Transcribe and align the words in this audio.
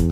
Good 0.00 0.08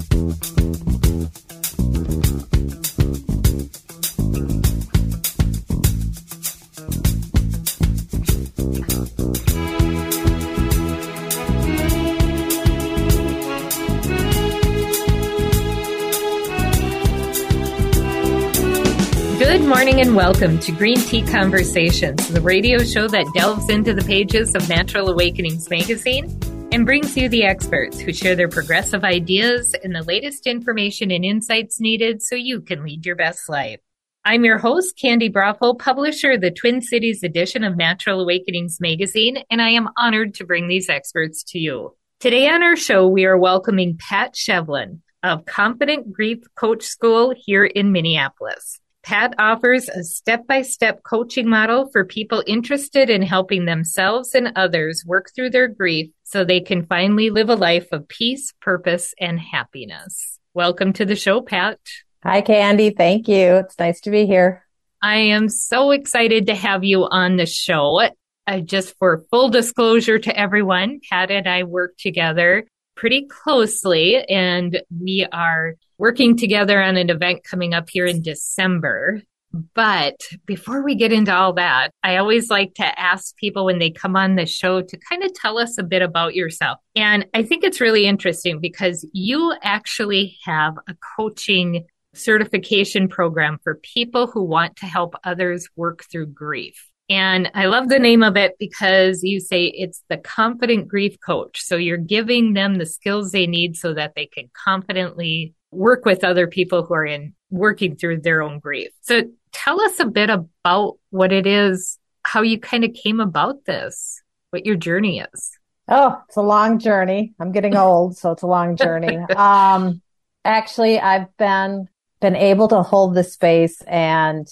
morning 19.63 20.03
and 20.03 20.15
welcome 20.15 20.59
to 20.59 20.73
Green 20.73 20.99
Tea 20.99 21.23
Conversations, 21.23 22.29
the 22.29 22.43
radio 22.43 22.85
show 22.85 23.09
that 23.09 23.25
delves 23.35 23.71
into 23.71 23.95
the 23.95 24.05
pages 24.05 24.55
of 24.55 24.69
Natural 24.69 25.09
Awakenings 25.09 25.71
magazine 25.71 26.38
and 26.71 26.85
brings 26.85 27.17
you 27.17 27.29
the 27.29 27.45
experts 27.45 27.99
who 27.99 28.13
share 28.13 28.37
their 28.37 28.49
progressive 28.49 29.05
ideas 29.05 29.75
and 29.83 29.95
the 29.95 30.03
latest 30.03 30.47
information 30.47 31.11
and 31.11 31.25
insights 31.25 31.81
needed 31.81 32.23
so 32.23 32.35
you 32.35 32.61
can 32.61 32.85
lead 32.85 33.07
your 33.07 33.17
best 33.17 33.49
life. 33.49 33.81
I'm 34.25 34.45
your 34.45 34.59
host, 34.59 34.99
Candi 35.03 35.33
Broeffle, 35.33 35.79
publisher 35.79 36.33
of 36.33 36.43
the 36.43 36.51
Twin 36.51 36.83
Cities 36.83 37.23
edition 37.23 37.65
of 37.65 37.77
Natural 37.77 38.21
Awakenings 38.21 38.79
magazine, 38.81 39.39
and 39.51 39.63
I 39.63 39.71
am 39.71 39.89
honored 39.97 40.35
to 40.35 40.45
bring 40.45 40.69
these 40.69 40.91
experts 40.91 41.43
to 41.45 41.59
you. 41.59 41.97
Today 42.21 42.49
on 42.49 42.63
our 42.63 42.77
show, 42.77 43.09
we 43.09 43.25
are 43.25 43.39
welcoming 43.39 43.97
Pat 43.99 44.35
Sheveland 44.35 45.01
of 45.23 45.47
Confident 45.47 46.13
Grief 46.13 46.39
Coach 46.55 46.83
School 46.83 47.33
here 47.35 47.65
in 47.65 47.93
Minneapolis. 47.93 48.81
Pat 49.03 49.35
offers 49.39 49.89
a 49.89 50.05
step 50.05 50.47
by 50.47 50.61
step 50.61 51.03
coaching 51.03 51.49
model 51.49 51.89
for 51.91 52.05
people 52.05 52.45
interested 52.47 53.09
in 53.09 53.23
helping 53.23 53.65
themselves 53.65 54.35
and 54.35 54.53
others 54.55 55.03
work 55.07 55.31
through 55.35 55.49
their 55.49 55.69
grief 55.69 56.11
so 56.29 56.45
they 56.45 56.61
can 56.61 56.85
finally 56.85 57.31
live 57.31 57.49
a 57.49 57.55
life 57.55 57.89
of 57.91 58.07
peace, 58.07 58.53
purpose, 58.61 59.15
and 59.19 59.41
happiness. 59.41 60.39
Welcome 60.53 60.93
to 60.95 61.07
the 61.07 61.17
show, 61.17 61.41
Pat. 61.41 61.79
Hi, 62.23 62.43
Candi. 62.43 62.95
Thank 62.95 63.29
you. 63.29 63.57
It's 63.57 63.79
nice 63.79 64.03
to 64.03 64.11
be 64.11 64.27
here. 64.27 64.63
I 65.01 65.17
am 65.17 65.49
so 65.49 65.91
excited 65.91 66.49
to 66.49 66.55
have 66.55 66.85
you 66.85 67.05
on 67.05 67.39
the 67.39 67.47
show. 67.47 68.11
Uh, 68.47 68.61
just 68.61 68.95
for 68.99 69.25
full 69.31 69.49
disclosure 69.49 70.19
to 70.19 70.39
everyone, 70.39 71.01
Pat 71.09 71.31
and 71.31 71.49
I 71.49 71.63
work 71.63 71.97
together 71.97 72.67
pretty 72.95 73.27
closely 73.27 74.23
and 74.29 74.83
we 75.01 75.27
are 75.33 75.77
working 75.97 76.37
together 76.37 76.83
on 76.83 76.99
an 76.99 77.09
event 77.09 77.43
coming 77.43 77.73
up 77.73 77.89
here 77.89 78.05
in 78.05 78.21
December. 78.21 79.23
But 79.53 80.21
before 80.47 80.83
we 80.83 80.95
get 80.95 81.13
into 81.13 81.35
all 81.35 81.55
that, 81.55 81.91
I 82.03 82.17
always 82.17 82.51
like 82.51 82.75
to 82.75 83.01
ask 83.01 83.35
people 83.37 83.65
when 83.65 83.79
they 83.79 83.91
come 83.91 84.15
on 84.15 84.37
the 84.37 84.47
show 84.47 84.83
to 84.83 84.99
kind 85.09 85.25
of 85.25 85.33
tell 85.35 85.59
us 85.59 85.79
a 85.79 85.83
bit 85.83 86.03
about 86.03 86.35
yourself. 86.35 86.79
And 86.95 87.27
I 87.33 87.43
think 87.43 87.65
it's 87.65 87.81
really 87.81 88.07
interesting 88.07 88.61
because 88.61 89.07
you 89.13 89.55
actually 89.63 90.37
have 90.45 90.75
a 90.89 90.95
coaching 91.17 91.87
certification 92.15 93.09
program 93.09 93.59
for 93.63 93.77
people 93.77 94.27
who 94.27 94.43
want 94.43 94.77
to 94.77 94.87
help 94.87 95.15
others 95.25 95.69
work 95.77 96.05
through 96.11 96.27
grief. 96.27 96.89
And 97.11 97.51
I 97.55 97.67
love 97.67 97.89
the 97.89 97.99
name 97.99 98.23
of 98.23 98.37
it 98.37 98.57
because 98.59 99.23
you 99.23 99.41
say 99.41 99.65
it's 99.65 100.03
the 100.11 100.19
confident 100.19 100.89
grief 100.89 101.17
coach. 101.25 101.63
So 101.63 101.77
you're 101.77 101.97
giving 101.97 102.53
them 102.53 102.75
the 102.75 102.85
skills 102.85 103.31
they 103.31 103.47
need 103.47 103.77
so 103.77 103.95
that 103.95 104.13
they 104.15 104.27
can 104.27 104.51
confidently 104.53 105.55
work 105.71 106.05
with 106.05 106.25
other 106.25 106.47
people 106.47 106.85
who 106.85 106.95
are 106.95 107.07
in 107.07 107.35
working 107.51 107.97
through 107.97 108.21
their 108.21 108.43
own 108.43 108.59
grief. 108.59 108.91
So 109.03 109.23
tell 109.53 109.81
us 109.81 110.01
a 110.01 110.07
bit 110.07 110.31
about 110.31 110.99
what 111.11 111.33
it 111.33 111.47
is, 111.47 111.99
how 112.25 112.43
you 112.43 112.59
kind 112.59 112.85
of 112.85 112.93
came 112.95 113.21
about 113.21 113.65
this, 113.65 114.23
what 114.51 114.67
your 114.67 114.77
journey 114.77 115.21
is. 115.21 115.51
Oh, 115.89 116.21
it's 116.29 116.37
a 116.37 116.43
long 116.43 116.79
journey. 116.79 117.35
I'm 117.41 117.53
getting 117.53 117.77
old, 117.77 118.17
so 118.17 118.33
it's 118.33 118.43
a 118.43 118.47
long 118.47 118.77
journey. 118.77 119.17
um, 119.37 120.03
actually, 120.45 120.99
I've 121.01 121.35
been 121.37 121.89
been 122.21 122.37
able 122.37 122.67
to 122.69 122.83
hold 122.83 123.15
the 123.15 123.23
space 123.23 123.81
and 123.83 124.47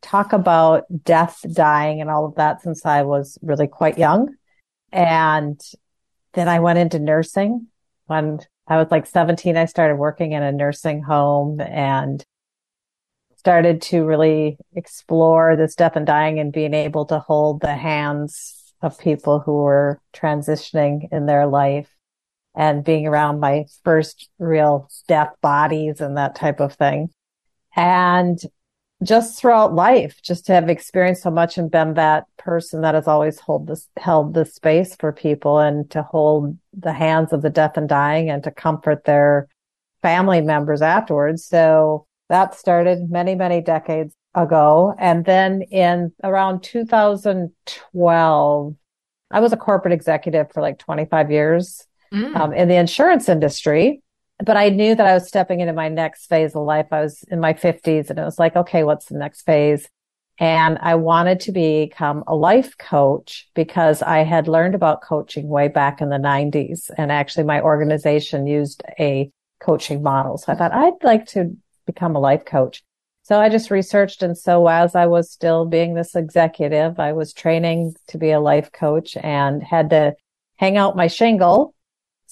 talk 0.00 0.32
about 0.32 0.84
death, 1.04 1.44
dying, 1.52 2.00
and 2.00 2.10
all 2.10 2.24
of 2.24 2.36
that 2.36 2.62
since 2.62 2.86
I 2.86 3.02
was 3.02 3.38
really 3.42 3.66
quite 3.66 3.98
young. 3.98 4.34
And 4.90 5.60
then 6.32 6.48
I 6.48 6.60
went 6.60 6.78
into 6.78 6.98
nursing 6.98 7.68
when 8.06 8.40
I 8.72 8.78
was 8.78 8.90
like 8.90 9.04
17. 9.04 9.58
I 9.58 9.66
started 9.66 9.96
working 9.96 10.32
in 10.32 10.42
a 10.42 10.50
nursing 10.50 11.02
home 11.02 11.60
and 11.60 12.24
started 13.36 13.82
to 13.82 14.02
really 14.02 14.56
explore 14.74 15.56
this 15.56 15.74
death 15.74 15.94
and 15.94 16.06
dying 16.06 16.38
and 16.38 16.54
being 16.54 16.72
able 16.72 17.04
to 17.06 17.18
hold 17.18 17.60
the 17.60 17.74
hands 17.74 18.72
of 18.80 18.98
people 18.98 19.40
who 19.40 19.58
were 19.58 20.00
transitioning 20.14 21.06
in 21.12 21.26
their 21.26 21.46
life 21.46 21.94
and 22.54 22.82
being 22.82 23.06
around 23.06 23.40
my 23.40 23.66
first 23.84 24.30
real 24.38 24.88
death 25.06 25.34
bodies 25.42 26.00
and 26.00 26.16
that 26.16 26.34
type 26.34 26.58
of 26.58 26.72
thing. 26.72 27.10
And 27.76 28.38
just 29.02 29.38
throughout 29.38 29.74
life, 29.74 30.20
just 30.22 30.46
to 30.46 30.52
have 30.52 30.68
experienced 30.68 31.22
so 31.22 31.30
much 31.30 31.58
and 31.58 31.70
been 31.70 31.94
that 31.94 32.26
person 32.36 32.82
that 32.82 32.94
has 32.94 33.08
always 33.08 33.40
hold 33.40 33.66
this, 33.66 33.88
held 33.96 34.34
this 34.34 34.54
space 34.54 34.94
for 34.96 35.12
people 35.12 35.58
and 35.58 35.90
to 35.90 36.02
hold 36.02 36.56
the 36.72 36.92
hands 36.92 37.32
of 37.32 37.42
the 37.42 37.50
death 37.50 37.76
and 37.76 37.88
dying 37.88 38.30
and 38.30 38.44
to 38.44 38.50
comfort 38.50 39.04
their 39.04 39.48
family 40.02 40.40
members 40.40 40.82
afterwards. 40.82 41.44
So 41.44 42.06
that 42.28 42.54
started 42.54 43.10
many, 43.10 43.34
many 43.34 43.60
decades 43.60 44.14
ago. 44.34 44.94
And 44.98 45.24
then 45.24 45.62
in 45.62 46.12
around 46.22 46.62
2012, 46.62 48.76
I 49.30 49.40
was 49.40 49.52
a 49.52 49.56
corporate 49.56 49.94
executive 49.94 50.52
for 50.52 50.60
like 50.60 50.78
25 50.78 51.30
years 51.30 51.86
mm. 52.12 52.36
um, 52.36 52.52
in 52.52 52.68
the 52.68 52.76
insurance 52.76 53.28
industry 53.28 54.02
but 54.38 54.56
I 54.56 54.70
knew 54.70 54.94
that 54.94 55.06
I 55.06 55.14
was 55.14 55.28
stepping 55.28 55.60
into 55.60 55.72
my 55.72 55.88
next 55.88 56.26
phase 56.26 56.54
of 56.54 56.62
life. 56.62 56.86
I 56.90 57.00
was 57.00 57.24
in 57.30 57.40
my 57.40 57.54
fifties 57.54 58.10
and 58.10 58.18
it 58.18 58.24
was 58.24 58.38
like, 58.38 58.56
okay, 58.56 58.84
what's 58.84 59.06
the 59.06 59.18
next 59.18 59.42
phase? 59.42 59.88
And 60.38 60.78
I 60.80 60.94
wanted 60.96 61.40
to 61.40 61.52
become 61.52 62.24
a 62.26 62.34
life 62.34 62.76
coach 62.78 63.48
because 63.54 64.02
I 64.02 64.24
had 64.24 64.48
learned 64.48 64.74
about 64.74 65.02
coaching 65.02 65.48
way 65.48 65.68
back 65.68 66.00
in 66.00 66.08
the 66.08 66.18
nineties. 66.18 66.90
And 66.96 67.12
actually 67.12 67.44
my 67.44 67.60
organization 67.60 68.46
used 68.46 68.82
a 68.98 69.30
coaching 69.60 70.02
model. 70.02 70.38
So 70.38 70.52
I 70.52 70.56
thought 70.56 70.72
I'd 70.72 71.04
like 71.04 71.26
to 71.26 71.56
become 71.86 72.16
a 72.16 72.20
life 72.20 72.44
coach. 72.44 72.82
So 73.24 73.40
I 73.40 73.48
just 73.48 73.70
researched. 73.70 74.22
And 74.22 74.36
so 74.36 74.66
as 74.66 74.96
I 74.96 75.06
was 75.06 75.30
still 75.30 75.64
being 75.64 75.94
this 75.94 76.16
executive, 76.16 76.98
I 76.98 77.12
was 77.12 77.32
training 77.32 77.94
to 78.08 78.18
be 78.18 78.32
a 78.32 78.40
life 78.40 78.72
coach 78.72 79.16
and 79.16 79.62
had 79.62 79.90
to 79.90 80.14
hang 80.56 80.76
out 80.76 80.96
my 80.96 81.06
shingle 81.06 81.74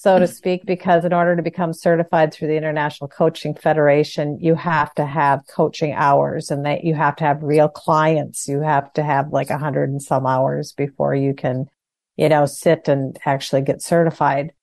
so 0.01 0.17
to 0.17 0.25
speak, 0.25 0.65
because 0.65 1.05
in 1.05 1.13
order 1.13 1.35
to 1.35 1.43
become 1.43 1.73
certified 1.73 2.33
through 2.33 2.47
the 2.47 2.57
International 2.57 3.07
Coaching 3.07 3.53
Federation, 3.53 4.39
you 4.41 4.55
have 4.55 4.91
to 4.95 5.05
have 5.05 5.45
coaching 5.45 5.93
hours 5.93 6.49
and 6.49 6.65
that 6.65 6.83
you 6.83 6.95
have 6.95 7.15
to 7.17 7.23
have 7.23 7.43
real 7.43 7.69
clients. 7.69 8.47
You 8.47 8.61
have 8.61 8.91
to 8.93 9.03
have 9.03 9.31
like 9.31 9.51
a 9.51 9.59
hundred 9.59 9.91
and 9.91 10.01
some 10.01 10.25
hours 10.25 10.71
before 10.71 11.13
you 11.13 11.35
can, 11.35 11.67
you 12.15 12.29
know, 12.29 12.47
sit 12.47 12.87
and 12.87 13.15
actually 13.27 13.61
get 13.61 13.83
certified. 13.83 14.53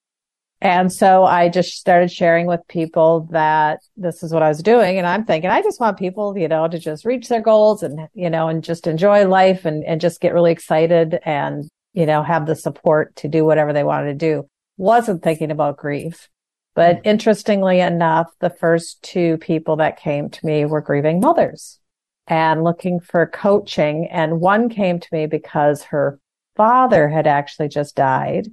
And 0.60 0.92
so 0.92 1.22
I 1.24 1.50
just 1.50 1.74
started 1.74 2.10
sharing 2.10 2.48
with 2.48 2.66
people 2.68 3.28
that 3.30 3.78
this 3.96 4.24
is 4.24 4.32
what 4.32 4.42
I 4.42 4.48
was 4.48 4.60
doing. 4.60 4.98
And 4.98 5.06
I'm 5.06 5.24
thinking, 5.24 5.50
I 5.50 5.62
just 5.62 5.78
want 5.78 6.00
people, 6.00 6.36
you 6.36 6.48
know, 6.48 6.66
to 6.66 6.80
just 6.80 7.04
reach 7.04 7.28
their 7.28 7.42
goals 7.42 7.84
and, 7.84 8.08
you 8.12 8.28
know, 8.28 8.48
and 8.48 8.64
just 8.64 8.88
enjoy 8.88 9.24
life 9.28 9.64
and, 9.64 9.84
and 9.84 10.00
just 10.00 10.20
get 10.20 10.34
really 10.34 10.50
excited 10.50 11.20
and, 11.24 11.68
you 11.92 12.06
know, 12.06 12.24
have 12.24 12.46
the 12.46 12.56
support 12.56 13.14
to 13.14 13.28
do 13.28 13.44
whatever 13.44 13.72
they 13.72 13.84
wanted 13.84 14.06
to 14.06 14.14
do 14.14 14.48
wasn't 14.78 15.22
thinking 15.22 15.50
about 15.50 15.76
grief. 15.76 16.30
But 16.74 16.96
mm. 16.96 17.00
interestingly 17.04 17.80
enough, 17.80 18.28
the 18.40 18.50
first 18.50 19.02
two 19.02 19.36
people 19.38 19.76
that 19.76 20.00
came 20.00 20.30
to 20.30 20.46
me 20.46 20.64
were 20.64 20.80
grieving 20.80 21.20
mothers 21.20 21.78
and 22.26 22.64
looking 22.64 23.00
for 23.00 23.26
coaching. 23.26 24.06
And 24.10 24.40
one 24.40 24.68
came 24.68 25.00
to 25.00 25.08
me 25.12 25.26
because 25.26 25.82
her 25.84 26.20
father 26.56 27.08
had 27.08 27.26
actually 27.26 27.68
just 27.68 27.96
died. 27.96 28.48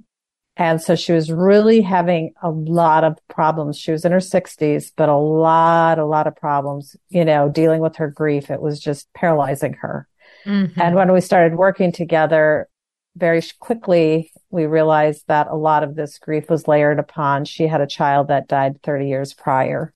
And 0.58 0.80
so 0.80 0.96
she 0.96 1.12
was 1.12 1.30
really 1.30 1.82
having 1.82 2.32
a 2.42 2.50
lot 2.50 3.04
of 3.04 3.18
problems. 3.28 3.78
She 3.78 3.92
was 3.92 4.06
in 4.06 4.12
her 4.12 4.20
sixties, 4.20 4.90
but 4.96 5.10
a 5.10 5.16
lot, 5.16 5.98
a 5.98 6.06
lot 6.06 6.26
of 6.26 6.34
problems, 6.34 6.96
you 7.10 7.26
know, 7.26 7.50
dealing 7.50 7.82
with 7.82 7.96
her 7.96 8.08
grief. 8.08 8.50
It 8.50 8.62
was 8.62 8.80
just 8.80 9.12
paralyzing 9.12 9.74
her. 9.74 10.08
Mm-hmm. 10.46 10.80
And 10.80 10.94
when 10.94 11.12
we 11.12 11.20
started 11.20 11.58
working 11.58 11.92
together, 11.92 12.68
very 13.16 13.42
quickly 13.58 14.30
we 14.50 14.66
realized 14.66 15.24
that 15.26 15.48
a 15.48 15.56
lot 15.56 15.82
of 15.82 15.94
this 15.94 16.18
grief 16.18 16.48
was 16.50 16.68
layered 16.68 16.98
upon 16.98 17.44
she 17.44 17.66
had 17.66 17.80
a 17.80 17.86
child 17.86 18.28
that 18.28 18.46
died 18.46 18.80
30 18.82 19.08
years 19.08 19.34
prior 19.34 19.92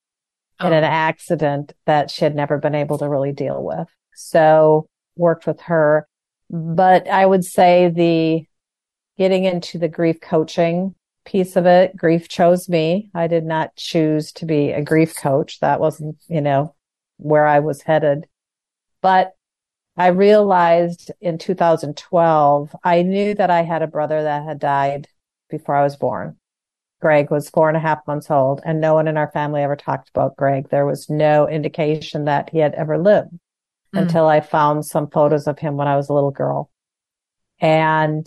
oh. 0.60 0.66
in 0.66 0.72
an 0.72 0.84
oh. 0.84 0.86
accident 0.86 1.72
that 1.86 2.10
she 2.10 2.24
had 2.24 2.34
never 2.34 2.58
been 2.58 2.74
able 2.74 2.98
to 2.98 3.08
really 3.08 3.32
deal 3.32 3.62
with. 3.62 3.88
So 4.14 4.88
worked 5.16 5.46
with 5.46 5.60
her. 5.62 6.06
But 6.50 7.08
I 7.08 7.26
would 7.26 7.44
say 7.44 7.88
the 7.88 8.44
getting 9.16 9.44
into 9.44 9.78
the 9.78 9.88
grief 9.88 10.20
coaching 10.20 10.94
piece 11.24 11.56
of 11.56 11.66
it, 11.66 11.96
grief 11.96 12.28
chose 12.28 12.68
me. 12.68 13.10
I 13.14 13.26
did 13.26 13.44
not 13.44 13.76
choose 13.76 14.32
to 14.32 14.46
be 14.46 14.70
a 14.70 14.82
grief 14.82 15.14
coach. 15.16 15.60
That 15.60 15.80
wasn't, 15.80 16.16
you 16.28 16.40
know, 16.40 16.74
where 17.18 17.46
I 17.46 17.60
was 17.60 17.82
headed. 17.82 18.26
But 19.02 19.32
I 20.00 20.06
realized 20.06 21.10
in 21.20 21.36
2012, 21.36 22.74
I 22.82 23.02
knew 23.02 23.34
that 23.34 23.50
I 23.50 23.60
had 23.60 23.82
a 23.82 23.86
brother 23.86 24.22
that 24.22 24.44
had 24.44 24.58
died 24.58 25.08
before 25.50 25.76
I 25.76 25.84
was 25.84 25.96
born. 25.96 26.38
Greg 27.02 27.30
was 27.30 27.50
four 27.50 27.68
and 27.68 27.76
a 27.76 27.80
half 27.80 28.06
months 28.06 28.30
old, 28.30 28.62
and 28.64 28.80
no 28.80 28.94
one 28.94 29.08
in 29.08 29.18
our 29.18 29.30
family 29.30 29.60
ever 29.62 29.76
talked 29.76 30.08
about 30.08 30.38
Greg. 30.38 30.70
There 30.70 30.86
was 30.86 31.10
no 31.10 31.46
indication 31.46 32.24
that 32.24 32.48
he 32.48 32.60
had 32.60 32.74
ever 32.76 32.96
lived 32.96 33.32
mm. 33.94 34.00
until 34.00 34.26
I 34.26 34.40
found 34.40 34.86
some 34.86 35.10
photos 35.10 35.46
of 35.46 35.58
him 35.58 35.76
when 35.76 35.86
I 35.86 35.96
was 35.96 36.08
a 36.08 36.14
little 36.14 36.30
girl. 36.30 36.70
And 37.60 38.26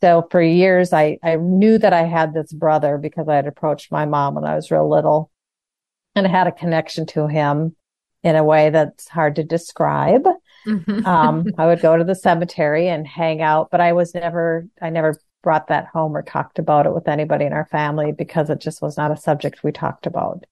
so 0.00 0.28
for 0.30 0.40
years, 0.40 0.92
I, 0.92 1.18
I 1.24 1.34
knew 1.34 1.76
that 1.78 1.92
I 1.92 2.02
had 2.02 2.34
this 2.34 2.52
brother 2.52 2.98
because 2.98 3.26
I 3.28 3.34
had 3.34 3.48
approached 3.48 3.90
my 3.90 4.06
mom 4.06 4.36
when 4.36 4.44
I 4.44 4.54
was 4.54 4.70
real 4.70 4.88
little 4.88 5.32
and 6.14 6.24
I 6.24 6.30
had 6.30 6.46
a 6.46 6.52
connection 6.52 7.04
to 7.06 7.26
him 7.26 7.74
in 8.22 8.36
a 8.36 8.44
way 8.44 8.70
that's 8.70 9.08
hard 9.08 9.34
to 9.36 9.42
describe. 9.42 10.24
Mm-hmm. 10.66 11.06
um, 11.06 11.46
I 11.58 11.66
would 11.66 11.80
go 11.80 11.96
to 11.96 12.04
the 12.04 12.14
cemetery 12.14 12.88
and 12.88 13.06
hang 13.06 13.42
out, 13.42 13.70
but 13.70 13.80
I 13.80 13.92
was 13.92 14.14
never, 14.14 14.66
I 14.80 14.90
never 14.90 15.18
brought 15.42 15.68
that 15.68 15.86
home 15.86 16.16
or 16.16 16.22
talked 16.22 16.58
about 16.58 16.86
it 16.86 16.94
with 16.94 17.08
anybody 17.08 17.44
in 17.44 17.52
our 17.52 17.66
family 17.66 18.12
because 18.12 18.50
it 18.50 18.60
just 18.60 18.82
was 18.82 18.96
not 18.96 19.10
a 19.10 19.16
subject 19.16 19.64
we 19.64 19.72
talked 19.72 20.06
about. 20.06 20.44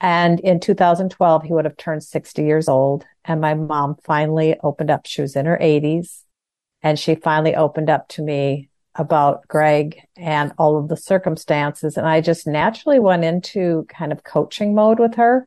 And 0.00 0.40
in 0.40 0.60
2012, 0.60 1.42
he 1.42 1.52
would 1.52 1.66
have 1.66 1.76
turned 1.76 2.02
60 2.02 2.42
years 2.42 2.68
old. 2.68 3.04
And 3.24 3.40
my 3.40 3.54
mom 3.54 3.96
finally 4.02 4.56
opened 4.62 4.90
up. 4.90 5.06
She 5.06 5.20
was 5.20 5.36
in 5.36 5.44
her 5.44 5.58
80s 5.60 6.22
and 6.82 6.98
she 6.98 7.14
finally 7.14 7.54
opened 7.54 7.90
up 7.90 8.08
to 8.08 8.22
me 8.22 8.70
about 8.94 9.46
Greg 9.46 10.00
and 10.16 10.52
all 10.58 10.78
of 10.78 10.88
the 10.88 10.96
circumstances. 10.96 11.96
And 11.96 12.08
I 12.08 12.20
just 12.20 12.46
naturally 12.46 12.98
went 12.98 13.24
into 13.24 13.86
kind 13.88 14.10
of 14.10 14.24
coaching 14.24 14.74
mode 14.74 14.98
with 14.98 15.14
her 15.16 15.46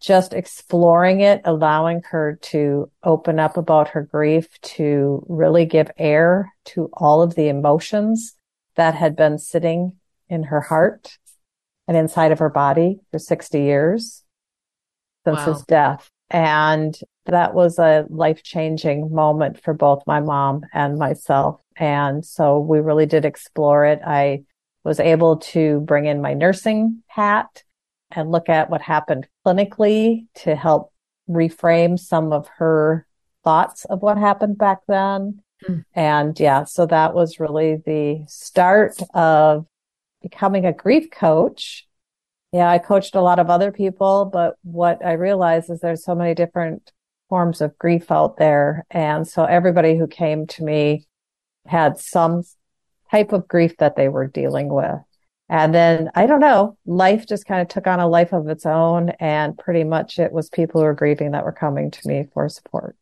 just 0.00 0.32
exploring 0.32 1.20
it, 1.20 1.42
allowing 1.44 2.02
her 2.10 2.38
to 2.40 2.90
open 3.04 3.38
up 3.38 3.56
about 3.56 3.88
her 3.88 4.02
grief, 4.02 4.60
to 4.62 5.24
really 5.28 5.66
give 5.66 5.90
air 5.98 6.52
to 6.64 6.88
all 6.94 7.22
of 7.22 7.34
the 7.34 7.48
emotions 7.48 8.34
that 8.76 8.94
had 8.94 9.14
been 9.14 9.38
sitting 9.38 9.92
in 10.28 10.44
her 10.44 10.60
heart 10.60 11.18
and 11.86 11.96
inside 11.96 12.32
of 12.32 12.38
her 12.38 12.48
body 12.48 13.00
for 13.10 13.18
60 13.18 13.60
years 13.60 14.22
since 15.24 15.38
wow. 15.38 15.52
his 15.52 15.62
death. 15.64 16.10
And 16.30 16.98
that 17.26 17.52
was 17.52 17.78
a 17.78 18.06
life 18.08 18.42
changing 18.42 19.12
moment 19.12 19.62
for 19.62 19.74
both 19.74 20.02
my 20.06 20.20
mom 20.20 20.62
and 20.72 20.98
myself. 20.98 21.60
And 21.76 22.24
so 22.24 22.58
we 22.60 22.80
really 22.80 23.06
did 23.06 23.24
explore 23.24 23.84
it. 23.84 24.00
I 24.06 24.44
was 24.84 25.00
able 25.00 25.38
to 25.38 25.80
bring 25.80 26.06
in 26.06 26.22
my 26.22 26.34
nursing 26.34 27.02
hat 27.06 27.64
and 28.10 28.30
look 28.30 28.48
at 28.48 28.70
what 28.70 28.82
happened 28.82 29.28
clinically 29.46 30.26
to 30.34 30.54
help 30.56 30.92
reframe 31.28 31.98
some 31.98 32.32
of 32.32 32.48
her 32.58 33.06
thoughts 33.44 33.84
of 33.86 34.02
what 34.02 34.18
happened 34.18 34.58
back 34.58 34.78
then. 34.88 35.42
Mm. 35.68 35.84
And 35.94 36.40
yeah, 36.40 36.64
so 36.64 36.86
that 36.86 37.14
was 37.14 37.40
really 37.40 37.76
the 37.76 38.24
start 38.26 39.00
of 39.14 39.66
becoming 40.22 40.66
a 40.66 40.72
grief 40.72 41.10
coach. 41.10 41.86
Yeah, 42.52 42.68
I 42.68 42.78
coached 42.78 43.14
a 43.14 43.20
lot 43.20 43.38
of 43.38 43.48
other 43.48 43.70
people, 43.70 44.24
but 44.24 44.56
what 44.62 45.04
I 45.04 45.12
realized 45.12 45.70
is 45.70 45.80
there's 45.80 46.04
so 46.04 46.14
many 46.14 46.34
different 46.34 46.90
forms 47.28 47.60
of 47.60 47.78
grief 47.78 48.10
out 48.10 48.36
there. 48.38 48.84
And 48.90 49.26
so 49.26 49.44
everybody 49.44 49.96
who 49.96 50.08
came 50.08 50.46
to 50.48 50.64
me 50.64 51.06
had 51.66 51.98
some 51.98 52.42
type 53.10 53.32
of 53.32 53.46
grief 53.46 53.76
that 53.78 53.96
they 53.96 54.08
were 54.08 54.26
dealing 54.26 54.68
with. 54.68 55.00
And 55.50 55.74
then 55.74 56.10
I 56.14 56.26
don't 56.26 56.40
know, 56.40 56.78
life 56.86 57.26
just 57.26 57.44
kind 57.44 57.60
of 57.60 57.66
took 57.66 57.88
on 57.88 57.98
a 57.98 58.06
life 58.06 58.32
of 58.32 58.48
its 58.48 58.64
own. 58.64 59.10
And 59.18 59.58
pretty 59.58 59.82
much 59.82 60.20
it 60.20 60.32
was 60.32 60.48
people 60.48 60.80
who 60.80 60.84
were 60.86 60.94
grieving 60.94 61.32
that 61.32 61.44
were 61.44 61.52
coming 61.52 61.90
to 61.90 62.08
me 62.08 62.28
for 62.32 62.48
support. 62.48 62.96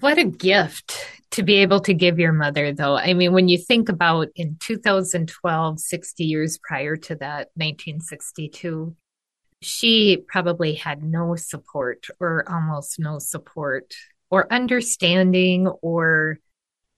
What 0.00 0.18
a 0.18 0.24
gift 0.24 1.06
to 1.30 1.42
be 1.42 1.56
able 1.56 1.80
to 1.80 1.94
give 1.94 2.18
your 2.18 2.32
mother, 2.32 2.72
though. 2.72 2.96
I 2.96 3.14
mean, 3.14 3.32
when 3.32 3.48
you 3.48 3.56
think 3.56 3.88
about 3.88 4.28
in 4.36 4.56
2012, 4.60 5.80
60 5.80 6.24
years 6.24 6.58
prior 6.58 6.96
to 6.96 7.14
that, 7.16 7.48
1962, 7.54 8.94
she 9.62 10.18
probably 10.28 10.74
had 10.74 11.02
no 11.02 11.34
support 11.34 12.08
or 12.20 12.44
almost 12.46 12.98
no 12.98 13.18
support 13.18 13.94
or 14.30 14.52
understanding 14.52 15.66
or 15.66 16.40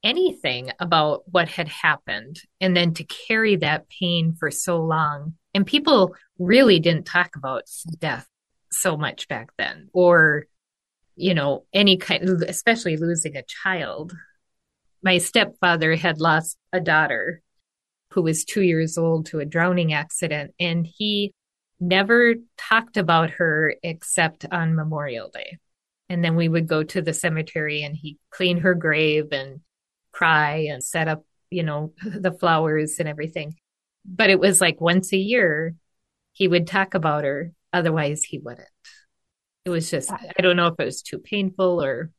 anything 0.03 0.71
about 0.79 1.23
what 1.31 1.49
had 1.49 1.67
happened 1.67 2.39
and 2.61 2.75
then 2.75 2.93
to 2.93 3.03
carry 3.03 3.55
that 3.57 3.89
pain 3.89 4.35
for 4.39 4.51
so 4.51 4.81
long. 4.81 5.33
And 5.53 5.65
people 5.65 6.15
really 6.39 6.79
didn't 6.79 7.05
talk 7.05 7.35
about 7.35 7.63
death 7.99 8.27
so 8.71 8.97
much 8.97 9.27
back 9.27 9.49
then 9.57 9.89
or, 9.93 10.45
you 11.15 11.33
know, 11.33 11.65
any 11.73 11.97
kind, 11.97 12.23
especially 12.43 12.97
losing 12.97 13.35
a 13.35 13.43
child. 13.43 14.13
My 15.01 15.17
stepfather 15.17 15.95
had 15.95 16.19
lost 16.19 16.57
a 16.71 16.79
daughter 16.79 17.41
who 18.11 18.21
was 18.21 18.45
two 18.45 18.61
years 18.61 18.97
old 18.97 19.27
to 19.27 19.39
a 19.39 19.45
drowning 19.45 19.93
accident 19.93 20.53
and 20.59 20.85
he 20.85 21.33
never 21.79 22.35
talked 22.57 22.97
about 22.97 23.31
her 23.31 23.75
except 23.83 24.45
on 24.51 24.75
Memorial 24.75 25.29
Day. 25.29 25.57
And 26.09 26.23
then 26.23 26.35
we 26.35 26.47
would 26.47 26.67
go 26.67 26.83
to 26.83 27.01
the 27.01 27.13
cemetery 27.13 27.83
and 27.83 27.95
he 27.95 28.17
clean 28.31 28.59
her 28.59 28.73
grave 28.73 29.31
and 29.31 29.59
cry 30.17 30.67
and 30.69 30.83
set 30.83 31.07
up, 31.07 31.23
you 31.49 31.63
know, 31.63 31.93
the 32.03 32.31
flowers 32.31 32.99
and 32.99 33.07
everything. 33.07 33.55
But 34.05 34.29
it 34.29 34.39
was 34.39 34.61
like 34.61 34.81
once 34.81 35.13
a 35.13 35.17
year 35.17 35.75
he 36.33 36.47
would 36.47 36.67
talk 36.67 36.93
about 36.93 37.23
her. 37.23 37.51
Otherwise 37.73 38.23
he 38.23 38.39
wouldn't. 38.39 38.67
It 39.65 39.69
was 39.69 39.91
just, 39.91 40.11
I 40.11 40.41
don't 40.41 40.55
know 40.55 40.67
if 40.67 40.79
it 40.79 40.85
was 40.85 41.01
too 41.01 41.19
painful 41.19 41.83
or. 41.83 42.11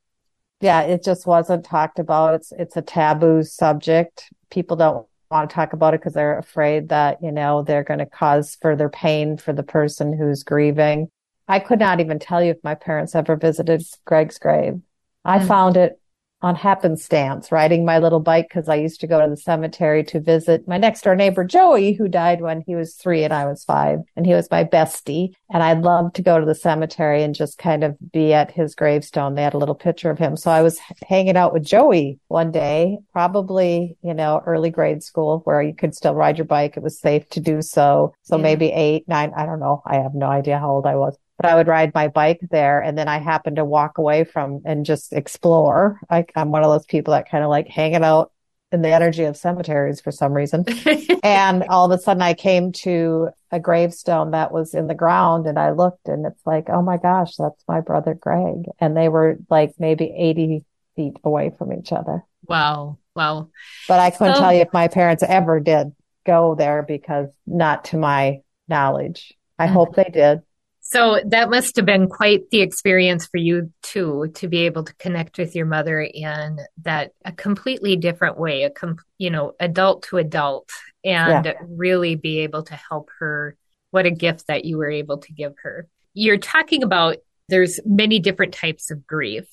Yeah, 0.61 0.83
it 0.83 1.03
just 1.03 1.27
wasn't 1.27 1.65
talked 1.65 1.99
about. 1.99 2.35
It's, 2.35 2.53
it's 2.53 2.77
a 2.77 2.83
taboo 2.83 3.43
subject. 3.43 4.31
People 4.51 4.77
don't 4.77 5.07
want 5.31 5.49
to 5.49 5.55
talk 5.55 5.73
about 5.73 5.95
it 5.95 6.01
because 6.01 6.13
they're 6.13 6.39
afraid 6.39 6.91
that, 6.91 7.23
you 7.23 7.33
know, 7.33 7.63
they're 7.63 7.85
going 7.85 8.01
to 8.01 8.07
cause 8.07 8.59
further 8.61 8.89
pain 8.89 9.39
for 9.39 9.53
the 9.53 9.63
person 9.63 10.17
who's 10.17 10.43
grieving. 10.43 11.09
I 11.47 11.61
could 11.61 11.79
not 11.79 12.01
even 12.01 12.19
tell 12.19 12.43
you 12.43 12.51
if 12.51 12.63
my 12.63 12.75
parents 12.75 13.15
ever 13.15 13.37
visited 13.37 13.83
Greg's 14.05 14.39
grave. 14.39 14.81
I 15.25 15.39
mm. 15.39 15.49
found 15.49 15.77
it 15.77 15.99
on 16.41 16.55
happenstance, 16.55 17.51
riding 17.51 17.85
my 17.85 17.99
little 17.99 18.21
bike 18.21 18.47
because 18.49 18.69
I 18.69 18.77
used 18.77 19.01
to 19.01 19.07
go 19.07 19.21
to 19.21 19.29
the 19.29 19.37
cemetery 19.37 20.05
to 20.05 20.21
visit 20.21 20.69
my 20.69 20.79
next 20.79 21.03
door 21.03 21.17
neighbor, 21.17 21.45
Joey, 21.45 21.95
who 21.95 22.07
died 22.09 22.41
when 22.41 22.63
he 22.67 22.77
was 22.77 22.95
three 22.95 23.25
and 23.25 23.33
I 23.33 23.47
was 23.47 23.65
five. 23.65 24.01
And 24.17 24.25
he 24.25 24.35
was 24.35 24.51
my 24.51 24.65
bestie. 24.65 25.33
And 25.51 25.63
I'd 25.63 25.83
love 25.83 26.13
to 26.13 26.23
go 26.23 26.39
to 26.39 26.47
the 26.47 26.55
cemetery 26.55 27.23
and 27.23 27.35
just 27.35 27.59
kind 27.59 27.83
of 27.83 27.97
be 28.13 28.33
at 28.33 28.53
his 28.53 28.75
gravestone. 28.75 29.35
They 29.35 29.43
had 29.43 29.55
a 29.55 29.59
little 29.59 29.75
picture 29.75 30.11
of 30.11 30.19
him. 30.19 30.37
So 30.37 30.51
I 30.51 30.63
was 30.63 30.79
hanging 31.09 31.37
out 31.37 31.53
with 31.53 31.65
Joey 31.65 32.21
one 32.29 32.53
day, 32.53 32.99
probably, 33.13 33.97
you 34.03 34.15
know, 34.15 34.41
early 34.47 34.71
grade 34.71 35.03
school 35.03 35.41
where 35.45 35.63
you 35.63 35.75
could 35.75 35.95
still 35.95 36.15
ride 36.15 36.39
your 36.39 36.45
bike. 36.45 36.77
It 36.77 36.83
was 36.83 37.01
safe 37.01 37.29
to 37.31 37.41
do 37.41 37.63
so. 37.63 38.15
So 38.23 38.37
yeah. 38.37 38.43
maybe 38.43 38.71
eight, 38.71 39.09
nine, 39.09 39.33
I 39.37 39.45
don't 39.45 39.61
know. 39.61 39.83
I 39.85 39.97
have 39.97 40.15
no 40.15 40.27
idea 40.27 40.59
how 40.59 40.71
old 40.71 40.87
I 40.87 40.95
was 40.95 41.17
but 41.39 41.47
I 41.47 41.55
would 41.55 41.69
ride 41.69 41.95
my 41.95 42.09
bike 42.09 42.41
there 42.51 42.81
and 42.81 42.99
then 42.99 43.09
I 43.09 43.19
happened 43.19 43.57
to 43.57 43.65
walk 43.65 43.99
away 43.99 44.25
from 44.25 44.61
and 44.65 44.85
just 44.85 45.13
explore. 45.13 46.01
I, 46.11 46.27
I'm 46.35 46.51
one 46.51 46.65
of 46.65 46.71
those 46.71 46.85
people 46.85 47.13
that 47.13 47.31
kind 47.31 47.45
of 47.45 47.51
like 47.51 47.69
hanging 47.69 48.05
out 48.05 48.33
in 48.73 48.83
the 48.83 48.91
energy 48.91 49.23
of 49.23 49.37
cemeteries 49.37 50.01
for 50.01 50.11
some 50.11 50.33
reason. 50.33 50.65
and 51.23 51.65
all 51.71 51.91
of 51.91 51.99
a 51.99 52.03
sudden 52.03 52.23
I 52.23 52.35
came 52.35 52.73
to 52.73 53.29
a 53.53 53.61
gravestone 53.61 54.33
that 54.33 54.53
was 54.53 54.75
in 54.75 54.89
the 54.89 54.95
ground 54.95 55.47
and 55.47 55.59
I 55.59 55.71
looked 55.71 56.09
and 56.09 56.27
it's 56.27 56.45
like, 56.45 56.69
oh 56.69 56.83
my 56.83 56.97
gosh, 56.97 57.37
that's 57.37 57.63
my 57.69 57.81
brother 57.81 58.15
Greg. 58.15 58.65
And 58.81 58.97
they 58.97 59.09
were 59.09 59.39
like 59.49 59.75
maybe 59.79 60.13
80 60.15 60.65
feet 60.97 61.17
away 61.23 61.53
from 61.57 61.73
each 61.73 61.93
other. 61.93 62.25
Wow. 62.47 62.99
Wow. 63.15 63.51
But 63.87 64.01
I 64.01 64.11
couldn't 64.11 64.35
so, 64.35 64.41
tell 64.41 64.53
you 64.53 64.63
if 64.63 64.73
my 64.73 64.89
parents 64.89 65.23
ever 65.27 65.61
did 65.61 65.95
go 66.27 66.57
there 66.57 66.83
because 66.83 67.29
not 67.47 67.87
to 67.87 67.97
my 67.97 68.41
knowledge. 68.69 69.33
I 69.59 69.67
mm-hmm. 69.67 69.75
hope 69.75 69.97
they 69.97 70.11
did. 70.13 70.43
So 70.91 71.21
that 71.27 71.51
must 71.51 71.77
have 71.77 71.85
been 71.85 72.09
quite 72.09 72.49
the 72.51 72.63
experience 72.63 73.27
for 73.27 73.37
you 73.37 73.71
too, 73.83 74.33
to 74.37 74.49
be 74.49 74.61
able 74.61 74.85
to 74.85 74.95
connect 74.95 75.37
with 75.37 75.55
your 75.55 75.67
mother 75.67 76.01
in 76.01 76.61
that 76.83 77.13
a 77.27 77.33
completely 77.33 77.95
different 77.97 78.39
way, 78.39 78.63
a 78.63 78.71
com- 78.71 78.97
you 79.19 79.29
know, 79.29 79.53
adult 79.61 80.05
to 80.05 80.17
adult, 80.17 80.71
and 81.05 81.45
yeah. 81.45 81.53
really 81.69 82.15
be 82.15 82.39
able 82.39 82.63
to 82.63 82.75
help 82.75 83.11
her. 83.19 83.55
What 83.91 84.07
a 84.07 84.11
gift 84.11 84.47
that 84.47 84.65
you 84.65 84.79
were 84.79 84.91
able 84.91 85.19
to 85.19 85.33
give 85.35 85.53
her. 85.63 85.87
You're 86.15 86.39
talking 86.39 86.83
about 86.83 87.19
there's 87.51 87.79
many 87.85 88.19
different 88.19 88.55
types 88.55 88.91
of 88.91 89.07
grief. 89.07 89.45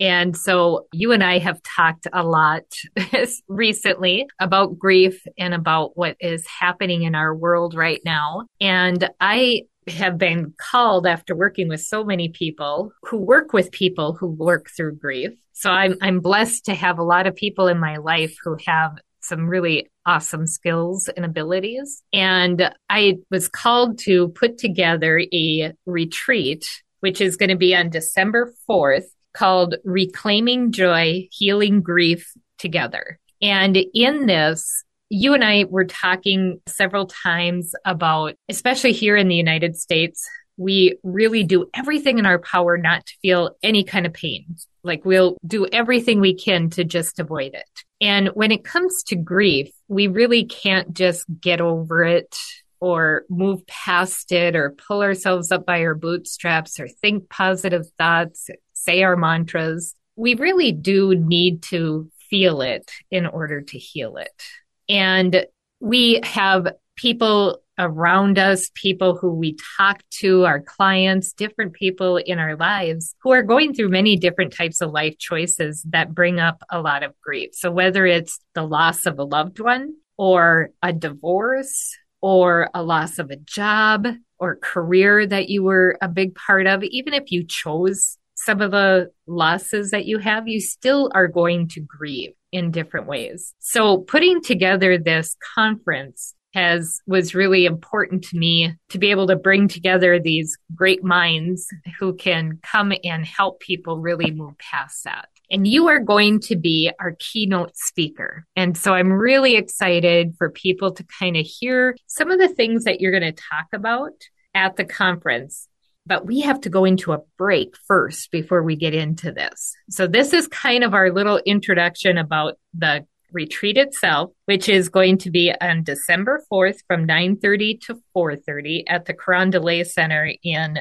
And 0.00 0.36
so 0.36 0.86
you 0.92 1.12
and 1.12 1.24
I 1.24 1.38
have 1.38 1.62
talked 1.62 2.08
a 2.12 2.22
lot 2.22 2.64
recently 3.48 4.26
about 4.38 4.78
grief 4.78 5.22
and 5.38 5.54
about 5.54 5.96
what 5.96 6.16
is 6.20 6.46
happening 6.46 7.04
in 7.04 7.14
our 7.14 7.34
world 7.34 7.74
right 7.74 8.00
now. 8.04 8.48
And 8.60 9.08
I 9.18 9.62
have 9.88 10.18
been 10.18 10.54
called 10.58 11.06
after 11.06 11.34
working 11.34 11.68
with 11.68 11.80
so 11.80 12.04
many 12.04 12.28
people 12.28 12.92
who 13.02 13.18
work 13.18 13.52
with 13.52 13.72
people 13.72 14.14
who 14.14 14.28
work 14.28 14.70
through 14.76 14.96
grief. 14.96 15.32
So 15.52 15.70
I'm, 15.70 15.96
I'm 16.00 16.20
blessed 16.20 16.66
to 16.66 16.74
have 16.74 16.98
a 16.98 17.04
lot 17.04 17.26
of 17.26 17.36
people 17.36 17.68
in 17.68 17.78
my 17.78 17.96
life 17.98 18.36
who 18.42 18.56
have 18.66 18.98
some 19.20 19.48
really 19.48 19.90
awesome 20.06 20.46
skills 20.46 21.08
and 21.08 21.24
abilities. 21.24 22.02
And 22.12 22.70
I 22.90 23.18
was 23.30 23.48
called 23.48 23.98
to 24.00 24.28
put 24.28 24.58
together 24.58 25.22
a 25.32 25.72
retreat, 25.86 26.66
which 27.00 27.20
is 27.20 27.36
going 27.36 27.50
to 27.50 27.56
be 27.56 27.74
on 27.74 27.90
December 27.90 28.52
4th 28.68 29.06
called 29.34 29.76
Reclaiming 29.84 30.72
Joy, 30.72 31.28
Healing 31.32 31.82
Grief 31.82 32.32
Together. 32.58 33.18
And 33.42 33.76
in 33.76 34.26
this, 34.26 34.84
you 35.14 35.32
and 35.32 35.44
I 35.44 35.64
were 35.70 35.84
talking 35.84 36.60
several 36.66 37.06
times 37.06 37.72
about, 37.84 38.34
especially 38.48 38.90
here 38.90 39.16
in 39.16 39.28
the 39.28 39.36
United 39.36 39.76
States, 39.76 40.28
we 40.56 40.98
really 41.04 41.44
do 41.44 41.70
everything 41.72 42.18
in 42.18 42.26
our 42.26 42.40
power 42.40 42.76
not 42.76 43.06
to 43.06 43.14
feel 43.22 43.56
any 43.62 43.84
kind 43.84 44.06
of 44.06 44.12
pain. 44.12 44.56
Like 44.82 45.04
we'll 45.04 45.36
do 45.46 45.66
everything 45.66 46.20
we 46.20 46.34
can 46.34 46.68
to 46.70 46.82
just 46.82 47.20
avoid 47.20 47.54
it. 47.54 47.84
And 48.00 48.28
when 48.34 48.50
it 48.50 48.64
comes 48.64 49.04
to 49.04 49.16
grief, 49.16 49.70
we 49.86 50.08
really 50.08 50.46
can't 50.46 50.92
just 50.92 51.24
get 51.40 51.60
over 51.60 52.02
it 52.02 52.36
or 52.80 53.24
move 53.30 53.64
past 53.68 54.32
it 54.32 54.56
or 54.56 54.74
pull 54.88 55.00
ourselves 55.00 55.52
up 55.52 55.64
by 55.64 55.82
our 55.84 55.94
bootstraps 55.94 56.80
or 56.80 56.88
think 56.88 57.28
positive 57.30 57.86
thoughts, 57.98 58.50
say 58.72 59.04
our 59.04 59.16
mantras. 59.16 59.94
We 60.16 60.34
really 60.34 60.72
do 60.72 61.14
need 61.14 61.62
to 61.64 62.10
feel 62.28 62.62
it 62.62 62.90
in 63.12 63.26
order 63.26 63.62
to 63.62 63.78
heal 63.78 64.16
it. 64.16 64.42
And 64.88 65.46
we 65.80 66.20
have 66.24 66.68
people 66.96 67.60
around 67.78 68.38
us, 68.38 68.70
people 68.74 69.16
who 69.16 69.32
we 69.32 69.56
talk 69.76 70.02
to, 70.08 70.44
our 70.44 70.60
clients, 70.60 71.32
different 71.32 71.72
people 71.72 72.16
in 72.16 72.38
our 72.38 72.56
lives 72.56 73.14
who 73.22 73.32
are 73.32 73.42
going 73.42 73.74
through 73.74 73.88
many 73.88 74.16
different 74.16 74.52
types 74.52 74.80
of 74.80 74.92
life 74.92 75.18
choices 75.18 75.84
that 75.90 76.14
bring 76.14 76.38
up 76.38 76.62
a 76.70 76.80
lot 76.80 77.02
of 77.02 77.12
grief. 77.20 77.50
So 77.52 77.70
whether 77.70 78.06
it's 78.06 78.38
the 78.54 78.62
loss 78.62 79.06
of 79.06 79.18
a 79.18 79.24
loved 79.24 79.58
one 79.58 79.94
or 80.16 80.70
a 80.82 80.92
divorce 80.92 81.96
or 82.20 82.70
a 82.74 82.82
loss 82.82 83.18
of 83.18 83.30
a 83.30 83.36
job 83.36 84.06
or 84.38 84.56
career 84.56 85.26
that 85.26 85.48
you 85.48 85.62
were 85.64 85.98
a 86.00 86.08
big 86.08 86.34
part 86.34 86.66
of, 86.66 86.82
even 86.84 87.12
if 87.12 87.32
you 87.32 87.44
chose 87.44 88.18
some 88.36 88.60
of 88.60 88.70
the 88.70 89.10
losses 89.26 89.90
that 89.90 90.06
you 90.06 90.18
have, 90.18 90.46
you 90.46 90.60
still 90.60 91.10
are 91.14 91.28
going 91.28 91.68
to 91.68 91.80
grieve 91.80 92.34
in 92.54 92.70
different 92.70 93.06
ways. 93.06 93.52
So 93.58 93.98
putting 93.98 94.40
together 94.40 94.96
this 94.96 95.36
conference 95.54 96.34
has 96.54 97.00
was 97.06 97.34
really 97.34 97.66
important 97.66 98.22
to 98.22 98.38
me 98.38 98.72
to 98.88 98.98
be 98.98 99.10
able 99.10 99.26
to 99.26 99.34
bring 99.34 99.66
together 99.66 100.20
these 100.20 100.56
great 100.72 101.02
minds 101.02 101.66
who 101.98 102.14
can 102.14 102.60
come 102.62 102.92
and 103.02 103.26
help 103.26 103.58
people 103.58 103.98
really 103.98 104.30
move 104.30 104.56
past 104.58 105.02
that. 105.02 105.28
And 105.50 105.66
you 105.66 105.88
are 105.88 105.98
going 105.98 106.38
to 106.40 106.56
be 106.56 106.92
our 107.00 107.16
keynote 107.18 107.76
speaker. 107.76 108.46
And 108.54 108.78
so 108.78 108.94
I'm 108.94 109.12
really 109.12 109.56
excited 109.56 110.36
for 110.38 110.48
people 110.48 110.92
to 110.92 111.04
kind 111.18 111.36
of 111.36 111.44
hear 111.44 111.96
some 112.06 112.30
of 112.30 112.38
the 112.38 112.48
things 112.48 112.84
that 112.84 113.00
you're 113.00 113.18
going 113.18 113.34
to 113.34 113.42
talk 113.50 113.66
about 113.72 114.12
at 114.54 114.76
the 114.76 114.84
conference. 114.84 115.68
But 116.06 116.26
we 116.26 116.42
have 116.42 116.60
to 116.62 116.68
go 116.68 116.84
into 116.84 117.12
a 117.12 117.22
break 117.38 117.76
first 117.86 118.30
before 118.30 118.62
we 118.62 118.76
get 118.76 118.94
into 118.94 119.32
this. 119.32 119.74
So 119.88 120.06
this 120.06 120.34
is 120.34 120.46
kind 120.48 120.84
of 120.84 120.92
our 120.92 121.10
little 121.10 121.38
introduction 121.38 122.18
about 122.18 122.58
the 122.74 123.06
retreat 123.32 123.76
itself, 123.76 124.30
which 124.44 124.68
is 124.68 124.88
going 124.88 125.18
to 125.18 125.30
be 125.30 125.52
on 125.60 125.82
December 125.82 126.42
4th 126.50 126.78
from 126.86 127.06
9:30 127.06 127.80
to 127.86 128.00
4:30 128.14 128.84
at 128.86 129.06
the 129.06 129.14
Carondelet 129.14 129.86
Center 129.86 130.32
in 130.42 130.80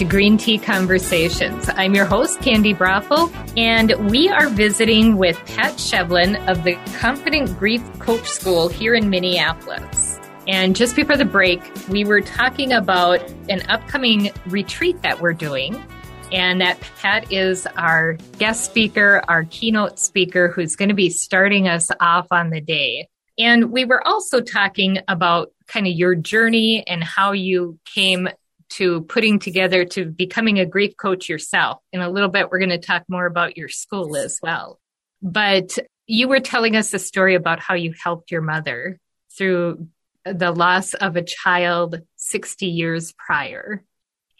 To 0.00 0.06
Green 0.06 0.38
Tea 0.38 0.56
Conversations. 0.56 1.68
I'm 1.76 1.94
your 1.94 2.06
host, 2.06 2.40
Candi 2.40 2.74
Broeffle, 2.74 3.30
and 3.58 3.92
we 4.10 4.30
are 4.30 4.48
visiting 4.48 5.18
with 5.18 5.36
Pat 5.44 5.74
Sheveland 5.74 6.42
of 6.48 6.64
the 6.64 6.76
Confident 7.00 7.58
Grief 7.58 7.82
Coach 7.98 8.26
School 8.26 8.68
here 8.68 8.94
in 8.94 9.10
Minneapolis. 9.10 10.18
And 10.48 10.74
just 10.74 10.96
before 10.96 11.18
the 11.18 11.26
break, 11.26 11.60
we 11.90 12.06
were 12.06 12.22
talking 12.22 12.72
about 12.72 13.20
an 13.50 13.60
upcoming 13.68 14.30
retreat 14.46 15.02
that 15.02 15.20
we're 15.20 15.34
doing. 15.34 15.84
And 16.32 16.62
that 16.62 16.80
Pat 17.02 17.30
is 17.30 17.66
our 17.76 18.14
guest 18.38 18.64
speaker, 18.64 19.22
our 19.28 19.44
keynote 19.50 19.98
speaker, 19.98 20.48
who's 20.48 20.76
going 20.76 20.88
to 20.88 20.94
be 20.94 21.10
starting 21.10 21.68
us 21.68 21.90
off 22.00 22.28
on 22.30 22.48
the 22.48 22.62
day. 22.62 23.06
And 23.38 23.70
we 23.70 23.84
were 23.84 24.02
also 24.06 24.40
talking 24.40 25.00
about 25.08 25.52
kind 25.66 25.86
of 25.86 25.92
your 25.92 26.14
journey 26.14 26.84
and 26.86 27.04
how 27.04 27.32
you 27.32 27.78
came 27.84 28.30
to 28.70 29.02
putting 29.02 29.38
together 29.38 29.84
to 29.84 30.06
becoming 30.06 30.58
a 30.58 30.66
grief 30.66 30.96
coach 30.96 31.28
yourself. 31.28 31.78
In 31.92 32.00
a 32.00 32.10
little 32.10 32.28
bit, 32.28 32.50
we're 32.50 32.58
going 32.58 32.70
to 32.70 32.78
talk 32.78 33.04
more 33.08 33.26
about 33.26 33.56
your 33.56 33.68
school 33.68 34.16
as 34.16 34.38
well. 34.42 34.78
But 35.22 35.78
you 36.06 36.28
were 36.28 36.40
telling 36.40 36.76
us 36.76 36.92
a 36.94 36.98
story 36.98 37.34
about 37.34 37.60
how 37.60 37.74
you 37.74 37.94
helped 38.02 38.30
your 38.30 38.42
mother 38.42 38.98
through 39.36 39.88
the 40.24 40.50
loss 40.50 40.94
of 40.94 41.16
a 41.16 41.22
child 41.22 42.00
60 42.16 42.66
years 42.66 43.12
prior. 43.12 43.84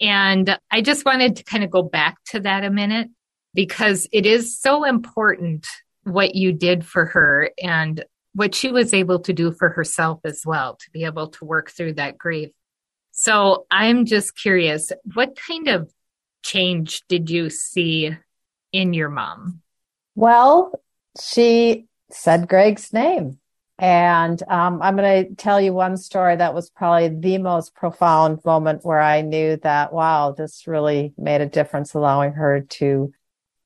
And 0.01 0.59
I 0.71 0.81
just 0.81 1.05
wanted 1.05 1.37
to 1.37 1.45
kind 1.45 1.63
of 1.63 1.71
go 1.71 1.83
back 1.83 2.17
to 2.27 2.41
that 2.41 2.65
a 2.65 2.71
minute 2.71 3.09
because 3.55 4.09
it 4.13 4.27
is 4.27 4.59
so 4.59 4.85
important 4.85 5.67
what 6.05 6.35
you 6.35 6.53
did 6.53 6.85
for 6.85 7.07
her 7.07 7.51
and 7.63 8.05
what 8.35 8.55
she 8.55 8.71
was 8.71 8.95
able 8.95 9.21
to 9.21 9.33
do 9.33 9.53
for 9.53 9.69
herself 9.71 10.21
as 10.25 10.43
well 10.47 10.77
to 10.77 10.91
be 10.93 11.05
able 11.05 11.29
to 11.29 11.45
work 11.45 11.71
through 11.71 11.95
that 11.95 12.17
grief. 12.17 12.51
So 13.21 13.67
I'm 13.71 14.07
just 14.07 14.35
curious, 14.35 14.93
what 15.13 15.37
kind 15.37 15.69
of 15.69 15.93
change 16.43 17.03
did 17.07 17.29
you 17.29 17.51
see 17.51 18.17
in 18.73 18.95
your 18.95 19.11
mom? 19.11 19.61
Well, 20.15 20.73
she 21.21 21.85
said 22.11 22.49
Greg's 22.49 22.95
name. 22.95 23.39
And 23.79 24.43
um, 24.49 24.81
I'm 24.81 24.97
going 24.97 25.27
to 25.27 25.35
tell 25.35 25.61
you 25.61 25.75
one 25.75 25.99
story 25.99 26.35
that 26.35 26.55
was 26.55 26.71
probably 26.71 27.09
the 27.09 27.37
most 27.37 27.75
profound 27.75 28.43
moment 28.47 28.87
where 28.87 29.03
I 29.03 29.21
knew 29.21 29.59
that, 29.65 29.93
wow, 29.93 30.33
this 30.33 30.67
really 30.67 31.13
made 31.19 31.43
a 31.43 31.47
difference, 31.47 31.93
allowing 31.93 32.33
her 32.33 32.63
to 32.63 33.13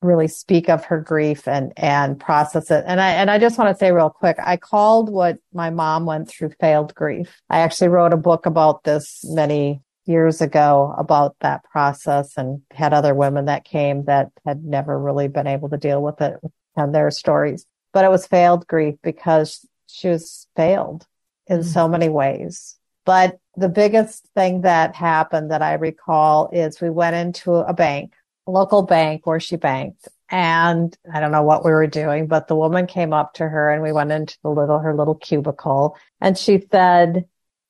really 0.01 0.27
speak 0.27 0.69
of 0.69 0.85
her 0.85 0.99
grief 0.99 1.47
and 1.47 1.73
and 1.77 2.19
process 2.19 2.71
it. 2.71 2.83
And 2.87 3.01
I 3.01 3.11
and 3.11 3.31
I 3.31 3.39
just 3.39 3.57
want 3.57 3.75
to 3.75 3.79
say 3.79 3.91
real 3.91 4.09
quick, 4.09 4.37
I 4.43 4.57
called 4.57 5.09
what 5.09 5.39
my 5.53 5.69
mom 5.69 6.05
went 6.05 6.29
through 6.29 6.51
failed 6.59 6.93
grief. 6.95 7.41
I 7.49 7.59
actually 7.59 7.89
wrote 7.89 8.13
a 8.13 8.17
book 8.17 8.45
about 8.45 8.83
this 8.83 9.23
many 9.27 9.81
years 10.05 10.41
ago 10.41 10.93
about 10.97 11.35
that 11.41 11.63
process 11.63 12.37
and 12.37 12.61
had 12.71 12.93
other 12.93 13.15
women 13.15 13.45
that 13.45 13.65
came 13.65 14.05
that 14.05 14.31
had 14.45 14.63
never 14.63 14.99
really 14.99 15.27
been 15.27 15.47
able 15.47 15.69
to 15.69 15.77
deal 15.77 16.01
with 16.01 16.21
it 16.21 16.39
and 16.75 16.93
their 16.93 17.09
stories. 17.09 17.65
But 17.91 18.05
it 18.05 18.11
was 18.11 18.27
failed 18.27 18.67
grief 18.67 18.95
because 19.01 19.65
she 19.87 20.09
was 20.09 20.47
failed 20.55 21.07
in 21.47 21.59
mm-hmm. 21.59 21.67
so 21.67 21.87
many 21.87 22.09
ways. 22.09 22.77
But 23.05 23.37
the 23.55 23.69
biggest 23.69 24.27
thing 24.35 24.61
that 24.61 24.95
happened 24.95 25.51
that 25.51 25.61
I 25.61 25.73
recall 25.73 26.49
is 26.51 26.81
we 26.81 26.89
went 26.89 27.15
into 27.15 27.53
a 27.53 27.73
bank 27.73 28.13
local 28.47 28.83
bank 28.83 29.25
where 29.25 29.39
she 29.39 29.55
banked. 29.55 30.07
And 30.29 30.95
I 31.11 31.19
don't 31.19 31.31
know 31.31 31.43
what 31.43 31.63
we 31.63 31.71
were 31.71 31.87
doing, 31.87 32.27
but 32.27 32.47
the 32.47 32.55
woman 32.55 32.87
came 32.87 33.13
up 33.13 33.35
to 33.35 33.47
her 33.47 33.71
and 33.71 33.83
we 33.83 33.91
went 33.91 34.11
into 34.11 34.37
the 34.43 34.49
little, 34.49 34.79
her 34.79 34.95
little 34.95 35.15
cubicle 35.15 35.95
and 36.19 36.37
she 36.37 36.65
said, 36.71 37.25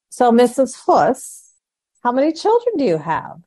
so 0.10 0.32
Mrs. 0.32 0.76
Huss, 0.86 1.52
how 2.02 2.12
many 2.12 2.32
children 2.32 2.78
do 2.78 2.86
you 2.86 2.98
have? 2.98 3.42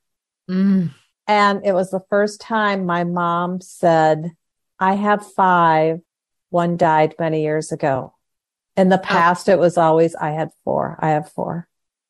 Mm. 0.51 0.91
And 1.27 1.65
it 1.65 1.73
was 1.73 1.91
the 1.91 2.05
first 2.11 2.41
time 2.41 2.85
my 2.85 3.05
mom 3.05 3.61
said, 3.61 4.33
I 4.79 4.95
have 4.95 5.33
five. 5.33 6.01
One 6.51 6.77
died 6.77 7.15
many 7.19 7.43
years 7.43 7.73
ago. 7.73 8.15
In 8.77 8.89
the 8.89 8.99
oh. 8.99 9.03
past, 9.03 9.49
oh. 9.49 9.53
it 9.53 9.59
was 9.59 9.77
always, 9.77 10.15
I 10.15 10.31
had 10.31 10.51
four. 10.65 10.99
I 10.99 11.11
have 11.11 11.31
four. 11.33 11.69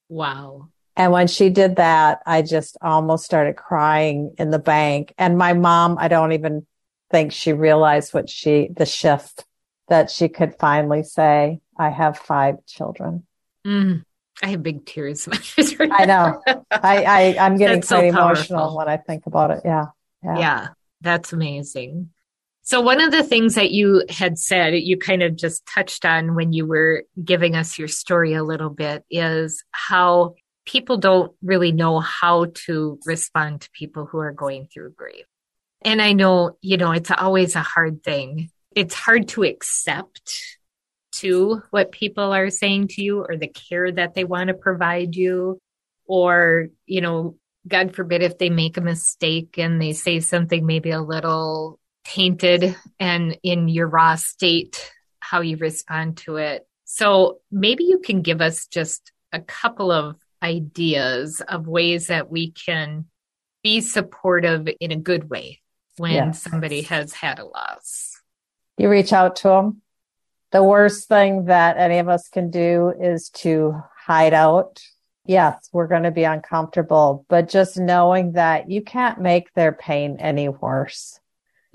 Wow. 0.09 0.69
And 0.99 1.12
when 1.12 1.28
she 1.28 1.49
did 1.49 1.76
that, 1.76 2.23
I 2.26 2.43
just 2.43 2.76
almost 2.83 3.25
started 3.25 3.55
crying 3.55 4.35
in 4.37 4.50
the 4.50 4.59
bank. 4.59 5.14
And 5.17 5.38
my 5.38 5.52
mom, 5.52 5.97
I 5.97 6.09
don't 6.09 6.33
even 6.33 6.67
think 7.12 7.31
she 7.31 7.52
realized 7.52 8.12
what 8.12 8.28
she, 8.28 8.69
the 8.76 8.85
shift 8.85 9.45
that 9.87 10.11
she 10.11 10.28
could 10.28 10.57
finally 10.59 11.05
say, 11.05 11.61
I 11.78 11.90
have 11.90 12.19
five 12.19 12.57
children. 12.67 13.25
Mm, 13.64 14.02
I 14.43 14.49
have 14.49 14.62
big 14.64 14.87
tears. 14.87 15.28
I 15.57 16.05
know. 16.05 16.43
I, 16.73 17.05
I, 17.05 17.21
am 17.47 17.57
getting 17.57 17.81
quite 17.81 17.85
so 17.85 18.00
emotional 18.00 18.76
when 18.76 18.88
I 18.88 18.97
think 18.97 19.26
about 19.26 19.52
it. 19.52 19.61
Yeah. 19.64 19.87
Yeah. 20.25 20.38
Yeah. 20.38 20.69
That's 21.00 21.33
amazing. 21.33 22.11
So 22.62 22.81
one 22.81 23.00
of 23.00 23.12
the 23.12 23.23
things 23.23 23.55
that 23.55 23.71
you 23.71 24.02
had 24.11 24.37
said, 24.37 24.75
you 24.75 24.99
kind 24.99 25.23
of 25.23 25.37
just 25.37 25.64
touched 25.64 26.05
on 26.05 26.35
when 26.35 26.52
you 26.52 26.67
were 26.67 27.05
giving 27.25 27.55
us 27.55 27.78
your 27.78 27.88
story 27.88 28.35
a 28.35 28.43
little 28.43 28.69
bit 28.69 29.05
is 29.09 29.62
how 29.71 30.35
people 30.69 30.99
don't 30.99 31.33
really 31.43 31.73
know 31.73 31.99
how 31.99 32.45
to 32.67 33.01
respond 33.07 33.63
to 33.63 33.71
people 33.73 34.05
who 34.05 34.19
are 34.19 34.33
going 34.33 34.67
through 34.67 34.93
grief. 34.93 35.25
And 35.81 36.03
I 36.03 36.13
know, 36.13 36.59
you 36.61 36.77
know, 36.77 36.93
it's 36.93 37.11
always 37.11 37.57
a 37.57 37.63
hard 37.63 38.05
thing. 38.05 38.51
It's 38.77 38.95
hard 38.95 39.29
to 39.29 39.45
accept 39.45 40.59
to 41.13 41.63
what 41.71 41.91
people 41.91 42.35
are 42.35 42.51
saying 42.51 42.89
to 42.89 43.03
you 43.03 43.25
or 43.25 43.39
the 43.39 43.49
care 43.49 43.91
that 43.91 44.15
they 44.15 44.25
want 44.25 44.49
to 44.49 44.55
provide 44.55 45.17
you 45.17 45.59
or, 46.05 46.67
you 46.85 47.01
know, 47.01 47.37
God 47.67 47.95
forbid 47.95 48.23
if 48.23 48.37
they 48.37 48.51
make 48.51 48.77
a 48.77 48.83
mistake 48.83 49.57
and 49.57 49.81
they 49.81 49.95
say 49.95 50.21
something 50.21 50.67
maybe 50.67 50.91
a 50.91 51.01
little 51.01 51.81
tainted 52.05 52.77
and 53.01 53.39
in 53.43 53.69
your 53.69 53.89
raw 53.89 54.17
state, 54.17 54.93
how 55.21 55.41
you 55.41 55.57
respond 55.57 56.19
to 56.19 56.37
it. 56.37 56.67
So 56.85 57.39
maybe 57.51 57.85
you 57.85 58.01
can 58.01 58.21
give 58.21 58.43
us 58.43 58.67
just 58.67 59.13
a 59.33 59.41
couple 59.41 59.91
of 59.91 60.17
ideas 60.42 61.40
of 61.40 61.66
ways 61.66 62.09
that 62.09 62.30
we 62.30 62.50
can 62.50 63.07
be 63.62 63.80
supportive 63.80 64.68
in 64.80 64.92
a 64.92 64.97
good 64.97 65.28
way 65.28 65.61
when 65.97 66.12
yes. 66.12 66.42
somebody 66.42 66.83
has 66.83 67.12
had 67.12 67.38
a 67.38 67.45
loss. 67.45 68.21
You 68.76 68.88
reach 68.88 69.12
out 69.12 69.37
to 69.37 69.49
them. 69.49 69.83
The 70.52 70.62
worst 70.62 71.09
thing 71.09 71.47
that 71.47 71.76
any 71.76 71.99
of 71.99 72.09
us 72.09 72.28
can 72.28 72.50
do 72.50 72.92
is 72.99 73.28
to 73.30 73.83
hide 73.97 74.33
out 74.33 74.80
yes, 75.28 75.68
we're 75.73 75.87
going 75.87 76.02
to 76.02 76.11
be 76.11 76.25
uncomfortable, 76.25 77.25
but 77.28 77.49
just 77.49 77.76
knowing 77.76 78.33
that 78.33 78.68
you 78.68 78.83
can't 78.83 79.21
make 79.21 79.52
their 79.52 79.73
pain 79.73 80.16
any 80.18 80.49
worse. 80.49 81.21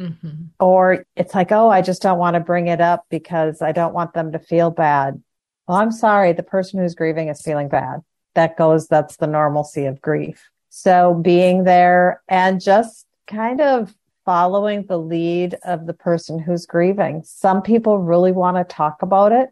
Mm-hmm. 0.01 0.46
Or 0.60 1.05
it's 1.15 1.36
like, 1.36 1.51
oh, 1.51 1.70
I 1.70 1.84
just 1.84 2.01
don't 2.01 2.17
want 2.17 2.34
to 2.34 2.39
bring 2.39 2.67
it 2.67 2.82
up 2.82 3.05
because 3.10 3.62
I 3.62 3.72
don't 3.72 3.93
want 3.93 4.13
them 4.13 4.32
to 4.32 4.39
feel 4.39 4.72
bad. 4.72 5.22
Well, 5.67 5.77
I'm 5.77 5.91
sorry. 5.91 6.34
The 6.34 6.43
person 6.43 6.79
who's 6.79 6.96
grieving 6.96 7.29
is 7.29 7.43
feeling 7.43 7.70
bad. 7.70 8.01
That 8.36 8.58
goes, 8.58 8.88
that's 8.88 9.18
the 9.18 9.28
normalcy 9.28 9.86
of 9.86 10.02
grief. 10.02 10.50
So 10.70 11.13
being 11.13 11.63
there 11.63 12.22
and 12.28 12.60
just 12.60 13.06
kind 13.28 13.62
of 13.62 13.94
following 14.25 14.86
the 14.86 14.98
lead 14.98 15.56
of 15.63 15.86
the 15.86 15.94
person 15.94 16.40
who's 16.40 16.66
grieving. 16.66 17.24
Some 17.25 17.62
people 17.62 18.00
really 18.00 18.32
want 18.32 18.58
to 18.58 18.63
talk 18.63 19.02
about 19.02 19.32
it 19.32 19.50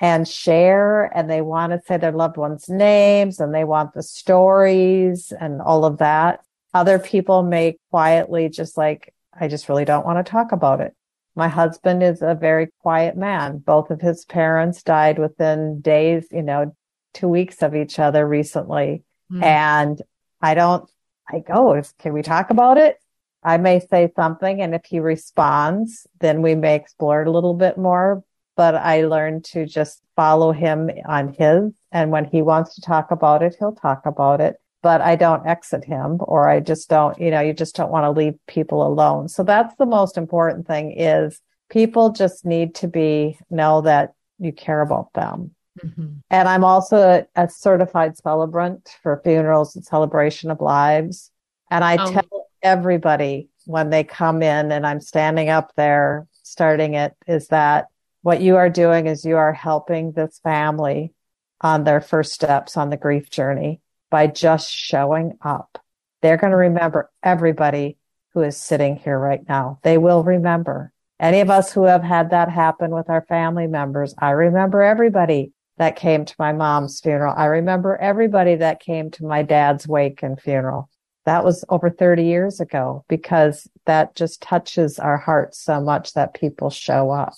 and 0.00 0.26
share 0.26 1.04
and 1.16 1.30
they 1.30 1.40
want 1.40 1.72
to 1.72 1.80
say 1.86 1.96
their 1.96 2.12
loved 2.12 2.36
ones' 2.36 2.68
names 2.68 3.38
and 3.38 3.54
they 3.54 3.64
want 3.64 3.94
the 3.94 4.02
stories 4.02 5.32
and 5.38 5.60
all 5.60 5.84
of 5.84 5.98
that. 5.98 6.40
Other 6.72 6.98
people 6.98 7.42
may 7.42 7.76
quietly 7.90 8.48
just 8.48 8.76
like, 8.76 9.14
I 9.38 9.48
just 9.48 9.68
really 9.68 9.84
don't 9.84 10.06
want 10.06 10.24
to 10.24 10.30
talk 10.30 10.52
about 10.52 10.80
it. 10.80 10.94
My 11.36 11.48
husband 11.48 12.02
is 12.02 12.22
a 12.22 12.34
very 12.34 12.68
quiet 12.80 13.16
man. 13.16 13.58
Both 13.58 13.90
of 13.90 14.00
his 14.00 14.24
parents 14.24 14.82
died 14.82 15.18
within 15.18 15.80
days, 15.80 16.26
you 16.30 16.42
know, 16.42 16.74
two 17.14 17.28
weeks 17.28 17.62
of 17.62 17.74
each 17.74 17.98
other 17.98 18.26
recently. 18.26 19.02
Mm. 19.32 19.42
And 19.42 20.02
I 20.42 20.54
don't, 20.54 20.88
I 21.28 21.38
go, 21.38 21.80
can 21.98 22.12
we 22.12 22.22
talk 22.22 22.50
about 22.50 22.76
it? 22.76 22.98
I 23.42 23.56
may 23.56 23.80
say 23.80 24.10
something 24.16 24.60
and 24.60 24.74
if 24.74 24.84
he 24.84 25.00
responds, 25.00 26.06
then 26.20 26.42
we 26.42 26.54
may 26.54 26.74
explore 26.74 27.22
it 27.22 27.28
a 27.28 27.30
little 27.30 27.54
bit 27.54 27.78
more 27.78 28.24
but 28.56 28.74
I 28.74 29.04
learned 29.04 29.44
to 29.46 29.66
just 29.66 30.02
follow 30.16 30.52
him 30.52 30.90
on 31.06 31.34
his. 31.34 31.72
And 31.92 32.10
when 32.10 32.24
he 32.24 32.42
wants 32.42 32.74
to 32.74 32.80
talk 32.80 33.10
about 33.10 33.42
it, 33.42 33.56
he'll 33.58 33.74
talk 33.74 34.06
about 34.06 34.40
it. 34.40 34.56
But 34.82 35.00
I 35.00 35.16
don't 35.16 35.46
exit 35.46 35.84
him 35.84 36.18
or 36.20 36.48
I 36.48 36.60
just 36.60 36.88
don't, 36.88 37.18
you 37.18 37.30
know, 37.30 37.40
you 37.40 37.54
just 37.54 37.74
don't 37.74 37.90
want 37.90 38.04
to 38.04 38.10
leave 38.10 38.34
people 38.46 38.86
alone. 38.86 39.28
So 39.28 39.42
that's 39.42 39.74
the 39.76 39.86
most 39.86 40.18
important 40.18 40.66
thing 40.66 40.92
is 40.92 41.40
people 41.70 42.10
just 42.10 42.44
need 42.44 42.74
to 42.76 42.88
be, 42.88 43.38
know 43.50 43.80
that 43.80 44.12
you 44.38 44.52
care 44.52 44.82
about 44.82 45.12
them. 45.14 45.54
Mm-hmm. 45.82 46.06
And 46.30 46.48
I'm 46.48 46.64
also 46.64 46.96
a, 46.98 47.26
a, 47.34 47.48
certified 47.48 48.16
celebrant 48.16 48.96
for 49.02 49.20
funerals 49.24 49.74
and 49.74 49.84
celebration 49.84 50.50
of 50.50 50.60
lives. 50.60 51.30
And 51.70 51.82
I 51.82 51.96
oh. 51.98 52.12
tell 52.12 52.46
everybody 52.62 53.48
when 53.66 53.90
they 53.90 54.04
come 54.04 54.42
in 54.42 54.70
and 54.70 54.86
I'm 54.86 55.00
standing 55.00 55.48
up 55.48 55.72
there 55.76 56.26
starting 56.42 56.94
it 56.94 57.14
is 57.26 57.48
that 57.48 57.88
what 58.22 58.40
you 58.40 58.56
are 58.56 58.70
doing 58.70 59.06
is 59.06 59.24
you 59.24 59.36
are 59.36 59.52
helping 59.52 60.12
this 60.12 60.38
family 60.42 61.12
on 61.60 61.84
their 61.84 62.00
first 62.00 62.32
steps 62.32 62.76
on 62.76 62.90
the 62.90 62.96
grief 62.96 63.30
journey 63.30 63.80
by 64.10 64.26
just 64.26 64.70
showing 64.70 65.36
up. 65.42 65.78
They're 66.22 66.36
going 66.36 66.52
to 66.52 66.56
remember 66.56 67.10
everybody 67.22 67.96
who 68.32 68.42
is 68.42 68.56
sitting 68.56 68.96
here 68.96 69.18
right 69.18 69.46
now. 69.48 69.80
They 69.82 69.98
will 69.98 70.22
remember. 70.22 70.92
Any 71.18 71.40
of 71.40 71.50
us 71.50 71.72
who 71.72 71.84
have 71.84 72.02
had 72.02 72.30
that 72.30 72.50
happen 72.50 72.90
with 72.90 73.08
our 73.08 73.22
family 73.22 73.66
members, 73.66 74.14
I 74.18 74.30
remember 74.30 74.82
everybody 74.82 75.52
that 75.78 75.96
came 75.96 76.24
to 76.24 76.34
my 76.38 76.52
mom's 76.52 77.00
funeral. 77.00 77.34
I 77.36 77.46
remember 77.46 77.96
everybody 77.96 78.56
that 78.56 78.80
came 78.80 79.10
to 79.12 79.24
my 79.24 79.42
dad's 79.42 79.88
wake 79.88 80.22
and 80.22 80.40
funeral. 80.40 80.88
That 81.24 81.44
was 81.44 81.64
over 81.68 81.90
30 81.90 82.24
years 82.24 82.60
ago 82.60 83.04
because 83.08 83.66
that 83.86 84.14
just 84.14 84.42
touches 84.42 84.98
our 84.98 85.16
hearts 85.16 85.58
so 85.58 85.80
much 85.80 86.12
that 86.12 86.34
people 86.34 86.70
show 86.70 87.10
up. 87.10 87.34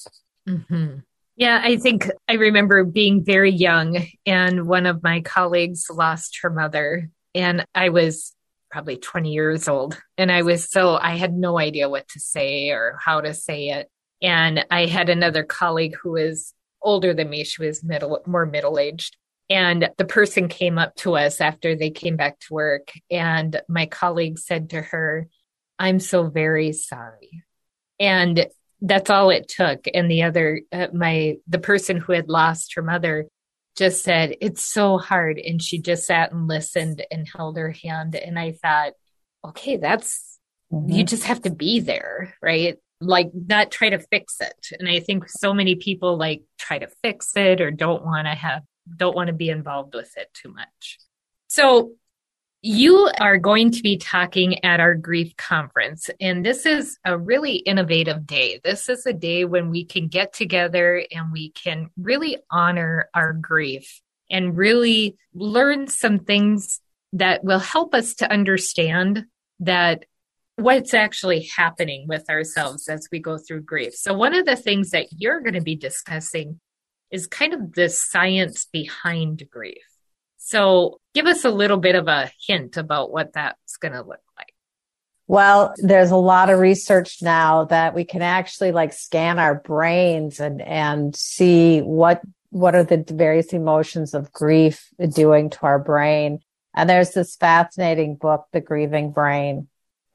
Mm-hmm. 0.48 0.98
Yeah, 1.36 1.60
I 1.62 1.76
think 1.76 2.10
I 2.28 2.34
remember 2.34 2.82
being 2.84 3.22
very 3.22 3.52
young, 3.52 4.06
and 4.24 4.66
one 4.66 4.86
of 4.86 5.02
my 5.02 5.20
colleagues 5.20 5.86
lost 5.90 6.38
her 6.42 6.48
mother, 6.48 7.10
and 7.34 7.66
I 7.74 7.90
was 7.90 8.34
probably 8.70 8.96
20 8.96 9.32
years 9.32 9.68
old. 9.68 9.98
And 10.18 10.32
I 10.32 10.42
was 10.42 10.70
so, 10.70 10.96
I 10.96 11.16
had 11.16 11.34
no 11.34 11.58
idea 11.58 11.88
what 11.88 12.08
to 12.08 12.20
say 12.20 12.70
or 12.70 12.98
how 13.02 13.20
to 13.20 13.32
say 13.32 13.68
it. 13.68 13.88
And 14.22 14.64
I 14.70 14.86
had 14.86 15.08
another 15.08 15.44
colleague 15.44 15.96
who 16.02 16.12
was 16.12 16.52
older 16.86 17.12
than 17.12 17.28
me. 17.28 17.44
She 17.44 17.62
was 17.62 17.84
middle, 17.84 18.22
more 18.26 18.46
middle 18.46 18.78
aged. 18.78 19.16
And 19.50 19.90
the 19.98 20.04
person 20.04 20.48
came 20.48 20.78
up 20.78 20.94
to 20.96 21.16
us 21.16 21.40
after 21.40 21.76
they 21.76 21.90
came 21.90 22.16
back 22.16 22.40
to 22.40 22.54
work. 22.54 22.92
And 23.10 23.60
my 23.68 23.86
colleague 23.86 24.38
said 24.38 24.70
to 24.70 24.80
her, 24.80 25.28
I'm 25.78 26.00
so 26.00 26.28
very 26.28 26.72
sorry. 26.72 27.44
And 28.00 28.46
that's 28.80 29.10
all 29.10 29.30
it 29.30 29.48
took. 29.48 29.86
And 29.92 30.10
the 30.10 30.22
other, 30.24 30.62
uh, 30.72 30.88
my, 30.92 31.36
the 31.46 31.58
person 31.58 31.98
who 31.98 32.12
had 32.12 32.28
lost 32.28 32.74
her 32.74 32.82
mother 32.82 33.26
just 33.76 34.02
said, 34.02 34.36
it's 34.40 34.62
so 34.62 34.98
hard. 34.98 35.38
And 35.38 35.62
she 35.62 35.80
just 35.80 36.06
sat 36.06 36.32
and 36.32 36.48
listened 36.48 37.04
and 37.10 37.28
held 37.28 37.56
her 37.56 37.70
hand. 37.70 38.14
And 38.14 38.38
I 38.38 38.52
thought, 38.52 38.92
okay, 39.44 39.76
that's, 39.76 40.38
mm-hmm. 40.72 40.90
you 40.90 41.04
just 41.04 41.24
have 41.24 41.42
to 41.42 41.50
be 41.50 41.80
there, 41.80 42.34
right? 42.42 42.78
Like 43.00 43.30
not 43.34 43.70
try 43.70 43.90
to 43.90 43.98
fix 43.98 44.40
it. 44.40 44.68
And 44.78 44.88
I 44.88 45.00
think 45.00 45.28
so 45.28 45.52
many 45.52 45.74
people 45.74 46.16
like 46.16 46.42
try 46.58 46.78
to 46.78 46.88
fix 47.02 47.36
it 47.36 47.60
or 47.60 47.70
don't 47.70 48.04
want 48.04 48.26
to 48.26 48.34
have, 48.34 48.62
don't 48.96 49.14
want 49.14 49.28
to 49.28 49.34
be 49.34 49.50
involved 49.50 49.94
with 49.94 50.16
it 50.16 50.32
too 50.32 50.52
much. 50.52 50.98
So 51.48 51.92
you 52.62 53.08
are 53.20 53.38
going 53.38 53.70
to 53.70 53.82
be 53.82 53.96
talking 53.96 54.64
at 54.64 54.80
our 54.80 54.94
grief 54.94 55.36
conference, 55.36 56.10
and 56.20 56.44
this 56.44 56.66
is 56.66 56.98
a 57.04 57.16
really 57.16 57.56
innovative 57.56 58.26
day. 58.26 58.60
This 58.64 58.88
is 58.88 59.06
a 59.06 59.12
day 59.12 59.44
when 59.44 59.70
we 59.70 59.84
can 59.84 60.08
get 60.08 60.32
together 60.32 61.04
and 61.12 61.30
we 61.30 61.50
can 61.50 61.90
really 61.96 62.38
honor 62.50 63.08
our 63.14 63.32
grief 63.32 64.00
and 64.30 64.56
really 64.56 65.16
learn 65.32 65.86
some 65.86 66.18
things 66.18 66.80
that 67.12 67.44
will 67.44 67.60
help 67.60 67.94
us 67.94 68.16
to 68.16 68.30
understand 68.30 69.26
that 69.60 70.04
what's 70.56 70.94
actually 70.94 71.48
happening 71.56 72.06
with 72.08 72.28
ourselves 72.28 72.88
as 72.88 73.08
we 73.12 73.20
go 73.20 73.38
through 73.38 73.62
grief. 73.62 73.94
So, 73.94 74.14
one 74.14 74.34
of 74.34 74.46
the 74.46 74.56
things 74.56 74.90
that 74.90 75.06
you're 75.16 75.40
going 75.40 75.54
to 75.54 75.60
be 75.60 75.76
discussing 75.76 76.60
is 77.10 77.26
kind 77.26 77.54
of 77.54 77.72
the 77.72 77.88
science 77.88 78.66
behind 78.72 79.44
grief. 79.50 79.84
So 80.46 81.00
give 81.12 81.26
us 81.26 81.44
a 81.44 81.50
little 81.50 81.78
bit 81.78 81.96
of 81.96 82.08
a 82.08 82.30
hint 82.46 82.76
about 82.76 83.10
what 83.10 83.32
that's 83.32 83.76
going 83.78 83.94
to 83.94 84.02
look 84.02 84.20
like. 84.36 84.52
Well, 85.26 85.74
there's 85.78 86.12
a 86.12 86.16
lot 86.16 86.50
of 86.50 86.60
research 86.60 87.20
now 87.20 87.64
that 87.64 87.94
we 87.94 88.04
can 88.04 88.22
actually 88.22 88.70
like 88.70 88.92
scan 88.92 89.40
our 89.40 89.56
brains 89.56 90.38
and, 90.38 90.62
and 90.62 91.16
see 91.16 91.80
what, 91.80 92.22
what 92.50 92.76
are 92.76 92.84
the 92.84 93.04
various 93.08 93.52
emotions 93.52 94.14
of 94.14 94.32
grief 94.32 94.88
doing 95.12 95.50
to 95.50 95.58
our 95.62 95.80
brain. 95.80 96.38
And 96.76 96.88
there's 96.88 97.10
this 97.10 97.34
fascinating 97.34 98.14
book, 98.14 98.46
The 98.52 98.60
Grieving 98.60 99.10
Brain 99.10 99.66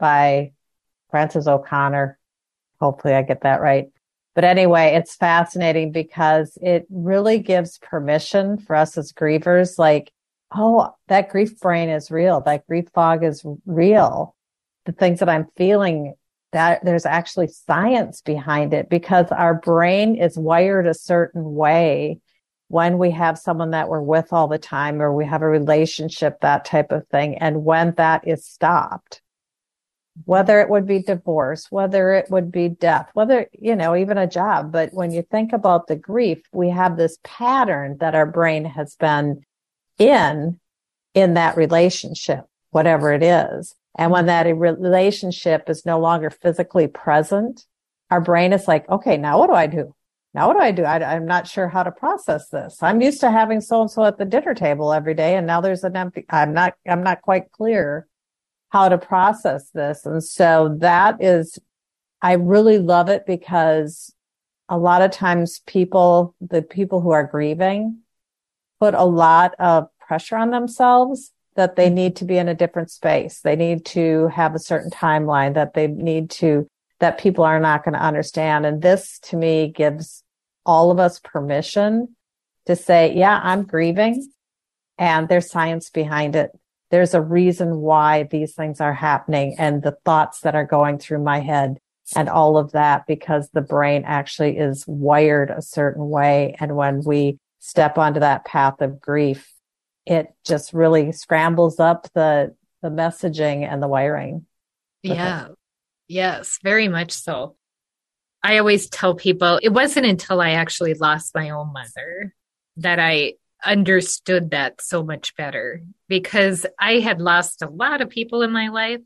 by 0.02 0.52
Frances 1.10 1.48
O'Connor. 1.48 2.20
Hopefully 2.82 3.14
I 3.14 3.22
get 3.22 3.44
that 3.44 3.62
right. 3.62 3.86
But 4.36 4.44
anyway, 4.44 4.96
it's 4.96 5.16
fascinating 5.16 5.94
because 5.94 6.58
it 6.62 6.86
really 6.90 7.40
gives 7.40 7.78
permission 7.78 8.58
for 8.58 8.76
us 8.76 8.98
as 8.98 9.14
grievers. 9.14 9.80
Like 9.80 10.12
oh, 10.54 10.94
that 11.08 11.30
grief 11.30 11.60
brain 11.60 11.90
is 11.90 12.12
real. 12.12 12.42
That 12.42 12.68
grief 12.68 12.90
fog 12.94 13.24
is 13.24 13.44
real. 13.66 14.36
The 14.86 14.92
things 14.92 15.20
that 15.20 15.30
I'm 15.30 15.48
feeling 15.56 16.16
that 16.52 16.84
there's 16.84 17.06
actually 17.06 17.48
science 17.48 18.22
behind 18.22 18.74
it 18.74 18.90
because 18.90 19.32
our 19.32 19.54
brain 19.54 20.16
is 20.16 20.38
wired 20.38 20.86
a 20.86 20.94
certain 20.94 21.56
way 21.56 22.20
when 22.68 22.98
we 22.98 23.12
have 23.12 23.38
someone 23.38 23.72
that 23.72 23.88
we're 23.88 24.02
with 24.02 24.34
all 24.34 24.48
the 24.48 24.58
time 24.58 25.02
or 25.02 25.14
we 25.14 25.26
have 25.26 25.42
a 25.42 25.48
relationship, 25.48 26.40
that 26.42 26.66
type 26.66 26.92
of 26.92 27.08
thing. 27.08 27.38
And 27.38 27.64
when 27.64 27.94
that 27.96 28.28
is 28.28 28.46
stopped, 28.46 29.22
whether 30.26 30.60
it 30.60 30.70
would 30.70 30.86
be 30.86 31.02
divorce, 31.02 31.68
whether 31.70 32.14
it 32.14 32.30
would 32.30 32.52
be 32.52 32.70
death, 32.70 33.10
whether, 33.14 33.48
you 33.54 33.76
know, 33.76 33.96
even 33.96 34.18
a 34.18 34.28
job. 34.28 34.72
But 34.72 34.94
when 34.94 35.12
you 35.12 35.22
think 35.22 35.54
about 35.54 35.88
the 35.88 35.96
grief, 35.96 36.42
we 36.52 36.70
have 36.70 36.98
this 36.98 37.18
pattern 37.24 37.98
that 38.00 38.16
our 38.16 38.26
brain 38.26 38.66
has 38.66 38.96
been 38.96 39.44
in 39.98 40.60
in 41.14 41.34
that 41.34 41.58
relationship, 41.58 42.46
whatever 42.70 43.12
it 43.14 43.24
is. 43.24 43.76
And 43.98 44.12
when 44.12 44.28
that 44.28 44.46
relationship 44.46 45.70
is 45.70 45.86
no 45.86 46.00
longer 46.00 46.30
physically 46.30 46.88
present, 46.88 47.66
our 48.10 48.22
brain 48.22 48.54
is 48.54 48.68
like, 48.68 48.88
okay, 48.90 49.18
now 49.18 49.40
what 49.40 49.48
do 49.48 49.54
I 49.54 49.68
do? 49.68 49.94
Now 50.34 50.48
what 50.48 50.54
do 50.54 50.62
I 50.62 50.72
do? 50.72 50.84
I, 50.84 51.16
am 51.16 51.26
not 51.26 51.48
sure 51.48 51.68
how 51.68 51.84
to 51.84 51.92
process 51.92 52.48
this. 52.48 52.78
I'm 52.82 53.02
used 53.02 53.20
to 53.20 53.32
having 53.32 53.60
so 53.60 53.82
and 53.82 53.92
so 53.92 54.06
at 54.06 54.18
the 54.18 54.26
dinner 54.26 54.54
table 54.54 54.94
every 54.94 55.14
day. 55.14 55.36
And 55.36 55.46
now 55.46 55.60
there's 55.60 55.84
an 55.84 55.98
empty, 55.98 56.26
I'm 56.30 56.54
not, 56.54 56.76
I'm 56.88 57.04
not 57.04 57.22
quite 57.22 57.52
clear 57.52 58.08
how 58.72 58.90
to 58.90 58.98
process 58.98 59.70
this. 59.72 60.06
And 60.06 60.24
so 60.24 60.78
that 60.80 61.22
is, 61.22 61.60
I 62.22 62.34
really 62.34 62.80
love 62.80 63.10
it 63.10 63.26
because 63.26 64.14
a 64.70 64.78
lot 64.78 65.02
of 65.02 65.12
times 65.12 65.62
people, 65.68 66.34
the 66.40 66.62
people 66.62 67.02
who 67.02 67.12
are 67.12 67.26
grieving 67.26 68.00
put 68.80 68.94
a 68.94 69.04
lot 69.04 69.54
of 69.60 69.88
pressure 70.00 70.38
on 70.38 70.52
themselves 70.52 71.32
that 71.56 71.76
they 71.76 71.90
need 71.90 72.16
to 72.16 72.26
be 72.26 72.38
in 72.38 72.48
a 72.48 72.56
different 72.56 72.90
space. 72.90 73.42
They 73.42 73.58
need 73.58 73.86
to 73.88 74.28
have 74.30 74.56
a 74.56 74.60
certain 74.60 74.90
timeline 74.90 75.54
that 75.56 75.74
they 75.74 75.88
need 75.88 76.30
to, 76.32 76.66
that 77.00 77.20
people 77.20 77.44
are 77.44 77.60
not 77.60 77.84
going 77.84 77.94
to 77.94 78.04
understand. 78.04 78.66
And 78.66 78.82
this 78.82 79.20
to 79.24 79.36
me 79.36 79.68
gives 79.68 80.24
all 80.66 80.92
of 80.92 81.00
us 81.00 81.20
permission 81.20 82.16
to 82.68 82.78
say, 82.78 83.14
yeah, 83.14 83.40
I'm 83.44 83.64
grieving 83.64 84.32
and 84.98 85.28
there's 85.28 85.50
science 85.50 85.90
behind 85.90 86.38
it. 86.38 86.52
There's 86.92 87.14
a 87.14 87.22
reason 87.22 87.78
why 87.78 88.24
these 88.24 88.54
things 88.54 88.82
are 88.82 88.94
happening 88.94 89.56
and 89.58 89.82
the 89.82 89.98
thoughts 90.06 90.42
that 90.42 90.56
are 90.56 90.66
going 90.66 91.00
through 91.00 91.24
my 91.24 91.40
head 91.40 91.80
and 92.16 92.28
all 92.28 92.58
of 92.58 92.74
that 92.74 93.08
because 93.08 93.50
the 93.50 93.62
brain 93.62 94.04
actually 94.06 94.58
is 94.58 94.86
wired 94.86 95.50
a 95.50 95.62
certain 95.62 96.10
way. 96.10 96.56
And 96.60 96.76
when 96.76 97.02
we 97.04 97.40
step 97.60 97.98
onto 97.98 98.20
that 98.20 98.46
path 98.46 98.82
of 98.82 99.00
grief, 99.00 99.52
it 100.06 100.28
just 100.46 100.74
really 100.74 101.12
scrambles 101.12 101.80
up 101.80 102.10
the, 102.14 102.56
the 102.82 102.90
messaging 102.90 103.72
and 103.72 103.82
the 103.82 103.88
wiring. 103.88 104.46
Yeah. 105.04 105.50
Yes, 106.08 106.60
very 106.62 106.90
much 106.90 107.12
so. 107.12 107.56
I 108.44 108.58
always 108.58 108.90
tell 108.90 109.16
people 109.16 109.60
it 109.62 109.70
wasn't 109.70 110.08
until 110.08 110.42
I 110.42 110.52
actually 110.52 110.96
lost 110.96 111.36
my 111.36 111.52
own 111.52 111.72
mother 111.72 112.36
that 112.78 113.00
I 113.00 113.36
understood 113.64 114.52
that 114.52 114.82
so 114.82 115.04
much 115.04 115.36
better 115.36 115.82
because 116.08 116.66
I 116.80 117.00
had 117.00 117.22
lost 117.22 117.62
a 117.62 117.70
lot 117.70 118.02
of 118.02 118.10
people 118.10 118.42
in 118.42 118.52
my 118.52 118.70
life 118.70 119.02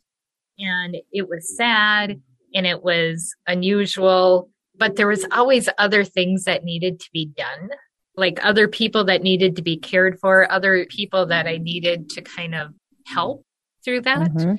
and 0.57 0.95
it 1.11 1.27
was 1.27 1.55
sad 1.55 2.21
and 2.53 2.65
it 2.65 2.83
was 2.83 3.35
unusual, 3.47 4.49
but 4.77 4.95
there 4.95 5.07
was 5.07 5.25
always 5.31 5.67
other 5.77 6.03
things 6.03 6.45
that 6.45 6.63
needed 6.63 6.99
to 7.01 7.09
be 7.11 7.25
done, 7.25 7.69
like 8.15 8.43
other 8.45 8.67
people 8.67 9.05
that 9.05 9.21
needed 9.21 9.57
to 9.57 9.61
be 9.61 9.77
cared 9.77 10.19
for, 10.19 10.49
other 10.51 10.85
people 10.85 11.27
that 11.27 11.47
I 11.47 11.57
needed 11.57 12.09
to 12.11 12.21
kind 12.21 12.55
of 12.55 12.73
help 13.05 13.45
through 13.83 14.01
that. 14.01 14.31
Mm-hmm. 14.31 14.55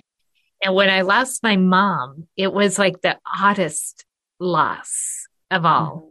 And 0.63 0.75
when 0.75 0.91
I 0.91 1.03
lost 1.03 1.43
my 1.43 1.57
mom, 1.57 2.29
it 2.37 2.53
was 2.53 2.79
like 2.79 3.01
the 3.01 3.19
oddest 3.27 4.05
loss 4.39 5.27
of 5.51 5.65
all. 5.65 5.97
Mm-hmm. 5.97 6.09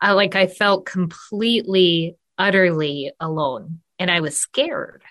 I 0.00 0.12
like 0.12 0.36
I 0.36 0.46
felt 0.46 0.86
completely, 0.86 2.16
utterly 2.38 3.12
alone 3.20 3.80
and 3.98 4.10
I 4.10 4.20
was 4.20 4.36
scared. 4.36 5.02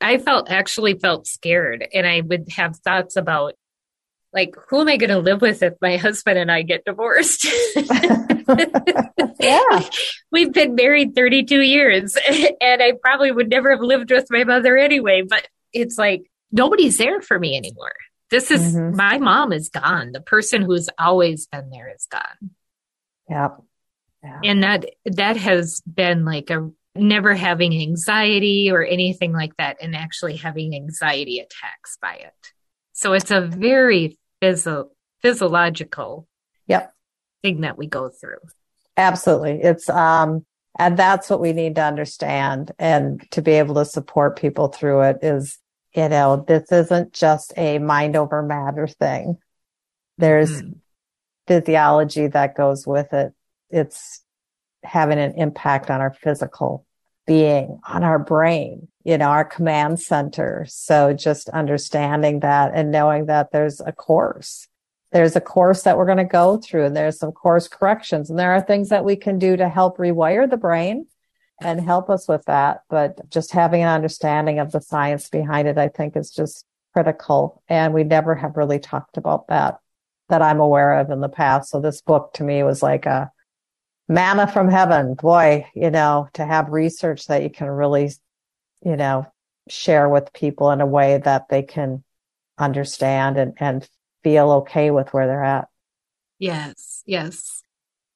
I 0.00 0.18
felt 0.18 0.50
actually 0.50 0.94
felt 0.94 1.26
scared 1.26 1.86
and 1.92 2.06
I 2.06 2.20
would 2.20 2.50
have 2.52 2.76
thoughts 2.76 3.16
about 3.16 3.54
like, 4.32 4.54
who 4.68 4.82
am 4.82 4.88
I 4.88 4.98
going 4.98 5.10
to 5.10 5.18
live 5.18 5.40
with 5.40 5.62
if 5.62 5.74
my 5.80 5.96
husband 5.96 6.38
and 6.38 6.52
I 6.52 6.60
get 6.60 6.84
divorced? 6.84 7.46
yeah. 9.40 9.80
We've 10.30 10.52
been 10.52 10.74
married 10.74 11.14
32 11.14 11.62
years 11.62 12.16
and 12.60 12.82
I 12.82 12.92
probably 13.00 13.32
would 13.32 13.48
never 13.48 13.70
have 13.70 13.80
lived 13.80 14.10
with 14.10 14.26
my 14.30 14.44
mother 14.44 14.76
anyway, 14.76 15.22
but 15.26 15.48
it's 15.72 15.96
like 15.96 16.30
nobody's 16.52 16.98
there 16.98 17.22
for 17.22 17.38
me 17.38 17.56
anymore. 17.56 17.94
This 18.30 18.50
is 18.50 18.74
mm-hmm. 18.74 18.96
my 18.96 19.18
mom 19.18 19.52
is 19.52 19.70
gone. 19.70 20.12
The 20.12 20.20
person 20.20 20.62
who's 20.62 20.90
always 20.98 21.46
been 21.46 21.70
there 21.70 21.90
is 21.94 22.06
gone. 22.10 22.50
Yep. 23.30 23.62
Yeah. 24.26 24.50
And 24.50 24.62
that, 24.62 24.84
that 25.04 25.36
has 25.36 25.80
been 25.82 26.24
like 26.24 26.50
a 26.50 26.70
never 26.94 27.34
having 27.34 27.74
anxiety 27.80 28.70
or 28.70 28.84
anything 28.84 29.32
like 29.32 29.56
that 29.58 29.76
and 29.80 29.94
actually 29.94 30.36
having 30.36 30.74
anxiety 30.74 31.38
attacks 31.38 31.96
by 32.00 32.14
it. 32.14 32.52
So 32.92 33.12
it's 33.12 33.30
a 33.30 33.40
very 33.40 34.18
physio- 34.40 34.90
physiological 35.22 36.26
yep. 36.66 36.92
thing 37.42 37.60
that 37.60 37.78
we 37.78 37.86
go 37.86 38.08
through. 38.08 38.38
Absolutely. 38.96 39.62
It's, 39.62 39.88
um, 39.90 40.44
and 40.78 40.96
that's 40.96 41.30
what 41.30 41.40
we 41.40 41.52
need 41.52 41.74
to 41.76 41.84
understand 41.84 42.72
and 42.78 43.22
to 43.30 43.42
be 43.42 43.52
able 43.52 43.76
to 43.76 43.84
support 43.84 44.38
people 44.38 44.68
through 44.68 45.02
it 45.02 45.18
is, 45.22 45.58
you 45.94 46.08
know, 46.08 46.44
this 46.46 46.70
isn't 46.70 47.12
just 47.12 47.52
a 47.56 47.78
mind 47.78 48.16
over 48.16 48.42
matter 48.42 48.86
thing. 48.86 49.38
There's 50.18 50.62
mm. 50.62 50.74
physiology 51.46 52.26
that 52.28 52.56
goes 52.56 52.86
with 52.86 53.12
it. 53.12 53.32
It's 53.70 54.22
having 54.82 55.18
an 55.18 55.34
impact 55.36 55.90
on 55.90 56.00
our 56.00 56.12
physical 56.12 56.86
being, 57.26 57.80
on 57.88 58.04
our 58.04 58.18
brain, 58.18 58.88
you 59.04 59.18
know, 59.18 59.26
our 59.26 59.44
command 59.44 60.00
center. 60.00 60.64
So 60.68 61.12
just 61.12 61.48
understanding 61.48 62.40
that 62.40 62.72
and 62.74 62.90
knowing 62.90 63.26
that 63.26 63.50
there's 63.50 63.80
a 63.80 63.92
course. 63.92 64.68
There's 65.12 65.36
a 65.36 65.40
course 65.40 65.82
that 65.82 65.96
we're 65.96 66.06
going 66.06 66.18
to 66.18 66.24
go 66.24 66.56
through 66.58 66.84
and 66.84 66.96
there's 66.96 67.18
some 67.18 67.32
course 67.32 67.68
corrections 67.68 68.30
and 68.30 68.38
there 68.38 68.52
are 68.52 68.60
things 68.60 68.90
that 68.90 69.04
we 69.04 69.16
can 69.16 69.38
do 69.38 69.56
to 69.56 69.68
help 69.68 69.98
rewire 69.98 70.48
the 70.48 70.56
brain 70.56 71.06
and 71.60 71.80
help 71.80 72.10
us 72.10 72.28
with 72.28 72.44
that. 72.46 72.82
But 72.88 73.28
just 73.30 73.52
having 73.52 73.82
an 73.82 73.88
understanding 73.88 74.58
of 74.58 74.72
the 74.72 74.80
science 74.80 75.28
behind 75.28 75.68
it, 75.68 75.78
I 75.78 75.88
think 75.88 76.16
is 76.16 76.30
just 76.30 76.64
critical. 76.92 77.62
And 77.68 77.94
we 77.94 78.04
never 78.04 78.34
have 78.34 78.56
really 78.56 78.78
talked 78.78 79.16
about 79.16 79.48
that 79.48 79.78
that 80.28 80.42
I'm 80.42 80.60
aware 80.60 80.98
of 80.98 81.10
in 81.10 81.20
the 81.20 81.28
past. 81.28 81.70
So 81.70 81.80
this 81.80 82.00
book 82.00 82.32
to 82.34 82.44
me 82.44 82.62
was 82.64 82.82
like 82.82 83.06
a 83.06 83.30
manna 84.08 84.46
from 84.50 84.68
heaven. 84.68 85.14
Boy, 85.14 85.66
you 85.74 85.90
know, 85.90 86.28
to 86.34 86.44
have 86.44 86.70
research 86.70 87.26
that 87.26 87.42
you 87.42 87.50
can 87.50 87.68
really, 87.68 88.10
you 88.84 88.96
know, 88.96 89.26
share 89.68 90.08
with 90.08 90.32
people 90.32 90.70
in 90.70 90.80
a 90.80 90.86
way 90.86 91.18
that 91.18 91.48
they 91.48 91.62
can 91.62 92.04
understand 92.58 93.36
and, 93.36 93.54
and 93.58 93.88
feel 94.22 94.50
okay 94.50 94.90
with 94.90 95.12
where 95.12 95.26
they're 95.26 95.44
at. 95.44 95.68
Yes, 96.38 97.02
yes. 97.06 97.62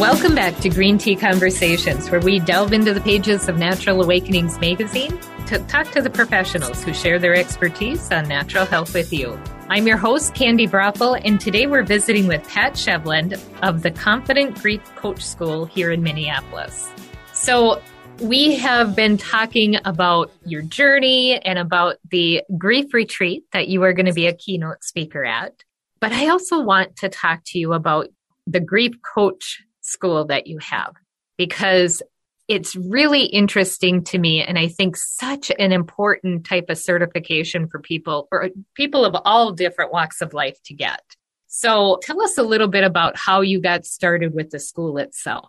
Welcome 0.00 0.34
back 0.34 0.56
to 0.60 0.70
Green 0.70 0.96
Tea 0.96 1.16
Conversations, 1.16 2.10
where 2.10 2.20
we 2.20 2.38
delve 2.38 2.72
into 2.72 2.94
the 2.94 3.02
pages 3.02 3.50
of 3.50 3.58
Natural 3.58 4.02
Awakenings 4.02 4.58
magazine 4.60 5.20
to 5.46 5.58
talk 5.66 5.90
to 5.90 6.00
the 6.00 6.10
professionals 6.10 6.82
who 6.82 6.94
share 6.94 7.18
their 7.18 7.34
expertise 7.34 8.10
on 8.10 8.26
natural 8.28 8.64
health 8.64 8.94
with 8.94 9.12
you. 9.12 9.38
I'm 9.68 9.86
your 9.86 9.98
host, 9.98 10.34
Candi 10.34 10.68
Broeffle, 10.68 11.20
and 11.24 11.40
today 11.40 11.66
we're 11.66 11.82
visiting 11.82 12.26
with 12.26 12.48
Pat 12.48 12.74
Sheveland 12.74 13.38
of 13.62 13.82
the 13.82 13.90
Confident 13.90 14.60
Grief 14.60 14.82
Coach 14.96 15.22
School 15.22 15.66
here 15.66 15.90
in 15.90 16.02
Minneapolis. 16.02 16.90
So, 17.32 17.82
we 18.20 18.54
have 18.54 18.94
been 18.94 19.16
talking 19.16 19.76
about 19.84 20.30
your 20.44 20.62
journey 20.62 21.36
and 21.38 21.58
about 21.58 21.96
the 22.10 22.42
grief 22.56 22.94
retreat 22.94 23.42
that 23.52 23.66
you 23.66 23.82
are 23.82 23.92
going 23.92 24.06
to 24.06 24.12
be 24.12 24.28
a 24.28 24.32
keynote 24.32 24.84
speaker 24.84 25.24
at. 25.24 25.52
But 26.00 26.12
I 26.12 26.28
also 26.28 26.60
want 26.60 26.96
to 26.98 27.08
talk 27.08 27.40
to 27.46 27.58
you 27.58 27.72
about 27.72 28.08
the 28.46 28.60
grief 28.60 28.92
coach 29.02 29.62
school 29.80 30.26
that 30.26 30.46
you 30.46 30.58
have 30.58 30.94
because 31.36 32.02
it's 32.46 32.76
really 32.76 33.24
interesting 33.24 34.04
to 34.04 34.18
me 34.18 34.42
and 34.42 34.58
i 34.58 34.68
think 34.68 34.96
such 34.96 35.50
an 35.58 35.72
important 35.72 36.44
type 36.44 36.66
of 36.68 36.78
certification 36.78 37.68
for 37.68 37.80
people 37.80 38.26
for 38.28 38.50
people 38.74 39.04
of 39.04 39.16
all 39.24 39.52
different 39.52 39.92
walks 39.92 40.20
of 40.20 40.34
life 40.34 40.58
to 40.64 40.74
get 40.74 41.00
So 41.46 42.00
tell 42.02 42.20
us 42.20 42.36
a 42.36 42.42
little 42.42 42.66
bit 42.66 42.82
about 42.82 43.16
how 43.16 43.40
you 43.42 43.60
got 43.60 43.86
started 43.86 44.34
with 44.34 44.50
the 44.50 44.58
school 44.58 44.98
itself. 44.98 45.48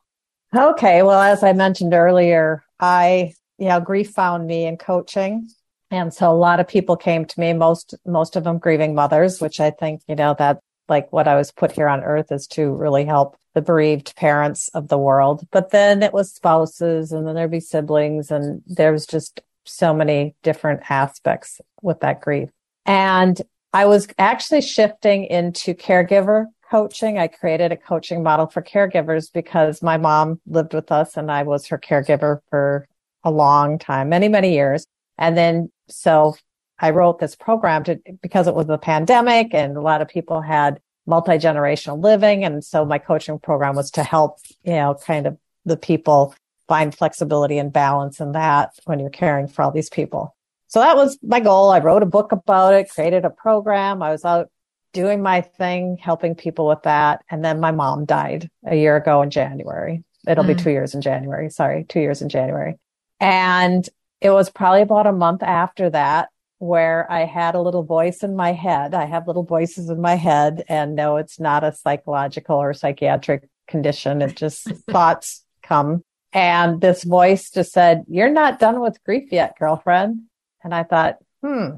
Okay. 0.55 1.01
Well, 1.01 1.19
as 1.19 1.41
I 1.41 1.53
mentioned 1.53 1.95
earlier, 1.95 2.63
I, 2.79 3.33
you 3.57 3.69
know, 3.69 3.79
grief 3.79 4.11
found 4.11 4.45
me 4.45 4.67
in 4.67 4.77
coaching. 4.77 5.49
And 5.89 6.13
so 6.13 6.31
a 6.31 6.37
lot 6.37 6.59
of 6.59 6.67
people 6.67 6.95
came 6.95 7.25
to 7.25 7.39
me, 7.39 7.53
most, 7.53 7.95
most 8.05 8.35
of 8.35 8.43
them 8.43 8.59
grieving 8.59 8.93
mothers, 8.93 9.41
which 9.41 9.59
I 9.59 9.71
think, 9.71 10.01
you 10.07 10.15
know, 10.15 10.35
that 10.37 10.59
like 10.89 11.11
what 11.11 11.27
I 11.27 11.35
was 11.35 11.51
put 11.51 11.71
here 11.71 11.87
on 11.87 12.03
earth 12.03 12.31
is 12.31 12.47
to 12.47 12.73
really 12.73 13.05
help 13.05 13.37
the 13.53 13.61
bereaved 13.61 14.15
parents 14.15 14.67
of 14.69 14.89
the 14.89 14.97
world. 14.97 15.47
But 15.51 15.71
then 15.71 16.03
it 16.03 16.13
was 16.13 16.33
spouses 16.33 17.11
and 17.11 17.25
then 17.25 17.35
there'd 17.35 17.51
be 17.51 17.59
siblings 17.59 18.31
and 18.31 18.61
there 18.67 18.91
was 18.91 19.05
just 19.05 19.41
so 19.63 19.93
many 19.93 20.35
different 20.43 20.81
aspects 20.89 21.59
with 21.81 22.01
that 22.01 22.21
grief. 22.21 22.49
And 22.85 23.41
I 23.73 23.85
was 23.85 24.07
actually 24.19 24.61
shifting 24.61 25.25
into 25.25 25.73
caregiver 25.73 26.45
coaching. 26.69 27.17
I 27.17 27.27
created 27.27 27.71
a 27.71 27.77
coaching 27.77 28.23
model 28.23 28.47
for 28.47 28.61
caregivers 28.61 29.31
because 29.31 29.81
my 29.81 29.97
mom 29.97 30.39
lived 30.47 30.73
with 30.73 30.91
us 30.91 31.17
and 31.17 31.31
I 31.31 31.43
was 31.43 31.67
her 31.67 31.77
caregiver 31.77 32.39
for 32.49 32.87
a 33.23 33.31
long 33.31 33.79
time, 33.79 34.09
many, 34.09 34.27
many 34.27 34.53
years. 34.53 34.85
And 35.17 35.37
then 35.37 35.71
so 35.87 36.35
I 36.79 36.89
wrote 36.91 37.19
this 37.19 37.35
program 37.35 37.83
to, 37.85 37.99
because 38.21 38.47
it 38.47 38.55
was 38.55 38.67
the 38.67 38.77
pandemic 38.77 39.53
and 39.53 39.77
a 39.77 39.81
lot 39.81 40.01
of 40.01 40.07
people 40.07 40.41
had 40.41 40.79
multi-generational 41.07 42.01
living. 42.01 42.43
And 42.43 42.63
so 42.63 42.83
my 42.85 42.97
coaching 42.97 43.39
program 43.39 43.75
was 43.75 43.91
to 43.91 44.03
help, 44.03 44.39
you 44.63 44.73
know, 44.73 44.95
kind 44.95 45.27
of 45.27 45.37
the 45.63 45.77
people 45.77 46.35
find 46.67 46.93
flexibility 46.93 47.57
and 47.57 47.71
balance 47.71 48.19
in 48.19 48.33
that 48.33 48.71
when 48.85 48.99
you're 48.99 49.09
caring 49.09 49.47
for 49.47 49.61
all 49.61 49.71
these 49.71 49.89
people. 49.89 50.35
So 50.67 50.79
that 50.79 50.95
was 50.95 51.17
my 51.21 51.39
goal. 51.39 51.69
I 51.69 51.79
wrote 51.79 52.03
a 52.03 52.07
book 52.07 52.31
about 52.31 52.73
it, 52.73 52.89
created 52.89 53.23
a 53.23 53.29
program. 53.29 54.01
I 54.01 54.11
was 54.11 54.25
out 54.25 54.49
doing 54.93 55.21
my 55.21 55.41
thing, 55.41 55.97
helping 56.01 56.35
people 56.35 56.67
with 56.67 56.81
that. 56.83 57.23
And 57.29 57.45
then 57.45 57.59
my 57.59 57.71
mom 57.71 58.05
died 58.05 58.49
a 58.65 58.75
year 58.75 58.95
ago 58.95 59.21
in 59.21 59.29
January. 59.29 60.03
It'll 60.27 60.43
mm. 60.43 60.55
be 60.55 60.55
two 60.55 60.71
years 60.71 60.95
in 60.95 61.01
January. 61.01 61.49
Sorry, 61.49 61.85
two 61.87 61.99
years 61.99 62.21
in 62.21 62.29
January. 62.29 62.75
And 63.19 63.87
it 64.21 64.31
was 64.31 64.49
probably 64.49 64.81
about 64.81 65.07
a 65.07 65.11
month 65.11 65.43
after 65.43 65.89
that 65.91 66.29
where 66.65 67.09
I 67.11 67.25
had 67.25 67.55
a 67.55 67.61
little 67.61 67.83
voice 67.83 68.23
in 68.23 68.35
my 68.35 68.51
head. 68.51 68.93
I 68.93 69.05
have 69.05 69.27
little 69.27 69.43
voices 69.43 69.89
in 69.89 70.01
my 70.01 70.15
head 70.15 70.63
and 70.67 70.95
no, 70.95 71.17
it's 71.17 71.39
not 71.39 71.63
a 71.63 71.73
psychological 71.73 72.57
or 72.57 72.73
psychiatric 72.73 73.47
condition. 73.67 74.21
It 74.21 74.35
just 74.35 74.63
thoughts 74.89 75.43
come. 75.63 76.03
And 76.33 76.81
this 76.81 77.03
voice 77.03 77.49
just 77.49 77.71
said, 77.71 78.03
you're 78.07 78.29
not 78.29 78.59
done 78.59 78.81
with 78.81 79.03
grief 79.03 79.31
yet, 79.31 79.57
girlfriend. 79.57 80.21
And 80.63 80.73
I 80.73 80.83
thought, 80.83 81.17
hmm, 81.41 81.77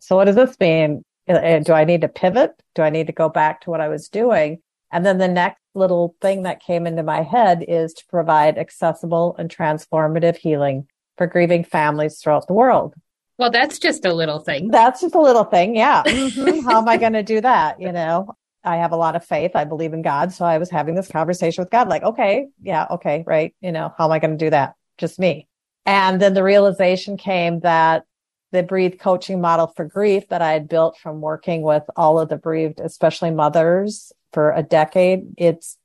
so 0.00 0.16
what 0.16 0.26
does 0.26 0.36
this 0.36 0.58
mean? 0.60 1.02
Uh, 1.28 1.32
uh, 1.32 1.58
do 1.60 1.72
I 1.72 1.84
need 1.84 2.02
to 2.02 2.08
pivot? 2.08 2.52
Do 2.74 2.82
I 2.82 2.90
need 2.90 3.08
to 3.08 3.12
go 3.12 3.28
back 3.28 3.62
to 3.62 3.70
what 3.70 3.80
I 3.80 3.88
was 3.88 4.08
doing? 4.08 4.60
And 4.92 5.04
then 5.04 5.18
the 5.18 5.28
next 5.28 5.60
little 5.74 6.14
thing 6.20 6.42
that 6.42 6.62
came 6.62 6.86
into 6.86 7.02
my 7.02 7.22
head 7.22 7.64
is 7.66 7.92
to 7.94 8.06
provide 8.06 8.58
accessible 8.58 9.34
and 9.38 9.54
transformative 9.54 10.36
healing 10.36 10.86
for 11.16 11.26
grieving 11.26 11.64
families 11.64 12.18
throughout 12.18 12.46
the 12.46 12.54
world. 12.54 12.94
Well, 13.38 13.50
that's 13.50 13.78
just 13.78 14.04
a 14.04 14.14
little 14.14 14.38
thing. 14.38 14.68
That's 14.68 15.02
just 15.02 15.14
a 15.14 15.20
little 15.20 15.44
thing. 15.44 15.76
Yeah. 15.76 16.02
Mm-hmm. 16.16 16.68
How 16.68 16.78
am 16.78 16.88
I 16.88 16.96
going 16.96 17.12
to 17.12 17.22
do 17.22 17.40
that? 17.40 17.80
You 17.80 17.92
know, 17.92 18.34
I 18.64 18.76
have 18.76 18.92
a 18.92 18.96
lot 18.96 19.16
of 19.16 19.24
faith. 19.24 19.52
I 19.54 19.64
believe 19.64 19.92
in 19.92 20.02
God. 20.02 20.32
So 20.32 20.44
I 20.44 20.58
was 20.58 20.70
having 20.70 20.94
this 20.94 21.08
conversation 21.08 21.62
with 21.62 21.70
God, 21.70 21.88
like, 21.88 22.02
okay, 22.02 22.48
yeah, 22.62 22.86
okay, 22.90 23.22
right. 23.26 23.54
You 23.60 23.72
know, 23.72 23.92
how 23.96 24.06
am 24.06 24.12
I 24.12 24.18
going 24.18 24.36
to 24.36 24.44
do 24.44 24.50
that? 24.50 24.74
Just 24.98 25.18
me. 25.18 25.46
And 25.84 26.20
then 26.20 26.34
the 26.34 26.42
realization 26.42 27.16
came 27.16 27.60
that 27.60 28.04
the 28.52 28.62
breathe 28.62 28.98
coaching 28.98 29.40
model 29.40 29.68
for 29.68 29.84
grief 29.84 30.28
that 30.28 30.42
I 30.42 30.52
had 30.52 30.68
built 30.68 30.98
from 30.98 31.20
working 31.20 31.62
with 31.62 31.84
all 31.96 32.18
of 32.18 32.28
the 32.28 32.36
bereaved, 32.36 32.80
especially 32.80 33.30
mothers 33.30 34.12
for 34.32 34.52
a 34.52 34.62
decade, 34.62 35.34
it's 35.36 35.78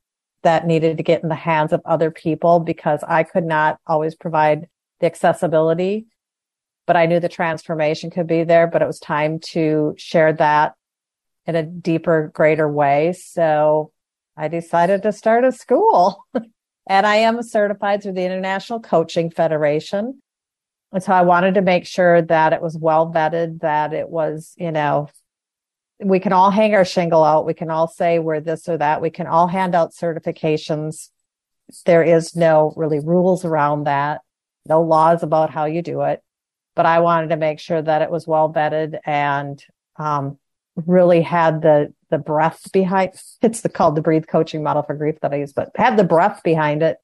that 0.44 0.66
needed 0.66 0.98
to 0.98 1.04
get 1.04 1.22
in 1.24 1.30
the 1.30 1.36
hands 1.36 1.74
of 1.74 1.82
other 1.86 2.10
people 2.12 2.60
because 2.60 3.04
I 3.08 3.24
could 3.24 3.46
not 3.46 3.80
always 3.86 4.16
provide 4.16 4.68
the 5.00 5.06
accessibility 5.06 6.08
but 6.92 6.98
I 6.98 7.06
knew 7.06 7.22
the 7.22 7.30
transformation 7.30 8.10
could 8.10 8.28
be 8.28 8.44
there, 8.44 8.68
but 8.68 8.82
it 8.82 8.86
was 8.86 9.00
time 9.00 9.40
to 9.52 9.96
share 9.98 10.34
that 10.34 10.74
in 11.46 11.56
a 11.56 11.64
deeper, 11.64 12.30
greater 12.34 12.70
way. 12.70 13.14
So 13.14 13.94
I 14.36 14.50
decided 14.50 15.04
to 15.04 15.14
start 15.14 15.46
a 15.46 15.54
school 15.54 16.26
and 16.90 17.08
I 17.08 17.16
am 17.16 17.44
certified 17.44 18.04
through 18.04 18.16
the 18.16 18.26
International 18.26 18.82
Coaching 18.82 19.32
Federation. 19.32 20.22
And 20.92 21.02
so 21.02 21.14
I 21.14 21.22
wanted 21.22 21.54
to 21.54 21.62
make 21.62 21.86
sure 21.86 22.24
that 22.24 22.52
it 22.52 22.62
was 22.62 22.78
well 22.78 23.10
vetted, 23.10 23.62
that 23.62 23.94
it 23.94 24.10
was, 24.10 24.54
you 24.58 24.74
know, 24.74 25.08
we 26.04 26.20
can 26.20 26.34
all 26.34 26.52
hang 26.52 26.76
our 26.76 26.84
shingle 26.84 27.24
out. 27.24 27.46
We 27.46 27.54
can 27.54 27.72
all 27.72 27.88
say 27.88 28.20
we're 28.20 28.42
this 28.42 28.68
or 28.68 28.78
that. 28.80 29.02
We 29.02 29.12
can 29.12 29.28
all 29.28 29.48
hand 29.48 29.76
out 29.76 29.94
certifications. 29.94 31.08
There 31.86 32.04
is 32.04 32.36
no 32.36 32.74
really 32.76 33.00
rules 33.00 33.46
around 33.46 33.86
that, 33.86 34.20
no 34.66 34.82
laws 34.82 35.24
about 35.24 35.52
how 35.52 35.64
you 35.64 35.82
do 35.82 36.02
it 36.02 36.22
but 36.76 36.86
I 36.86 37.00
wanted 37.00 37.30
to 37.30 37.38
make 37.38 37.60
sure 37.60 37.82
that 37.82 38.02
it 38.02 38.12
was 38.12 38.28
well 38.28 38.52
vetted 38.52 39.00
and 39.06 39.64
um, 39.98 40.38
really 40.76 41.22
had 41.22 41.62
the 41.62 41.94
the 42.10 42.18
breath 42.18 42.72
behind. 42.72 43.14
It's 43.42 43.62
the, 43.62 43.70
called 43.70 43.96
the 43.96 44.02
breathe 44.02 44.28
coaching 44.28 44.64
model 44.64 44.84
for 44.84 44.96
grief 44.96 45.20
that 45.22 45.34
I 45.34 45.38
use, 45.38 45.54
but 45.54 45.72
had 45.76 45.98
the 45.98 46.04
breath 46.04 46.44
behind 46.44 46.84
it 46.84 46.98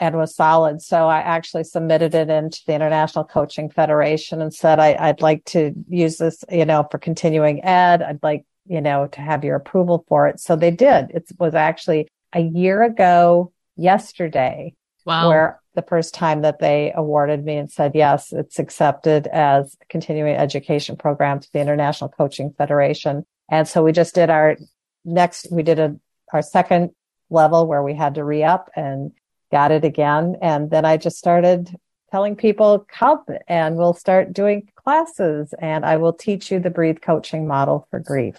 and 0.00 0.16
was 0.16 0.34
solid. 0.34 0.80
So 0.80 1.08
I 1.08 1.18
actually 1.18 1.64
submitted 1.64 2.14
it 2.14 2.30
into 2.30 2.60
the 2.66 2.74
International 2.74 3.24
Coaching 3.24 3.68
Federation 3.68 4.40
and 4.40 4.54
said 4.54 4.78
I, 4.78 5.08
would 5.08 5.20
like 5.20 5.44
to 5.46 5.74
use 5.88 6.18
this, 6.18 6.44
you 6.50 6.64
know, 6.64 6.86
for 6.90 6.98
continuing 6.98 7.64
ed. 7.64 8.02
I'd 8.02 8.22
like, 8.22 8.44
you 8.66 8.80
know, 8.80 9.08
to 9.08 9.20
have 9.20 9.44
your 9.44 9.56
approval 9.56 10.04
for 10.08 10.28
it. 10.28 10.40
So 10.40 10.56
they 10.56 10.70
did. 10.70 11.10
It 11.10 11.26
was 11.38 11.54
actually 11.54 12.08
a 12.32 12.40
year 12.40 12.82
ago 12.82 13.52
yesterday 13.76 14.74
wow. 15.04 15.28
where 15.28 15.60
the 15.78 15.86
first 15.88 16.12
time 16.12 16.42
that 16.42 16.58
they 16.58 16.92
awarded 16.92 17.44
me 17.44 17.56
and 17.56 17.70
said, 17.70 17.92
yes, 17.94 18.32
it's 18.32 18.58
accepted 18.58 19.28
as 19.28 19.76
a 19.80 19.84
continuing 19.86 20.34
education 20.34 20.96
program 20.96 21.38
to 21.38 21.48
the 21.52 21.60
International 21.60 22.10
Coaching 22.10 22.52
Federation. 22.58 23.24
And 23.48 23.68
so 23.68 23.84
we 23.84 23.92
just 23.92 24.16
did 24.16 24.28
our 24.28 24.56
next, 25.04 25.46
we 25.52 25.62
did 25.62 25.78
a, 25.78 25.96
our 26.32 26.42
second 26.42 26.90
level 27.30 27.68
where 27.68 27.84
we 27.84 27.94
had 27.94 28.16
to 28.16 28.24
re 28.24 28.42
up 28.42 28.70
and 28.74 29.12
got 29.52 29.70
it 29.70 29.84
again. 29.84 30.36
And 30.42 30.68
then 30.68 30.84
I 30.84 30.96
just 30.96 31.16
started 31.16 31.72
telling 32.10 32.34
people 32.34 32.84
come 32.90 33.24
and 33.46 33.76
we'll 33.76 33.94
start 33.94 34.32
doing 34.32 34.68
classes 34.74 35.54
and 35.60 35.84
I 35.84 35.96
will 35.96 36.12
teach 36.12 36.50
you 36.50 36.58
the 36.58 36.70
breathe 36.70 37.00
coaching 37.00 37.46
model 37.46 37.86
for 37.88 38.00
grief. 38.00 38.36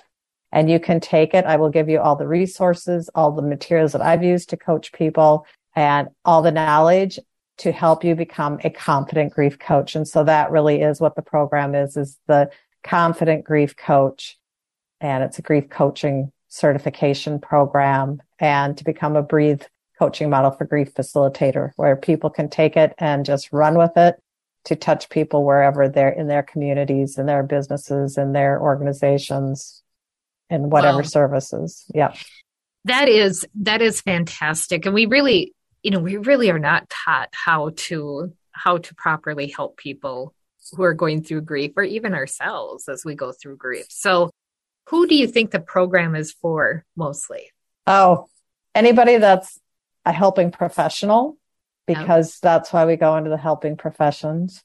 And 0.51 0.69
you 0.69 0.79
can 0.79 0.99
take 0.99 1.33
it. 1.33 1.45
I 1.45 1.55
will 1.55 1.69
give 1.69 1.87
you 1.87 2.01
all 2.01 2.17
the 2.17 2.27
resources, 2.27 3.09
all 3.15 3.31
the 3.31 3.41
materials 3.41 3.93
that 3.93 4.01
I've 4.01 4.23
used 4.23 4.49
to 4.49 4.57
coach 4.57 4.91
people 4.91 5.45
and 5.79 6.09
all 6.25 6.41
the 6.41 6.51
knowledge 6.51 7.19
to 7.57 7.71
help 7.71 8.03
you 8.03 8.13
become 8.13 8.59
a 8.65 8.69
confident 8.69 9.33
grief 9.33 9.57
coach. 9.57 9.95
And 9.95 10.05
so 10.05 10.25
that 10.25 10.51
really 10.51 10.81
is 10.81 10.99
what 10.99 11.15
the 11.15 11.21
program 11.21 11.73
is, 11.73 11.95
is 11.95 12.17
the 12.27 12.51
confident 12.83 13.45
grief 13.45 13.77
coach. 13.77 14.37
And 14.99 15.23
it's 15.23 15.39
a 15.39 15.41
grief 15.41 15.69
coaching 15.69 16.33
certification 16.49 17.39
program 17.39 18.21
and 18.39 18.77
to 18.77 18.83
become 18.83 19.15
a 19.15 19.21
breathe 19.21 19.61
coaching 19.97 20.29
model 20.29 20.51
for 20.51 20.65
grief 20.65 20.93
facilitator 20.93 21.71
where 21.77 21.95
people 21.95 22.29
can 22.29 22.49
take 22.49 22.75
it 22.75 22.93
and 22.97 23.25
just 23.25 23.53
run 23.53 23.77
with 23.77 23.95
it 23.95 24.15
to 24.65 24.75
touch 24.75 25.09
people 25.09 25.45
wherever 25.45 25.87
they're 25.87 26.09
in 26.09 26.27
their 26.27 26.43
communities 26.43 27.17
in 27.17 27.25
their 27.25 27.43
businesses 27.43 28.17
in 28.17 28.33
their 28.33 28.61
organizations 28.61 29.81
in 30.49 30.69
whatever 30.69 30.97
wow. 30.97 31.03
services. 31.03 31.85
Yeah. 31.93 32.13
That 32.85 33.07
is 33.07 33.45
that 33.61 33.81
is 33.81 34.01
fantastic. 34.01 34.85
And 34.85 34.93
we 34.93 35.05
really 35.05 35.53
you 35.83 35.91
know, 35.91 35.99
we 35.99 36.17
really 36.17 36.49
are 36.49 36.59
not 36.59 36.89
taught 36.89 37.29
how 37.31 37.71
to 37.75 38.33
how 38.51 38.77
to 38.77 38.95
properly 38.95 39.47
help 39.47 39.77
people 39.77 40.33
who 40.73 40.83
are 40.83 40.93
going 40.93 41.23
through 41.23 41.41
grief 41.41 41.71
or 41.77 41.83
even 41.83 42.13
ourselves 42.13 42.89
as 42.89 43.05
we 43.05 43.15
go 43.15 43.31
through 43.31 43.55
grief. 43.55 43.85
So 43.89 44.31
who 44.89 45.07
do 45.07 45.15
you 45.15 45.27
think 45.27 45.51
the 45.51 45.59
program 45.59 46.15
is 46.15 46.31
for 46.31 46.83
mostly? 46.95 47.51
Oh, 47.87 48.27
anybody 48.75 49.17
that's 49.17 49.59
a 50.05 50.11
helping 50.11 50.51
professional 50.51 51.37
because 51.87 52.39
that's 52.39 52.71
why 52.71 52.85
we 52.85 52.95
go 52.95 53.15
into 53.17 53.29
the 53.29 53.37
helping 53.37 53.77
professions. 53.77 54.61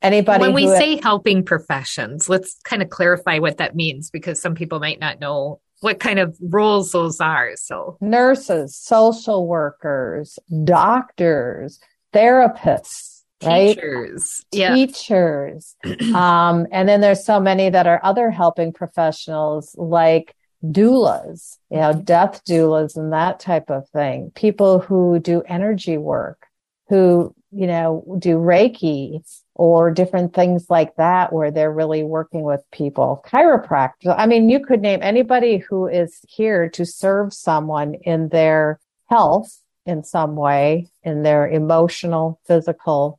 Anybody 0.00 0.40
when 0.40 0.54
we 0.54 0.68
say 0.68 1.00
helping 1.02 1.44
professions, 1.44 2.28
let's 2.28 2.60
kind 2.62 2.82
of 2.82 2.88
clarify 2.88 3.38
what 3.38 3.58
that 3.58 3.74
means 3.74 4.10
because 4.10 4.40
some 4.40 4.54
people 4.54 4.78
might 4.78 5.00
not 5.00 5.18
know 5.18 5.60
what 5.80 6.00
kind 6.00 6.18
of 6.18 6.36
roles 6.40 6.92
those 6.92 7.20
are. 7.20 7.52
So 7.56 7.96
nurses, 8.00 8.76
social 8.76 9.46
workers, 9.46 10.38
doctors, 10.64 11.78
therapists, 12.12 13.22
teachers, 13.40 14.44
right? 14.52 14.58
Yeah. 14.58 14.74
Teachers. 14.74 15.76
um, 16.14 16.66
and 16.72 16.88
then 16.88 17.00
there's 17.00 17.24
so 17.24 17.40
many 17.40 17.70
that 17.70 17.86
are 17.86 18.00
other 18.02 18.30
helping 18.30 18.72
professionals 18.72 19.74
like 19.78 20.34
doulas, 20.64 21.58
you 21.70 21.78
know, 21.78 21.92
death 21.92 22.42
doulas 22.48 22.96
and 22.96 23.12
that 23.12 23.40
type 23.40 23.70
of 23.70 23.88
thing. 23.90 24.32
People 24.34 24.80
who 24.80 25.18
do 25.20 25.42
energy 25.46 25.96
work. 25.96 26.47
Who, 26.88 27.34
you 27.50 27.66
know, 27.66 28.16
do 28.18 28.36
Reiki 28.36 29.22
or 29.54 29.90
different 29.90 30.34
things 30.34 30.66
like 30.68 30.94
that 30.96 31.32
where 31.32 31.50
they're 31.50 31.72
really 31.72 32.02
working 32.02 32.42
with 32.42 32.62
people. 32.72 33.22
Chiropractor. 33.26 34.14
I 34.16 34.26
mean, 34.26 34.48
you 34.48 34.64
could 34.64 34.80
name 34.80 35.00
anybody 35.02 35.58
who 35.58 35.86
is 35.86 36.20
here 36.28 36.68
to 36.70 36.84
serve 36.86 37.32
someone 37.32 37.94
in 37.94 38.28
their 38.28 38.80
health 39.08 39.60
in 39.84 40.04
some 40.04 40.36
way, 40.36 40.88
in 41.02 41.22
their 41.22 41.48
emotional, 41.48 42.40
physical, 42.46 43.18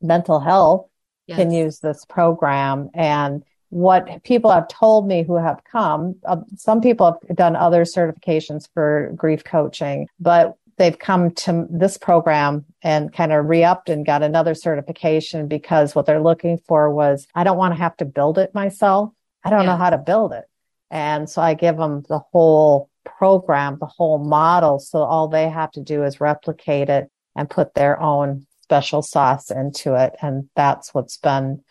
mental 0.00 0.40
health 0.40 0.86
yes. 1.26 1.38
can 1.38 1.50
use 1.50 1.78
this 1.78 2.04
program. 2.04 2.90
And 2.94 3.42
what 3.70 4.22
people 4.22 4.50
have 4.50 4.68
told 4.68 5.06
me 5.06 5.22
who 5.22 5.36
have 5.36 5.62
come, 5.64 6.16
uh, 6.26 6.36
some 6.56 6.82
people 6.82 7.18
have 7.26 7.36
done 7.36 7.56
other 7.56 7.84
certifications 7.84 8.68
for 8.74 9.12
grief 9.16 9.42
coaching, 9.44 10.08
but 10.20 10.56
they've 10.82 10.98
come 10.98 11.30
to 11.30 11.64
this 11.70 11.96
program 11.96 12.64
and 12.82 13.12
kind 13.12 13.32
of 13.32 13.46
re-upped 13.46 13.88
and 13.88 14.04
got 14.04 14.24
another 14.24 14.52
certification 14.52 15.46
because 15.46 15.94
what 15.94 16.06
they're 16.06 16.20
looking 16.20 16.58
for 16.58 16.90
was, 16.90 17.28
I 17.36 17.44
don't 17.44 17.56
want 17.56 17.72
to 17.72 17.78
have 17.78 17.96
to 17.98 18.04
build 18.04 18.36
it 18.36 18.52
myself. 18.52 19.12
I 19.44 19.50
don't 19.50 19.60
yeah. 19.60 19.66
know 19.66 19.76
how 19.76 19.90
to 19.90 19.98
build 19.98 20.32
it. 20.32 20.44
And 20.90 21.30
so 21.30 21.40
I 21.40 21.54
give 21.54 21.76
them 21.76 22.02
the 22.08 22.18
whole 22.18 22.90
program, 23.04 23.78
the 23.78 23.86
whole 23.86 24.18
model. 24.18 24.80
So 24.80 25.04
all 25.04 25.28
they 25.28 25.48
have 25.48 25.70
to 25.72 25.80
do 25.80 26.02
is 26.02 26.20
replicate 26.20 26.88
it 26.88 27.08
and 27.36 27.48
put 27.48 27.74
their 27.74 28.00
own 28.00 28.48
special 28.64 29.02
sauce 29.02 29.52
into 29.52 29.94
it. 29.94 30.16
And 30.20 30.48
that's 30.56 30.92
what's 30.92 31.16
been 31.16 31.62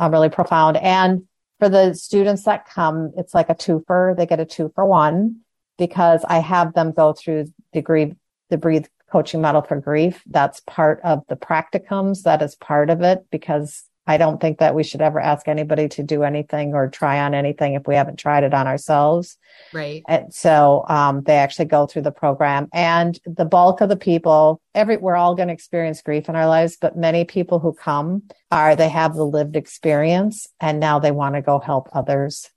uh, 0.00 0.08
really 0.08 0.30
profound. 0.30 0.76
And 0.76 1.24
for 1.58 1.68
the 1.68 1.94
students 1.94 2.44
that 2.44 2.68
come, 2.68 3.10
it's 3.16 3.34
like 3.34 3.50
a 3.50 3.56
twofer. 3.56 4.16
They 4.16 4.26
get 4.26 4.38
a 4.38 4.44
two 4.44 4.70
for 4.76 4.86
one 4.86 5.40
because 5.78 6.24
I 6.28 6.38
have 6.38 6.74
them 6.74 6.92
go 6.92 7.12
through 7.12 7.52
the 7.72 7.82
grief, 7.82 8.14
the 8.50 8.58
breathe 8.58 8.86
coaching 9.10 9.40
model 9.40 9.62
for 9.62 9.80
grief. 9.80 10.22
That's 10.26 10.60
part 10.60 11.00
of 11.04 11.22
the 11.28 11.36
practicums. 11.36 12.22
That 12.22 12.42
is 12.42 12.54
part 12.56 12.90
of 12.90 13.02
it 13.02 13.26
because 13.30 13.84
I 14.08 14.18
don't 14.18 14.40
think 14.40 14.58
that 14.58 14.74
we 14.74 14.84
should 14.84 15.00
ever 15.00 15.18
ask 15.18 15.48
anybody 15.48 15.88
to 15.88 16.02
do 16.02 16.22
anything 16.22 16.74
or 16.74 16.88
try 16.88 17.18
on 17.20 17.34
anything 17.34 17.74
if 17.74 17.86
we 17.88 17.96
haven't 17.96 18.18
tried 18.18 18.44
it 18.44 18.54
on 18.54 18.68
ourselves. 18.68 19.36
Right. 19.72 20.04
And 20.06 20.32
so 20.32 20.84
um, 20.88 21.22
they 21.22 21.36
actually 21.36 21.64
go 21.64 21.86
through 21.86 22.02
the 22.02 22.12
program, 22.12 22.68
and 22.72 23.18
the 23.26 23.44
bulk 23.44 23.80
of 23.80 23.88
the 23.88 23.96
people, 23.96 24.60
every 24.74 24.96
we're 24.96 25.16
all 25.16 25.34
going 25.34 25.48
to 25.48 25.54
experience 25.54 26.02
grief 26.02 26.28
in 26.28 26.36
our 26.36 26.46
lives, 26.46 26.76
but 26.80 26.96
many 26.96 27.24
people 27.24 27.58
who 27.58 27.72
come 27.72 28.22
are 28.52 28.76
they 28.76 28.88
have 28.88 29.14
the 29.14 29.24
lived 29.24 29.56
experience, 29.56 30.46
and 30.60 30.78
now 30.78 31.00
they 31.00 31.10
want 31.10 31.34
to 31.34 31.42
go 31.42 31.58
help 31.58 31.88
others. 31.92 32.48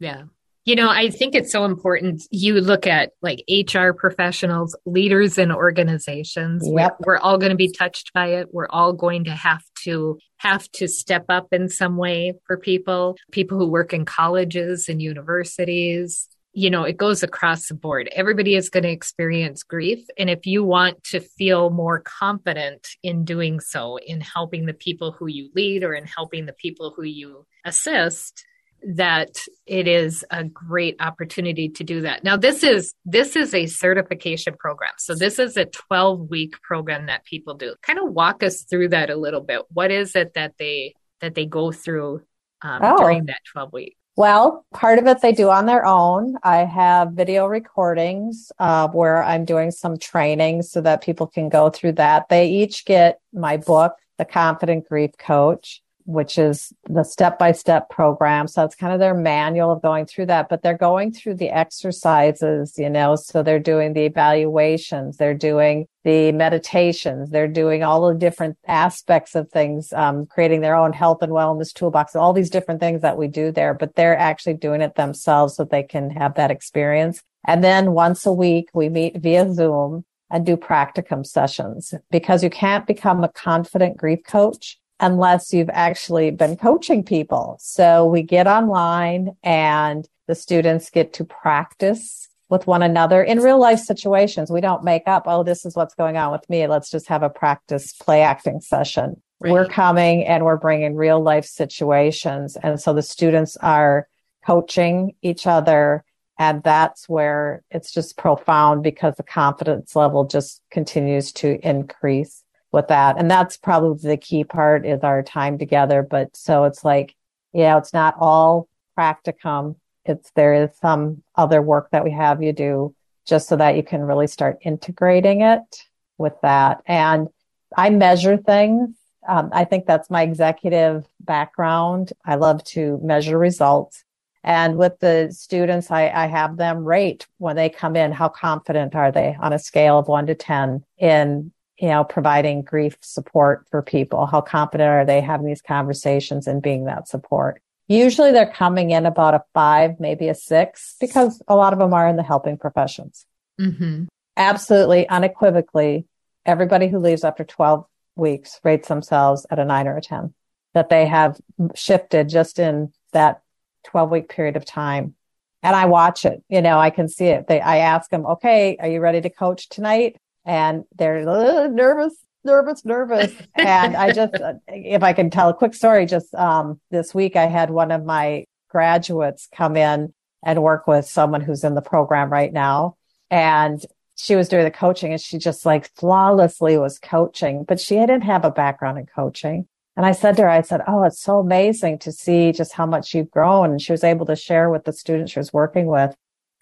Yeah. 0.00 0.24
You 0.70 0.76
know, 0.76 0.88
I 0.88 1.10
think 1.10 1.34
it's 1.34 1.50
so 1.50 1.64
important. 1.64 2.22
You 2.30 2.60
look 2.60 2.86
at 2.86 3.10
like 3.22 3.42
HR 3.50 3.90
professionals, 3.90 4.76
leaders 4.86 5.36
in 5.36 5.50
organizations. 5.50 6.62
Yep. 6.64 6.98
We're, 7.00 7.14
we're 7.14 7.18
all 7.18 7.38
going 7.38 7.50
to 7.50 7.56
be 7.56 7.72
touched 7.72 8.12
by 8.12 8.34
it. 8.34 8.50
We're 8.52 8.68
all 8.70 8.92
going 8.92 9.24
to 9.24 9.32
have 9.32 9.64
to 9.82 10.20
have 10.36 10.70
to 10.74 10.86
step 10.86 11.24
up 11.28 11.48
in 11.50 11.68
some 11.68 11.96
way 11.96 12.34
for 12.46 12.56
people, 12.56 13.16
people 13.32 13.58
who 13.58 13.66
work 13.66 13.92
in 13.92 14.04
colleges 14.04 14.88
and 14.88 15.02
universities. 15.02 16.28
You 16.52 16.70
know, 16.70 16.84
it 16.84 16.96
goes 16.96 17.24
across 17.24 17.66
the 17.66 17.74
board. 17.74 18.08
Everybody 18.12 18.54
is 18.54 18.70
going 18.70 18.84
to 18.84 18.90
experience 18.90 19.64
grief. 19.64 20.06
And 20.16 20.30
if 20.30 20.46
you 20.46 20.62
want 20.62 21.02
to 21.06 21.18
feel 21.18 21.70
more 21.70 21.98
confident 21.98 22.86
in 23.02 23.24
doing 23.24 23.58
so, 23.58 23.96
in 23.96 24.20
helping 24.20 24.66
the 24.66 24.74
people 24.74 25.10
who 25.10 25.26
you 25.26 25.50
lead 25.52 25.82
or 25.82 25.94
in 25.94 26.04
helping 26.04 26.46
the 26.46 26.52
people 26.52 26.92
who 26.96 27.02
you 27.02 27.44
assist, 27.64 28.44
that 28.82 29.38
it 29.66 29.86
is 29.86 30.24
a 30.30 30.44
great 30.44 30.96
opportunity 31.00 31.68
to 31.68 31.84
do 31.84 32.02
that. 32.02 32.24
Now 32.24 32.36
this 32.36 32.62
is 32.62 32.94
this 33.04 33.36
is 33.36 33.54
a 33.54 33.66
certification 33.66 34.54
program. 34.58 34.92
So 34.98 35.14
this 35.14 35.38
is 35.38 35.56
a 35.56 35.66
12 35.66 36.30
week 36.30 36.60
program 36.62 37.06
that 37.06 37.24
people 37.24 37.54
do. 37.54 37.74
Kind 37.82 37.98
of 37.98 38.12
walk 38.12 38.42
us 38.42 38.62
through 38.62 38.88
that 38.88 39.10
a 39.10 39.16
little 39.16 39.40
bit. 39.40 39.62
What 39.72 39.90
is 39.90 40.16
it 40.16 40.34
that 40.34 40.54
they 40.58 40.94
that 41.20 41.34
they 41.34 41.46
go 41.46 41.72
through 41.72 42.22
um, 42.62 42.80
oh. 42.82 42.96
during 42.96 43.26
that 43.26 43.40
12 43.52 43.72
week? 43.72 43.96
Well, 44.16 44.66
part 44.74 44.98
of 44.98 45.06
it 45.06 45.22
they 45.22 45.32
do 45.32 45.50
on 45.50 45.66
their 45.66 45.86
own. 45.86 46.36
I 46.42 46.58
have 46.58 47.12
video 47.12 47.46
recordings 47.46 48.52
uh, 48.58 48.88
where 48.88 49.22
I'm 49.22 49.44
doing 49.44 49.70
some 49.70 49.98
training 49.98 50.62
so 50.62 50.80
that 50.82 51.02
people 51.02 51.26
can 51.26 51.48
go 51.48 51.70
through 51.70 51.92
that. 51.92 52.28
They 52.28 52.48
each 52.48 52.84
get 52.84 53.20
my 53.32 53.56
book, 53.56 53.94
The 54.18 54.24
Confident 54.24 54.88
Grief 54.88 55.12
Coach 55.16 55.82
which 56.04 56.38
is 56.38 56.72
the 56.88 57.04
step 57.04 57.38
by 57.38 57.52
step 57.52 57.88
program. 57.90 58.46
So 58.46 58.64
it's 58.64 58.74
kind 58.74 58.92
of 58.92 58.98
their 58.98 59.14
manual 59.14 59.70
of 59.70 59.82
going 59.82 60.06
through 60.06 60.26
that, 60.26 60.48
but 60.48 60.62
they're 60.62 60.76
going 60.76 61.12
through 61.12 61.34
the 61.34 61.50
exercises, 61.50 62.74
you 62.78 62.90
know, 62.90 63.16
so 63.16 63.42
they're 63.42 63.58
doing 63.58 63.92
the 63.92 64.04
evaluations, 64.04 65.16
they're 65.16 65.34
doing 65.34 65.86
the 66.04 66.32
meditations, 66.32 67.30
they're 67.30 67.48
doing 67.48 67.82
all 67.82 68.08
the 68.08 68.14
different 68.14 68.56
aspects 68.66 69.34
of 69.34 69.50
things, 69.50 69.92
um, 69.92 70.26
creating 70.26 70.60
their 70.60 70.74
own 70.74 70.92
health 70.92 71.22
and 71.22 71.32
wellness 71.32 71.72
toolbox, 71.72 72.16
all 72.16 72.32
these 72.32 72.50
different 72.50 72.80
things 72.80 73.02
that 73.02 73.18
we 73.18 73.28
do 73.28 73.52
there, 73.52 73.74
but 73.74 73.94
they're 73.94 74.16
actually 74.16 74.54
doing 74.54 74.80
it 74.80 74.94
themselves 74.94 75.56
so 75.56 75.64
they 75.64 75.82
can 75.82 76.10
have 76.10 76.34
that 76.34 76.50
experience. 76.50 77.22
And 77.46 77.62
then 77.62 77.92
once 77.92 78.26
a 78.26 78.32
week 78.32 78.68
we 78.74 78.88
meet 78.88 79.16
via 79.18 79.52
Zoom 79.52 80.04
and 80.30 80.46
do 80.46 80.56
practicum 80.56 81.26
sessions 81.26 81.92
because 82.10 82.42
you 82.42 82.50
can't 82.50 82.86
become 82.86 83.24
a 83.24 83.28
confident 83.28 83.96
grief 83.96 84.20
coach 84.24 84.78
unless 85.00 85.52
you've 85.52 85.70
actually 85.70 86.30
been 86.30 86.56
coaching 86.56 87.02
people. 87.02 87.56
So 87.60 88.06
we 88.06 88.22
get 88.22 88.46
online 88.46 89.36
and 89.42 90.06
the 90.28 90.34
students 90.34 90.90
get 90.90 91.12
to 91.14 91.24
practice 91.24 92.28
with 92.50 92.66
one 92.66 92.82
another 92.82 93.22
in 93.22 93.40
real 93.40 93.58
life 93.58 93.78
situations. 93.78 94.50
We 94.50 94.60
don't 94.60 94.84
make 94.84 95.04
up, 95.06 95.24
oh, 95.26 95.42
this 95.42 95.64
is 95.64 95.74
what's 95.74 95.94
going 95.94 96.16
on 96.16 96.32
with 96.32 96.48
me. 96.50 96.66
Let's 96.66 96.90
just 96.90 97.08
have 97.08 97.22
a 97.22 97.30
practice 97.30 97.92
play 97.92 98.22
acting 98.22 98.60
session. 98.60 99.22
Right. 99.40 99.52
We're 99.52 99.68
coming 99.68 100.24
and 100.24 100.44
we're 100.44 100.58
bringing 100.58 100.94
real 100.96 101.20
life 101.22 101.46
situations. 101.46 102.56
And 102.62 102.80
so 102.80 102.92
the 102.92 103.02
students 103.02 103.56
are 103.56 104.06
coaching 104.44 105.14
each 105.22 105.46
other. 105.46 106.04
And 106.38 106.62
that's 106.62 107.08
where 107.08 107.62
it's 107.70 107.92
just 107.92 108.16
profound 108.16 108.82
because 108.82 109.14
the 109.16 109.22
confidence 109.22 109.94
level 109.94 110.24
just 110.24 110.60
continues 110.70 111.32
to 111.34 111.58
increase 111.66 112.42
with 112.72 112.88
that. 112.88 113.18
And 113.18 113.30
that's 113.30 113.56
probably 113.56 114.08
the 114.08 114.16
key 114.16 114.44
part 114.44 114.86
is 114.86 115.00
our 115.02 115.22
time 115.22 115.58
together. 115.58 116.02
But 116.02 116.36
so 116.36 116.64
it's 116.64 116.84
like, 116.84 117.14
yeah, 117.52 117.78
it's 117.78 117.92
not 117.92 118.16
all 118.18 118.68
practicum. 118.98 119.76
It's 120.04 120.30
there 120.32 120.54
is 120.54 120.70
some 120.80 121.22
other 121.34 121.60
work 121.60 121.90
that 121.90 122.04
we 122.04 122.12
have 122.12 122.42
you 122.42 122.52
do 122.52 122.94
just 123.26 123.48
so 123.48 123.56
that 123.56 123.76
you 123.76 123.82
can 123.82 124.02
really 124.02 124.26
start 124.26 124.58
integrating 124.62 125.40
it 125.40 125.84
with 126.18 126.34
that. 126.42 126.82
And 126.86 127.28
I 127.76 127.90
measure 127.90 128.36
things. 128.36 128.90
Um, 129.28 129.50
I 129.52 129.64
think 129.64 129.86
that's 129.86 130.10
my 130.10 130.22
executive 130.22 131.06
background. 131.20 132.12
I 132.24 132.36
love 132.36 132.64
to 132.64 132.98
measure 133.02 133.38
results. 133.38 134.04
And 134.42 134.76
with 134.76 134.98
the 135.00 135.28
students, 135.32 135.90
I, 135.90 136.08
I, 136.08 136.26
have 136.26 136.56
them 136.56 136.82
rate 136.82 137.26
when 137.36 137.56
they 137.56 137.68
come 137.68 137.94
in, 137.94 138.10
how 138.10 138.30
confident 138.30 138.94
are 138.94 139.12
they 139.12 139.36
on 139.38 139.52
a 139.52 139.58
scale 139.58 139.98
of 139.98 140.08
one 140.08 140.26
to 140.28 140.34
10 140.34 140.82
in 140.96 141.52
you 141.80 141.88
know, 141.88 142.04
providing 142.04 142.62
grief 142.62 142.96
support 143.00 143.66
for 143.70 143.82
people? 143.82 144.26
How 144.26 144.42
confident 144.42 144.88
are 144.88 145.06
they 145.06 145.20
having 145.20 145.46
these 145.46 145.62
conversations 145.62 146.46
and 146.46 146.62
being 146.62 146.84
that 146.84 147.08
support? 147.08 147.62
Usually 147.88 148.30
they're 148.30 148.52
coming 148.52 148.90
in 148.90 149.06
about 149.06 149.34
a 149.34 149.42
five, 149.54 149.98
maybe 149.98 150.28
a 150.28 150.34
six, 150.34 150.94
because 151.00 151.42
a 151.48 151.56
lot 151.56 151.72
of 151.72 151.78
them 151.78 151.94
are 151.94 152.06
in 152.06 152.16
the 152.16 152.22
helping 152.22 152.58
professions. 152.58 153.26
Mm-hmm. 153.60 154.04
Absolutely, 154.36 155.08
unequivocally, 155.08 156.06
everybody 156.46 156.88
who 156.88 156.98
leaves 156.98 157.24
after 157.24 157.44
12 157.44 157.84
weeks 158.14 158.60
rates 158.62 158.88
themselves 158.88 159.46
at 159.50 159.58
a 159.58 159.64
nine 159.64 159.88
or 159.88 159.96
a 159.96 160.02
10, 160.02 160.34
that 160.74 160.88
they 160.88 161.06
have 161.06 161.40
shifted 161.74 162.28
just 162.28 162.58
in 162.58 162.92
that 163.12 163.42
12 163.86 164.10
week 164.10 164.28
period 164.28 164.56
of 164.56 164.64
time. 164.64 165.14
And 165.62 165.74
I 165.74 165.86
watch 165.86 166.24
it, 166.24 166.42
you 166.48 166.62
know, 166.62 166.78
I 166.78 166.90
can 166.90 167.08
see 167.08 167.26
it. 167.26 167.46
They, 167.48 167.60
I 167.60 167.78
ask 167.78 168.10
them, 168.10 168.24
okay, 168.24 168.76
are 168.78 168.88
you 168.88 169.00
ready 169.00 169.20
to 169.20 169.30
coach 169.30 169.68
tonight? 169.68 170.16
And 170.44 170.84
they're 170.96 171.24
nervous, 171.68 172.14
nervous, 172.44 172.84
nervous. 172.84 173.32
and 173.54 173.96
I 173.96 174.12
just, 174.12 174.34
if 174.68 175.02
I 175.02 175.12
can 175.12 175.30
tell 175.30 175.48
a 175.48 175.54
quick 175.54 175.74
story, 175.74 176.06
just 176.06 176.34
um, 176.34 176.80
this 176.90 177.14
week 177.14 177.36
I 177.36 177.46
had 177.46 177.70
one 177.70 177.90
of 177.90 178.04
my 178.04 178.44
graduates 178.68 179.48
come 179.54 179.76
in 179.76 180.12
and 180.44 180.62
work 180.62 180.86
with 180.86 181.06
someone 181.06 181.40
who's 181.40 181.64
in 181.64 181.74
the 181.74 181.82
program 181.82 182.30
right 182.30 182.52
now. 182.52 182.96
And 183.30 183.84
she 184.16 184.36
was 184.36 184.48
doing 184.48 184.64
the 184.64 184.70
coaching 184.70 185.12
and 185.12 185.20
she 185.20 185.38
just 185.38 185.64
like 185.64 185.90
flawlessly 185.94 186.76
was 186.76 186.98
coaching, 186.98 187.64
but 187.64 187.80
she 187.80 187.94
didn't 187.96 188.22
have 188.22 188.44
a 188.44 188.50
background 188.50 188.98
in 188.98 189.06
coaching. 189.06 189.66
And 189.96 190.06
I 190.06 190.12
said 190.12 190.36
to 190.36 190.42
her, 190.42 190.48
I 190.48 190.62
said, 190.62 190.82
Oh, 190.86 191.02
it's 191.04 191.20
so 191.20 191.38
amazing 191.38 191.98
to 192.00 192.12
see 192.12 192.52
just 192.52 192.72
how 192.72 192.86
much 192.86 193.14
you've 193.14 193.30
grown. 193.30 193.70
And 193.70 193.82
she 193.82 193.92
was 193.92 194.04
able 194.04 194.26
to 194.26 194.36
share 194.36 194.70
with 194.70 194.84
the 194.84 194.92
students 194.92 195.32
she 195.32 195.38
was 195.38 195.52
working 195.52 195.86
with. 195.86 196.14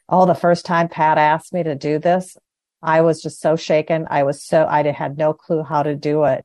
Oh, 0.09 0.24
the 0.24 0.34
first 0.34 0.64
time 0.64 0.88
Pat 0.88 1.18
asked 1.18 1.52
me 1.52 1.62
to 1.62 1.74
do 1.74 1.98
this, 1.98 2.36
I 2.82 3.00
was 3.00 3.22
just 3.22 3.40
so 3.40 3.56
shaken. 3.56 4.06
I 4.10 4.22
was 4.22 4.42
so, 4.42 4.66
I 4.66 4.82
had 4.90 5.18
no 5.18 5.32
clue 5.32 5.62
how 5.62 5.82
to 5.82 5.94
do 5.94 6.24
it. 6.24 6.44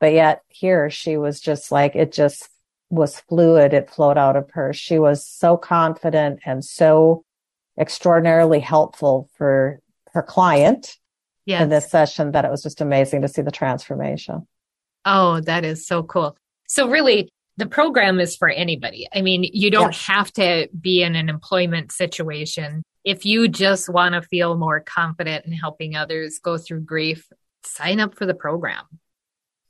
But 0.00 0.12
yet 0.12 0.42
here 0.48 0.90
she 0.90 1.16
was 1.16 1.40
just 1.40 1.70
like, 1.70 1.94
it 1.94 2.12
just 2.12 2.48
was 2.90 3.20
fluid. 3.20 3.72
It 3.72 3.90
flowed 3.90 4.18
out 4.18 4.36
of 4.36 4.50
her. 4.52 4.72
She 4.72 4.98
was 4.98 5.26
so 5.26 5.56
confident 5.56 6.40
and 6.44 6.64
so 6.64 7.24
extraordinarily 7.78 8.60
helpful 8.60 9.28
for 9.36 9.80
her 10.12 10.22
client 10.22 10.96
yes. 11.44 11.62
in 11.62 11.68
this 11.68 11.90
session 11.90 12.32
that 12.32 12.44
it 12.44 12.50
was 12.50 12.62
just 12.62 12.80
amazing 12.80 13.22
to 13.22 13.28
see 13.28 13.42
the 13.42 13.50
transformation. 13.50 14.46
Oh, 15.04 15.40
that 15.40 15.64
is 15.64 15.86
so 15.86 16.02
cool. 16.02 16.36
So 16.66 16.88
really 16.88 17.28
the 17.56 17.66
program 17.66 18.20
is 18.20 18.36
for 18.36 18.48
anybody. 18.48 19.08
I 19.12 19.22
mean, 19.22 19.44
you 19.52 19.70
don't 19.70 19.92
yes. 19.92 20.06
have 20.06 20.32
to 20.32 20.68
be 20.78 21.02
in 21.02 21.14
an 21.14 21.28
employment 21.28 21.92
situation. 21.92 22.82
If 23.04 23.26
you 23.26 23.48
just 23.48 23.88
want 23.88 24.14
to 24.14 24.22
feel 24.22 24.56
more 24.56 24.80
confident 24.80 25.46
in 25.46 25.52
helping 25.52 25.94
others 25.94 26.38
go 26.38 26.56
through 26.56 26.80
grief, 26.80 27.28
sign 27.64 28.00
up 28.00 28.16
for 28.16 28.26
the 28.26 28.34
program. 28.34 28.82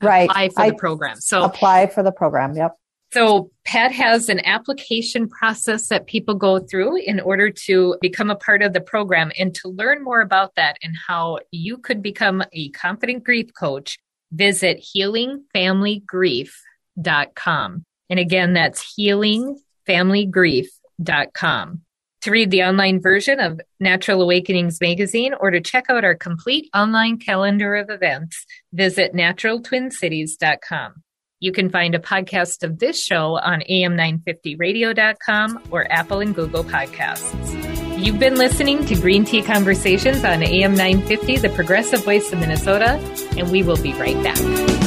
Right. 0.03 0.31
Apply 0.31 0.49
for 0.51 0.61
I, 0.61 0.71
the 0.71 0.77
program. 0.77 1.21
So 1.21 1.45
apply 1.45 1.89
for 1.89 2.03
the 2.03 2.13
program. 2.13 2.55
Yep. 2.55 2.77
So 3.13 3.51
Pat 3.65 3.93
has 3.93 4.29
an 4.29 4.45
application 4.45 5.29
process 5.29 5.87
that 5.89 6.09
people 6.09 6.35
go 6.35 6.59
through 6.59 6.97
in 6.97 7.21
order 7.21 7.49
to 7.49 7.97
become 8.01 8.29
a 8.29 8.35
part 8.35 8.61
of 8.61 8.73
the 8.73 8.81
program 8.81 9.31
and 9.39 9.55
to 9.57 9.69
learn 9.69 10.03
more 10.03 10.21
about 10.21 10.57
that 10.57 10.79
and 10.83 10.97
how 11.07 11.39
you 11.53 11.79
could 11.79 12.03
become 12.03 12.43
a 12.53 12.71
confident 12.71 13.23
grief 13.23 13.55
coach, 13.55 14.01
visit 14.33 14.85
healingfamilygrief.com. 14.97 17.85
And 18.11 18.19
again, 18.19 18.55
that's 18.55 18.97
healingfamilygrief.com. 18.99 21.84
To 22.25 22.31
read 22.31 22.51
the 22.51 22.63
online 22.63 23.03
version 23.03 23.39
of 23.39 23.61
Natural 23.81 24.23
Awakenings 24.23 24.81
magazine 24.81 25.35
or 25.39 25.51
to 25.51 25.61
check 25.61 25.91
out 25.91 26.05
our 26.05 26.15
complete 26.15 26.71
online 26.75 27.19
calendar 27.19 27.75
of 27.75 27.91
events, 27.91 28.47
visit 28.73 29.13
naturaltwincities.com. 29.13 31.03
You 31.41 31.53
can 31.53 31.69
find 31.69 31.95
a 31.95 31.99
podcast 31.99 32.63
of 32.63 32.79
this 32.79 32.99
show 32.99 33.39
on 33.39 33.61
am950radio.com 33.71 35.65
or 35.71 35.87
Apple 35.93 36.21
and 36.21 36.35
Google 36.35 36.65
Podcasts. 36.65 38.03
You've 38.03 38.19
been 38.19 38.37
listening 38.37 38.87
to 38.87 38.95
Green 38.95 39.27
Tea 39.27 39.43
Conversations 39.43 40.25
on 40.25 40.41
AM950, 40.41 41.43
the 41.43 41.51
progressive 41.51 42.07
voice 42.07 42.33
of 42.33 42.39
Minnesota, 42.39 42.99
and 43.37 43.53
we 43.53 43.63
will 43.63 43.77
be 43.77 43.93
right 43.93 44.17
back. 44.23 44.84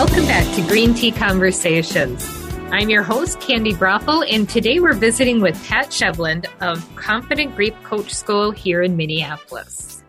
Welcome 0.00 0.24
back 0.24 0.56
to 0.56 0.62
Green 0.62 0.94
Tea 0.94 1.12
Conversations. 1.12 2.26
I'm 2.70 2.88
your 2.88 3.02
host, 3.02 3.38
Candi 3.40 3.74
Broeffle, 3.74 4.24
and 4.32 4.48
today 4.48 4.80
we're 4.80 4.94
visiting 4.94 5.42
with 5.42 5.62
Pat 5.66 5.88
Sheveland 5.88 6.46
of 6.62 6.96
Confident 6.96 7.54
Grief 7.54 7.74
Coach 7.82 8.14
School 8.14 8.50
here 8.50 8.80
in 8.80 8.96
Minneapolis. 8.96 10.02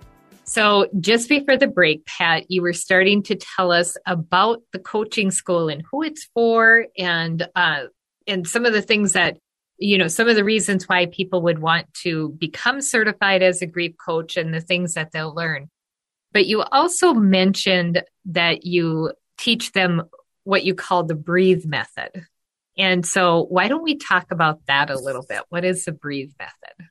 So, 0.46 0.88
just 1.02 1.28
before 1.28 1.58
the 1.58 1.68
break, 1.68 2.06
Pat, 2.06 2.46
you 2.48 2.62
were 2.62 2.72
starting 2.72 3.22
to 3.24 3.36
tell 3.36 3.70
us 3.74 3.98
about 4.06 4.62
the 4.72 4.80
coaching 4.80 5.30
school 5.30 5.68
and 5.68 5.84
who 5.92 6.04
it's 6.04 6.24
for, 6.34 6.86
and 6.98 7.46
uh, 7.54 7.88
and 8.26 8.48
some 8.48 8.66
of 8.66 8.72
the 8.72 8.82
things 8.82 9.12
that 9.12 9.39
you 9.78 9.98
know, 9.98 10.08
some 10.08 10.30
of 10.30 10.38
the 10.38 10.46
reasons 10.46 10.88
why 10.88 11.08
people 11.08 11.42
would 11.42 11.60
want 11.60 11.94
to 11.96 12.30
become 12.39 12.80
certified 12.80 13.44
as 13.44 13.62
a 13.62 13.68
grief 13.68 13.96
coach 13.98 14.38
and 14.38 14.54
the 14.54 14.62
things 14.62 14.94
that 14.94 15.12
they'll 15.12 15.36
learn. 15.36 15.70
But 16.32 16.46
you 16.46 16.62
also 16.62 17.14
mentioned 17.14 18.04
that 18.24 18.66
you 18.66 19.12
teach 19.42 19.72
them 19.72 20.04
what 20.44 20.64
you 20.64 20.76
call 20.76 21.04
the 21.04 21.16
breathe 21.16 21.66
method. 21.66 22.26
And 22.78 23.06
so, 23.06 23.46
why 23.50 23.68
don't 23.68 23.84
we 23.84 23.96
talk 23.96 24.32
about 24.32 24.66
that 24.68 24.89
a 24.89 24.98
little 24.98 25.26
bit? 25.28 25.44
What 25.50 25.66
is 25.66 25.86
the 25.86 25.92
Breathe 25.92 26.32
method? 26.39 26.89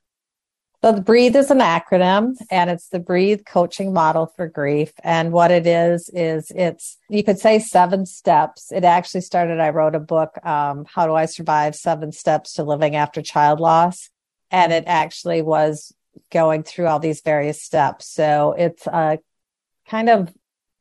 So, 0.82 0.92
the 0.92 1.00
Breathe 1.00 1.36
is 1.36 1.50
an 1.50 1.60
acronym 1.60 2.36
and 2.50 2.68
it's 2.68 2.88
the 2.88 2.98
Breathe 2.98 3.42
coaching 3.46 3.92
model 3.92 4.26
for 4.36 4.46
grief. 4.46 4.92
And 5.02 5.32
what 5.32 5.50
it 5.50 5.66
is, 5.66 6.10
is 6.12 6.52
it's, 6.54 6.98
you 7.08 7.24
could 7.24 7.38
say 7.38 7.58
seven 7.58 8.04
steps. 8.04 8.70
It 8.72 8.84
actually 8.84 9.22
started, 9.22 9.58
I 9.58 9.70
wrote 9.70 9.94
a 9.94 10.00
book, 10.00 10.38
um, 10.44 10.84
How 10.84 11.06
Do 11.06 11.14
I 11.14 11.26
Survive 11.26 11.74
Seven 11.74 12.12
Steps 12.12 12.54
to 12.54 12.62
Living 12.62 12.94
After 12.94 13.22
Child 13.22 13.58
Loss? 13.58 14.10
And 14.50 14.72
it 14.72 14.84
actually 14.86 15.40
was 15.40 15.94
going 16.30 16.62
through 16.62 16.88
all 16.88 16.98
these 16.98 17.22
various 17.22 17.62
steps. 17.62 18.06
So, 18.06 18.54
it's 18.56 18.86
a 18.86 19.18
kind 19.88 20.10
of 20.10 20.32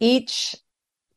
each 0.02 0.56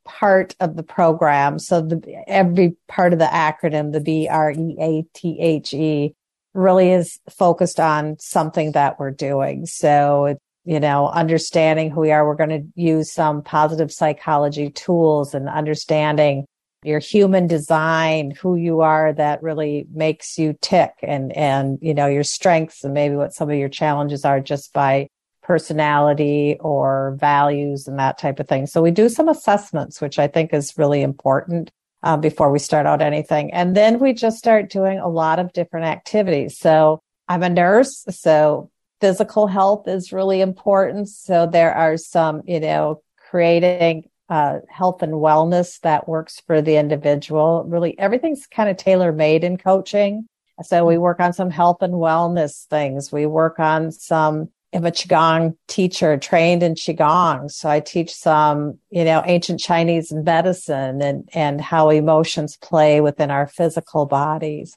part 0.05 0.55
of 0.61 0.77
the 0.77 0.83
program. 0.83 1.59
So 1.59 1.81
the 1.81 2.25
every 2.27 2.77
part 2.89 3.13
of 3.13 3.19
the 3.19 3.27
acronym, 3.27 3.93
the 3.93 4.01
B 4.01 4.29
R 4.31 4.51
E 4.51 4.77
A 4.81 5.05
T 5.15 5.39
H 5.41 5.75
E, 5.75 6.15
really 6.55 6.91
is 6.91 7.19
focused 7.31 7.81
on 7.81 8.17
something 8.19 8.73
that 8.73 8.99
we're 8.99 9.11
doing. 9.11 9.67
So 9.67 10.37
you 10.65 10.79
know, 10.79 11.09
understanding 11.09 11.91
who 11.91 12.01
we 12.01 12.13
are, 12.13 12.27
we're 12.27 12.37
going 12.37 12.51
to 12.51 12.81
use 12.81 13.13
some 13.13 13.43
positive 13.43 13.91
psychology 13.91 14.71
tools 14.71 15.35
and 15.35 15.49
understanding 15.49 16.47
your 16.85 16.99
human 16.99 17.47
design, 17.47 18.33
who 18.33 18.57
you 18.57 18.81
are 18.81 19.13
that 19.13 19.43
really 19.43 19.87
makes 19.93 20.39
you 20.39 20.57
tick 20.61 20.93
and, 21.03 21.37
and, 21.37 21.79
you 21.81 21.95
know, 21.95 22.07
your 22.07 22.25
strengths 22.25 22.85
and 22.85 22.95
maybe 22.95 23.15
what 23.15 23.33
some 23.33 23.51
of 23.51 23.57
your 23.57 23.69
challenges 23.69 24.25
are 24.25 24.41
just 24.41 24.73
by 24.73 25.09
personality 25.43 26.57
or 26.61 27.17
values 27.19 27.89
and 27.89 27.99
that 27.99 28.19
type 28.19 28.39
of 28.41 28.49
thing. 28.49 28.67
So 28.67 28.81
we 28.81 28.91
do 28.91 29.09
some 29.09 29.29
assessments, 29.29 30.01
which 30.01 30.19
I 30.19 30.29
think 30.29 30.55
is 30.55 30.79
really 30.79 31.03
important 31.03 31.71
um, 32.03 32.21
before 32.21 32.51
we 32.51 32.59
start 32.59 32.87
out 32.87 33.03
anything. 33.03 33.53
And 33.53 33.77
then 33.77 33.99
we 33.99 34.13
just 34.13 34.39
start 34.39 34.71
doing 34.71 34.99
a 34.99 35.09
lot 35.09 35.39
of 35.39 35.53
different 35.53 35.87
activities. 35.87 36.59
So 36.59 37.01
I'm 37.29 37.43
a 37.43 37.49
nurse, 37.49 38.05
so 38.11 38.71
physical 39.01 39.47
health 39.47 39.89
is 39.89 40.13
really 40.13 40.41
important. 40.41 41.09
So 41.09 41.47
there 41.47 41.75
are 41.75 41.97
some, 41.97 42.43
you 42.47 42.61
know, 42.61 43.03
creating 43.31 44.09
uh, 44.29 44.61
health 44.69 45.03
and 45.03 45.15
wellness 45.15 45.81
that 45.81 46.09
works 46.09 46.41
for 46.47 46.63
the 46.63 46.77
individual. 46.77 47.65
Really, 47.67 47.99
everything's 47.99 48.47
kind 48.47 48.71
of 48.71 48.77
tailor 48.77 49.13
made 49.13 49.45
in 49.45 49.57
coaching. 49.59 50.27
So 50.63 50.85
we 50.85 50.99
work 50.99 51.19
on 51.19 51.33
some 51.33 51.51
health 51.51 51.83
and 51.83 51.95
wellness 51.95 52.67
things. 52.67 53.11
We 53.11 53.27
work 53.27 53.59
on 53.59 53.91
some 53.91 54.51
am 54.73 54.87
a 54.87 54.91
Qigong 54.91 55.57
teacher 55.69 56.17
trained 56.17 56.63
in 56.63 56.75
Qigong. 56.75 57.51
So 57.51 57.69
I 57.69 57.81
teach 57.81 58.13
some, 58.13 58.79
you 58.91 59.05
know, 59.05 59.23
ancient 59.27 59.61
Chinese 59.61 60.13
medicine 60.13 61.03
and, 61.03 61.29
and 61.35 61.61
how 61.61 61.91
emotions 61.91 62.57
play 62.57 63.01
within 63.01 63.31
our 63.31 63.47
physical 63.47 64.07
bodies. 64.07 64.77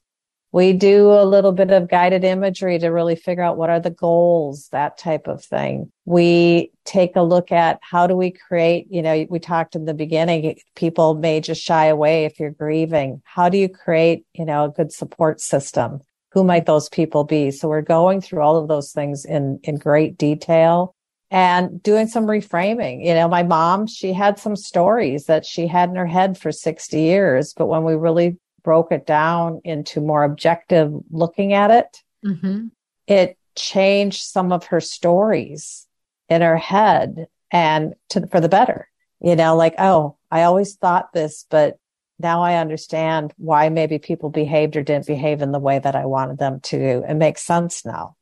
We 0.51 0.71
do 0.71 1.11
a 1.11 1.25
little 1.25 1.51
bit 1.51 1.71
of 1.71 1.89
guided 1.89 2.23
imagery 2.23 2.79
to 2.79 2.87
really 2.87 3.17
figure 3.17 3.43
out 3.43 3.57
what 3.57 3.69
are 3.69 3.81
the 3.81 3.89
goals, 3.89 4.69
that 4.71 4.97
type 4.97 5.27
of 5.27 5.43
thing. 5.43 5.91
We 6.05 6.71
take 6.85 7.17
a 7.17 7.21
look 7.21 7.51
at 7.51 7.79
how 7.81 8.07
do 8.07 8.15
we 8.15 8.31
create, 8.31 8.87
you 8.89 9.01
know, 9.01 9.25
we 9.29 9.39
talked 9.39 9.75
in 9.75 9.83
the 9.83 9.93
beginning, 9.93 10.57
people 10.75 11.15
may 11.15 11.41
just 11.41 11.61
shy 11.61 11.87
away 11.87 12.23
if 12.23 12.39
you're 12.39 12.51
grieving. 12.51 13.21
How 13.25 13.49
do 13.49 13.57
you 13.57 13.67
create, 13.67 14.25
you 14.33 14.45
know, 14.45 14.65
a 14.65 14.69
good 14.69 14.93
support 14.93 15.41
system? 15.41 15.99
Who 16.35 16.43
might 16.43 16.65
those 16.65 16.89
people 16.89 17.23
be? 17.23 17.49
So 17.49 17.69
we're 17.69 17.81
going 17.81 18.19
through 18.19 18.41
all 18.41 18.57
of 18.57 18.67
those 18.67 18.91
things 18.91 19.23
in, 19.23 19.57
in 19.63 19.77
great 19.77 20.17
detail 20.17 20.93
and 21.31 21.81
doing 21.81 22.07
some 22.07 22.25
reframing. 22.25 23.05
You 23.05 23.13
know, 23.13 23.29
my 23.29 23.41
mom, 23.41 23.87
she 23.87 24.11
had 24.11 24.37
some 24.37 24.57
stories 24.57 25.27
that 25.27 25.45
she 25.45 25.65
had 25.65 25.89
in 25.89 25.95
her 25.95 26.05
head 26.05 26.37
for 26.37 26.51
60 26.51 26.99
years, 26.99 27.53
but 27.55 27.67
when 27.67 27.85
we 27.85 27.95
really 27.95 28.37
broke 28.63 28.91
it 28.91 29.07
down 29.07 29.61
into 29.63 30.01
more 30.01 30.25
objective 30.25 30.91
looking 31.09 31.53
at 31.53 31.71
it, 31.71 32.03
mm-hmm. 32.23 32.67
it 33.07 33.37
changed 33.55 34.21
some 34.21 34.51
of 34.51 34.65
her 34.65 34.81
stories 34.81 35.87
in 36.27 36.41
her 36.41 36.57
head 36.57 37.27
and 37.49 37.93
to, 38.09 38.27
for 38.27 38.41
the 38.41 38.49
better. 38.49 38.89
You 39.21 39.37
know, 39.37 39.55
like, 39.55 39.75
oh, 39.79 40.17
I 40.29 40.43
always 40.43 40.75
thought 40.75 41.13
this, 41.13 41.45
but 41.49 41.77
now 42.19 42.41
I 42.41 42.55
understand 42.55 43.33
why 43.37 43.69
maybe 43.69 43.99
people 43.99 44.29
behaved 44.29 44.75
or 44.75 44.83
didn't 44.83 45.07
behave 45.07 45.41
in 45.41 45.51
the 45.51 45.59
way 45.59 45.79
that 45.79 45.95
I 45.95 46.05
wanted 46.05 46.37
them 46.37 46.59
to. 46.61 47.03
It 47.07 47.15
makes 47.15 47.41
sense 47.41 47.85
now. 47.85 48.15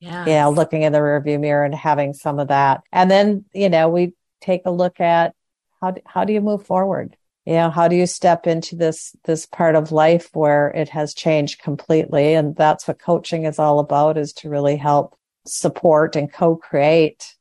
Yeah. 0.00 0.26
You 0.26 0.32
know, 0.34 0.50
looking 0.50 0.82
in 0.82 0.92
the 0.92 0.98
rearview 0.98 1.40
mirror 1.40 1.64
and 1.64 1.74
having 1.74 2.12
some 2.12 2.38
of 2.38 2.48
that. 2.48 2.82
And 2.92 3.10
then, 3.10 3.44
you 3.52 3.68
know, 3.68 3.88
we 3.88 4.14
take 4.40 4.62
a 4.66 4.70
look 4.70 5.00
at 5.00 5.34
how, 5.80 5.94
how 6.06 6.24
do 6.24 6.32
you 6.32 6.40
move 6.40 6.66
forward? 6.66 7.16
You 7.46 7.54
know, 7.54 7.70
how 7.70 7.88
do 7.88 7.96
you 7.96 8.06
step 8.06 8.46
into 8.46 8.76
this, 8.76 9.14
this 9.24 9.46
part 9.46 9.74
of 9.74 9.92
life 9.92 10.30
where 10.32 10.68
it 10.68 10.88
has 10.90 11.12
changed 11.12 11.60
completely? 11.60 12.34
And 12.34 12.56
that's 12.56 12.88
what 12.88 12.98
coaching 12.98 13.44
is 13.44 13.58
all 13.58 13.78
about 13.78 14.16
is 14.16 14.32
to 14.34 14.48
really 14.48 14.76
help 14.76 15.16
support 15.46 16.16
and 16.16 16.32
co-create 16.32 17.34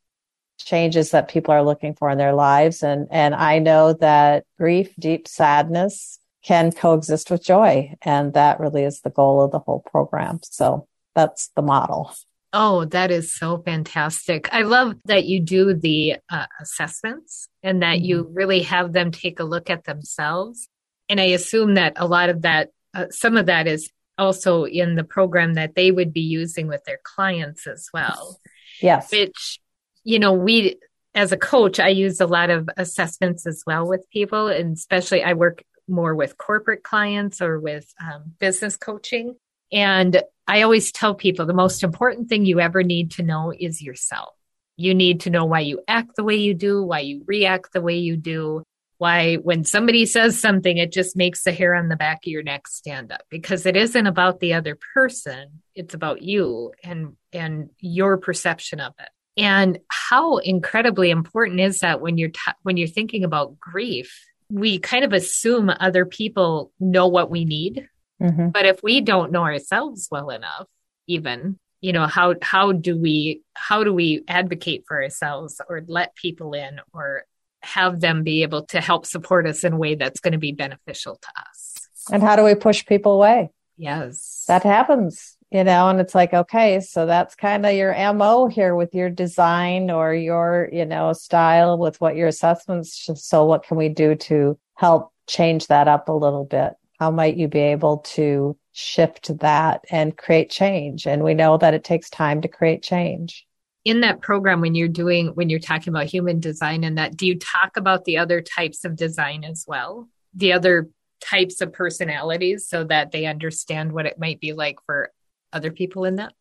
changes 0.63 1.11
that 1.11 1.27
people 1.27 1.53
are 1.53 1.63
looking 1.63 1.93
for 1.93 2.09
in 2.09 2.17
their 2.17 2.33
lives. 2.33 2.83
And, 2.83 3.07
and 3.11 3.35
I 3.35 3.59
know 3.59 3.93
that 3.93 4.45
grief, 4.57 4.93
deep 4.97 5.27
sadness 5.27 6.19
can 6.43 6.71
coexist 6.71 7.31
with 7.31 7.43
joy. 7.43 7.93
And 8.01 8.33
that 8.33 8.59
really 8.59 8.83
is 8.83 9.01
the 9.01 9.09
goal 9.09 9.41
of 9.41 9.51
the 9.51 9.59
whole 9.59 9.79
program. 9.79 10.39
So 10.43 10.87
that's 11.15 11.49
the 11.55 11.61
model. 11.61 12.13
Oh, 12.51 12.85
that 12.85 13.09
is 13.09 13.35
so 13.35 13.57
fantastic. 13.57 14.53
I 14.53 14.61
love 14.61 14.95
that 15.05 15.25
you 15.25 15.39
do 15.39 15.73
the 15.73 16.17
uh, 16.29 16.45
assessments 16.61 17.47
and 17.63 17.81
that 17.81 17.97
mm-hmm. 17.97 18.05
you 18.05 18.29
really 18.31 18.61
have 18.61 18.93
them 18.93 19.11
take 19.11 19.39
a 19.39 19.43
look 19.43 19.69
at 19.71 19.85
themselves. 19.85 20.67
And 21.09 21.19
I 21.19 21.25
assume 21.25 21.75
that 21.75 21.93
a 21.95 22.05
lot 22.05 22.29
of 22.29 22.43
that, 22.43 22.69
uh, 22.93 23.05
some 23.09 23.37
of 23.37 23.47
that 23.47 23.67
is 23.67 23.89
also 24.19 24.65
in 24.65 24.95
the 24.95 25.03
program 25.03 25.55
that 25.55 25.73
they 25.75 25.89
would 25.91 26.13
be 26.13 26.21
using 26.21 26.67
with 26.67 26.83
their 26.85 26.99
clients 27.03 27.65
as 27.65 27.89
well. 27.91 28.39
Yes. 28.81 29.11
Which 29.11 29.59
you 30.03 30.19
know, 30.19 30.33
we, 30.33 30.77
as 31.15 31.31
a 31.31 31.37
coach, 31.37 31.79
I 31.79 31.89
use 31.89 32.19
a 32.21 32.27
lot 32.27 32.49
of 32.49 32.69
assessments 32.77 33.45
as 33.45 33.63
well 33.65 33.87
with 33.87 34.09
people, 34.09 34.47
and 34.47 34.73
especially 34.73 35.23
I 35.23 35.33
work 35.33 35.63
more 35.87 36.15
with 36.15 36.37
corporate 36.37 36.83
clients 36.83 37.41
or 37.41 37.59
with 37.59 37.91
um, 38.01 38.33
business 38.39 38.75
coaching. 38.75 39.35
And 39.71 40.21
I 40.47 40.61
always 40.61 40.91
tell 40.91 41.15
people 41.15 41.45
the 41.45 41.53
most 41.53 41.83
important 41.83 42.29
thing 42.29 42.45
you 42.45 42.59
ever 42.59 42.83
need 42.83 43.11
to 43.11 43.23
know 43.23 43.53
is 43.57 43.81
yourself. 43.81 44.33
You 44.75 44.93
need 44.93 45.21
to 45.21 45.29
know 45.29 45.45
why 45.45 45.61
you 45.61 45.81
act 45.87 46.15
the 46.15 46.23
way 46.23 46.35
you 46.35 46.53
do, 46.53 46.83
why 46.83 46.99
you 46.99 47.23
react 47.27 47.73
the 47.73 47.81
way 47.81 47.97
you 47.97 48.17
do, 48.17 48.63
why 48.97 49.35
when 49.35 49.65
somebody 49.65 50.05
says 50.05 50.39
something, 50.39 50.77
it 50.77 50.91
just 50.91 51.15
makes 51.15 51.43
the 51.43 51.51
hair 51.51 51.75
on 51.75 51.89
the 51.89 51.95
back 51.95 52.19
of 52.25 52.31
your 52.31 52.43
neck 52.43 52.67
stand 52.67 53.11
up 53.11 53.21
because 53.29 53.65
it 53.65 53.75
isn't 53.75 54.07
about 54.07 54.39
the 54.39 54.53
other 54.53 54.77
person. 54.93 55.61
It's 55.75 55.93
about 55.93 56.21
you 56.21 56.71
and, 56.83 57.15
and 57.31 57.69
your 57.79 58.17
perception 58.17 58.79
of 58.79 58.93
it. 58.99 59.09
And 59.37 59.79
how 59.89 60.37
incredibly 60.37 61.09
important 61.09 61.59
is 61.59 61.79
that 61.79 62.01
when 62.01 62.17
you're, 62.17 62.29
t- 62.29 62.51
when 62.61 62.77
you're 62.77 62.87
thinking 62.87 63.23
about 63.23 63.59
grief? 63.59 64.25
We 64.49 64.77
kind 64.77 65.03
of 65.03 65.13
assume 65.13 65.71
other 65.79 66.05
people 66.05 66.71
know 66.79 67.07
what 67.07 67.31
we 67.31 67.45
need. 67.45 67.87
Mm-hmm. 68.21 68.49
But 68.49 68.65
if 68.65 68.83
we 68.83 69.01
don't 69.01 69.31
know 69.31 69.43
ourselves 69.43 70.07
well 70.11 70.29
enough, 70.29 70.67
even, 71.07 71.57
you 71.81 71.93
know, 71.93 72.05
how, 72.05 72.35
how 72.41 72.71
do 72.71 72.95
we, 72.95 73.41
how 73.55 73.83
do 73.83 73.93
we 73.93 74.23
advocate 74.27 74.83
for 74.87 75.01
ourselves 75.01 75.59
or 75.67 75.83
let 75.87 76.15
people 76.15 76.53
in 76.53 76.79
or 76.93 77.25
have 77.63 78.01
them 78.01 78.23
be 78.23 78.43
able 78.43 78.65
to 78.65 78.81
help 78.81 79.05
support 79.05 79.47
us 79.47 79.63
in 79.63 79.73
a 79.73 79.77
way 79.77 79.95
that's 79.95 80.19
going 80.19 80.33
to 80.33 80.37
be 80.37 80.51
beneficial 80.51 81.15
to 81.21 81.27
us. 81.49 81.75
And 82.11 82.21
how 82.21 82.35
do 82.35 82.43
we 82.43 82.55
push 82.55 82.85
people 82.85 83.13
away? 83.13 83.49
Yes. 83.77 84.43
That 84.47 84.63
happens, 84.63 85.37
you 85.53 85.63
know, 85.63 85.87
and 85.87 85.99
it's 85.99 86.15
like, 86.15 86.33
okay, 86.33 86.79
so 86.79 87.05
that's 87.05 87.35
kind 87.35 87.63
of 87.63 87.73
your 87.73 87.93
MO 88.13 88.47
here 88.47 88.75
with 88.75 88.95
your 88.95 89.11
design 89.11 89.91
or 89.91 90.11
your, 90.11 90.67
you 90.73 90.83
know, 90.83 91.13
style 91.13 91.77
with 91.77 92.01
what 92.01 92.15
your 92.15 92.27
assessments. 92.27 93.07
So 93.15 93.45
what 93.45 93.63
can 93.63 93.77
we 93.77 93.87
do 93.87 94.15
to 94.15 94.57
help 94.73 95.13
change 95.27 95.67
that 95.67 95.87
up 95.87 96.09
a 96.09 96.11
little 96.11 96.43
bit? 96.43 96.73
How 96.99 97.11
might 97.11 97.37
you 97.37 97.47
be 97.47 97.59
able 97.59 97.99
to 97.99 98.57
shift 98.71 99.37
that 99.39 99.85
and 99.91 100.17
create 100.17 100.49
change? 100.49 101.05
And 101.05 101.23
we 101.23 101.35
know 101.35 101.59
that 101.59 101.75
it 101.75 101.83
takes 101.83 102.09
time 102.09 102.41
to 102.41 102.47
create 102.47 102.81
change 102.81 103.45
in 103.85 103.99
that 103.99 104.21
program 104.21 104.59
when 104.61 104.73
you're 104.73 104.87
doing 104.87 105.27
when 105.35 105.49
you're 105.49 105.59
talking 105.59 105.91
about 105.91 106.05
human 106.05 106.39
design 106.39 106.85
and 106.85 106.97
that 106.97 107.17
do 107.17 107.27
you 107.27 107.37
talk 107.37 107.75
about 107.75 108.05
the 108.05 108.17
other 108.17 108.41
types 108.41 108.85
of 108.85 108.95
design 108.95 109.43
as 109.43 109.65
well 109.67 110.07
the 110.33 110.53
other 110.53 110.87
types 111.19 111.59
of 111.59 111.73
personalities 111.73 112.65
so 112.65 112.85
that 112.85 113.11
they 113.11 113.25
understand 113.25 113.91
what 113.91 114.05
it 114.05 114.17
might 114.17 114.39
be 114.39 114.53
like 114.53 114.77
for 114.85 115.11
other 115.53 115.71
people 115.71 116.05
in 116.05 116.17
that? 116.17 116.33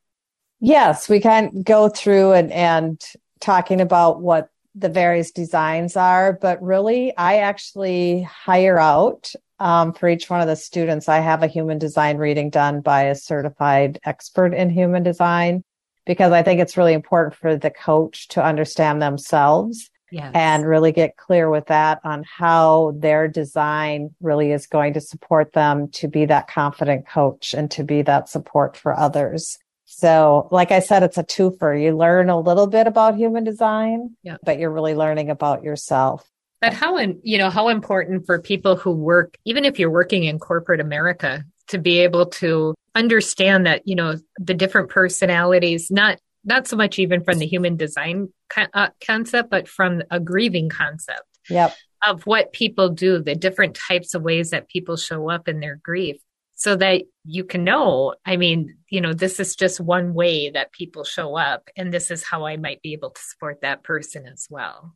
Yes 0.61 1.09
we 1.09 1.21
can 1.21 1.63
go 1.63 1.89
through 1.89 2.33
and 2.33 2.53
and 2.53 3.01
talking 3.41 3.81
about 3.81 4.21
what 4.21 4.49
the 4.75 4.89
various 4.89 5.33
designs 5.33 5.97
are 5.97 6.33
but 6.41 6.63
really 6.63 7.15
i 7.19 7.39
actually 7.39 8.23
hire 8.23 8.79
out 8.79 9.35
um, 9.63 9.93
for 9.93 10.09
each 10.09 10.29
one 10.29 10.41
of 10.41 10.49
the 10.49 10.57
students. 10.57 11.09
I 11.09 11.21
have 11.21 11.45
a 11.45 11.47
human 11.47 11.79
design 11.79 12.17
reading 12.17 12.51
done 12.51 12.81
by 12.81 13.05
a 13.05 13.15
certified 13.15 14.01
expert 14.05 14.55
in 14.55 14.71
human 14.71 15.05
design 15.05 15.63
because 16.05 16.33
I 16.33 16.43
think 16.43 16.61
it's 16.61 16.77
really 16.77 16.95
important 16.95 17.37
for 17.37 17.57
the 17.57 17.71
coach 17.71 18.27
to 18.29 18.45
understand 18.45 19.01
themselves 19.01 19.89
yes. 20.13 20.31
and 20.35 20.67
really 20.67 20.93
get 20.93 21.17
clear 21.17 21.51
with 21.51 21.67
that 21.67 22.01
on 22.05 22.25
how 22.25 22.95
their 22.97 23.27
design 23.27 24.15
really 24.21 24.53
is 24.53 24.67
going 24.67 24.95
to 24.95 25.01
support 25.01 25.53
them 25.53 25.89
to 25.89 26.07
be 26.07 26.27
that 26.27 26.49
confident 26.49 27.09
coach 27.09 27.55
and 27.55 27.71
to 27.73 27.83
be 27.83 28.03
that 28.03 28.29
support 28.29 28.77
for 28.77 28.97
others. 28.97 29.59
So, 29.87 30.49
like 30.51 30.71
I 30.71 30.81
said, 30.81 31.03
it's 31.03 31.19
a 31.19 31.25
twofer. 31.25 31.83
You 31.83 31.97
learn 31.97 32.31
a 32.31 32.41
little 32.41 32.67
bit 32.67 32.87
about 32.87 33.17
human 33.17 33.45
design, 33.45 34.17
yeah. 34.23 34.37
but 34.45 34.59
you're 34.59 34.71
really 34.71 34.95
learning 34.95 35.29
about 35.29 35.63
yourself. 35.63 36.29
But 36.61 36.73
how, 36.73 36.97
in, 36.97 37.21
you 37.25 37.39
know, 37.39 37.51
how 37.51 37.69
important 37.69 38.25
for 38.25 38.41
people 38.41 38.77
who 38.77 38.93
work, 38.93 39.37
even 39.45 39.65
if 39.65 39.79
you're 39.79 39.91
working 39.91 40.25
in 40.25 40.39
corporate 40.39 40.81
America, 40.81 41.45
to 41.69 41.79
be 41.79 41.99
able 42.01 42.27
to 42.27 42.75
understand 42.95 43.67
that 43.67 43.83
you 43.87 43.95
know 43.95 44.17
the 44.39 44.55
different 44.55 44.91
personalities 44.91 45.91
not 45.91 46.19
not 46.45 46.67
so 46.67 46.77
much 46.77 46.99
even 46.99 47.23
from 47.23 47.39
the 47.39 47.47
human 47.47 47.77
design 47.77 48.29
uh, 48.75 48.89
concept 49.05 49.51
but 49.51 49.69
from 49.69 50.03
a 50.11 50.21
grieving 50.21 50.69
concept 50.69 51.27
yep. 51.49 51.75
of 52.07 52.23
what 52.27 52.53
people 52.53 52.89
do 52.89 53.23
the 53.23 53.35
different 53.35 53.75
types 53.75 54.15
of 54.15 54.23
ways 54.23 54.51
that 54.51 54.69
people 54.69 54.97
show 54.97 55.31
up 55.31 55.49
in 55.49 55.61
their 55.61 55.81
grief 55.83 56.17
so 56.55 56.77
that 56.77 57.03
you 57.25 57.45
can 57.45 57.65
know 57.65 58.15
i 58.27 58.37
mean 58.37 58.77
you 58.89 59.01
know 59.01 59.13
this 59.13 59.41
is 59.41 59.57
just 59.57 59.81
one 59.81 60.15
way 60.15 60.51
that 60.51 60.73
people 60.73 61.05
show 61.05 61.37
up 61.37 61.69
and 61.77 61.93
this 61.93 62.11
is 62.11 62.23
how 62.23 62.45
i 62.45 62.57
might 62.57 62.83
be 62.83 62.93
able 62.93 63.11
to 63.11 63.21
support 63.23 63.61
that 63.63 63.83
person 63.83 64.27
as 64.27 64.47
well 64.51 64.95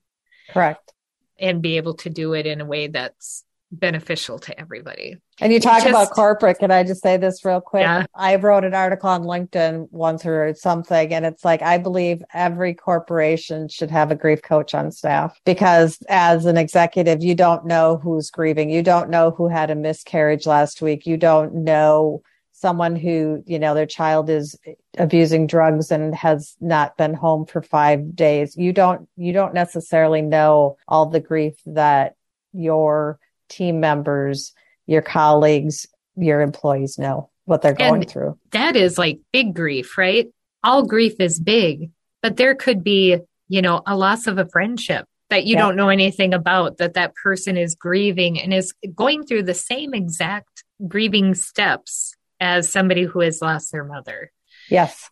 correct 0.51 0.93
and 1.39 1.63
be 1.63 1.77
able 1.77 1.95
to 1.95 2.11
do 2.11 2.33
it 2.33 2.47
in 2.47 2.61
a 2.61 2.65
way 2.65 2.89
that's 2.89 3.45
beneficial 3.73 4.39
to 4.39 4.59
everybody. 4.61 5.17
And 5.41 5.53
you 5.53 5.61
talk 5.61 5.79
just, 5.79 5.89
about 5.89 6.11
corporate. 6.11 6.59
Can 6.59 6.71
I 6.71 6.83
just 6.83 7.03
say 7.03 7.17
this 7.17 7.45
real 7.45 7.61
quick? 7.61 7.83
Yeah. 7.83 8.07
I 8.15 8.37
wrote 8.37 8.65
an 8.65 8.75
article 8.75 9.11
on 9.11 9.25
LinkedIn 9.25 9.89
once 9.91 10.25
or 10.25 10.55
something, 10.55 11.13
and 11.13 11.27
it's 11.27 11.45
like, 11.45 11.63
I 11.63 11.79
believe 11.79 12.23
every 12.33 12.75
corporation 12.75 13.69
should 13.69 13.91
have 13.91 14.11
a 14.11 14.15
grief 14.15 14.43
coach 14.43 14.75
on 14.75 14.91
staff 14.93 15.39
because 15.45 15.99
as 16.09 16.47
an 16.47 16.57
executive, 16.57 17.23
you 17.23 17.35
don't 17.35 17.67
know 17.67 17.97
who's 17.97 18.31
grieving. 18.31 18.71
You 18.71 18.83
don't 18.83 19.11
know 19.11 19.31
who 19.31 19.49
had 19.49 19.71
a 19.71 19.75
miscarriage 19.75 20.47
last 20.47 20.81
week. 20.81 21.07
You 21.07 21.17
don't 21.17 21.55
know 21.55 22.23
someone 22.53 22.97
who, 22.97 23.43
you 23.47 23.59
know, 23.59 23.75
their 23.75 23.85
child 23.85 24.31
is 24.31 24.59
abusing 24.97 25.47
drugs 25.47 25.91
and 25.91 26.15
has 26.15 26.57
not 26.59 26.97
been 26.97 27.13
home 27.13 27.45
for 27.45 27.61
five 27.61 28.17
days. 28.17 28.57
You 28.57 28.73
don't, 28.73 29.07
you 29.17 29.35
don't 29.35 29.53
necessarily 29.53 30.23
know 30.23 30.79
all 30.89 31.05
the 31.07 31.21
grief 31.21 31.55
that 31.67 32.15
your 32.55 33.19
team 33.49 33.81
members, 33.81 34.53
your 34.87 35.03
colleagues, 35.03 35.87
your 36.17 36.41
employees 36.41 36.99
know 36.99 37.31
what 37.45 37.63
they're 37.63 37.75
going 37.75 38.03
and 38.03 38.11
through. 38.11 38.39
That 38.53 38.77
is 38.77 38.99
like 38.99 39.21
big 39.33 39.55
grief, 39.55 39.97
right? 39.99 40.29
All 40.65 40.85
grief 40.85 41.15
is 41.21 41.39
big, 41.39 41.91
but 42.23 42.37
there 42.37 42.55
could 42.55 42.83
be, 42.83 43.19
you 43.49 43.63
know, 43.63 43.83
a 43.87 43.97
loss 43.97 44.27
of 44.27 44.39
a 44.39 44.49
friendship 44.49 45.07
that 45.29 45.45
you 45.45 45.57
don't 45.57 45.77
know 45.77 45.89
anything 45.89 46.35
about 46.35 46.79
that 46.79 46.95
that 46.95 47.15
person 47.15 47.57
is 47.57 47.75
grieving 47.75 48.41
and 48.41 48.55
is 48.55 48.73
going 48.95 49.25
through 49.25 49.43
the 49.43 49.55
same 49.55 49.93
exact 49.93 50.65
grieving 50.87 51.35
steps 51.35 52.15
as 52.41 52.71
somebody 52.71 53.03
who 53.03 53.21
has 53.21 53.43
lost 53.43 53.73
their 53.73 53.85
mother. 53.85 54.31
Yes. 54.71 55.11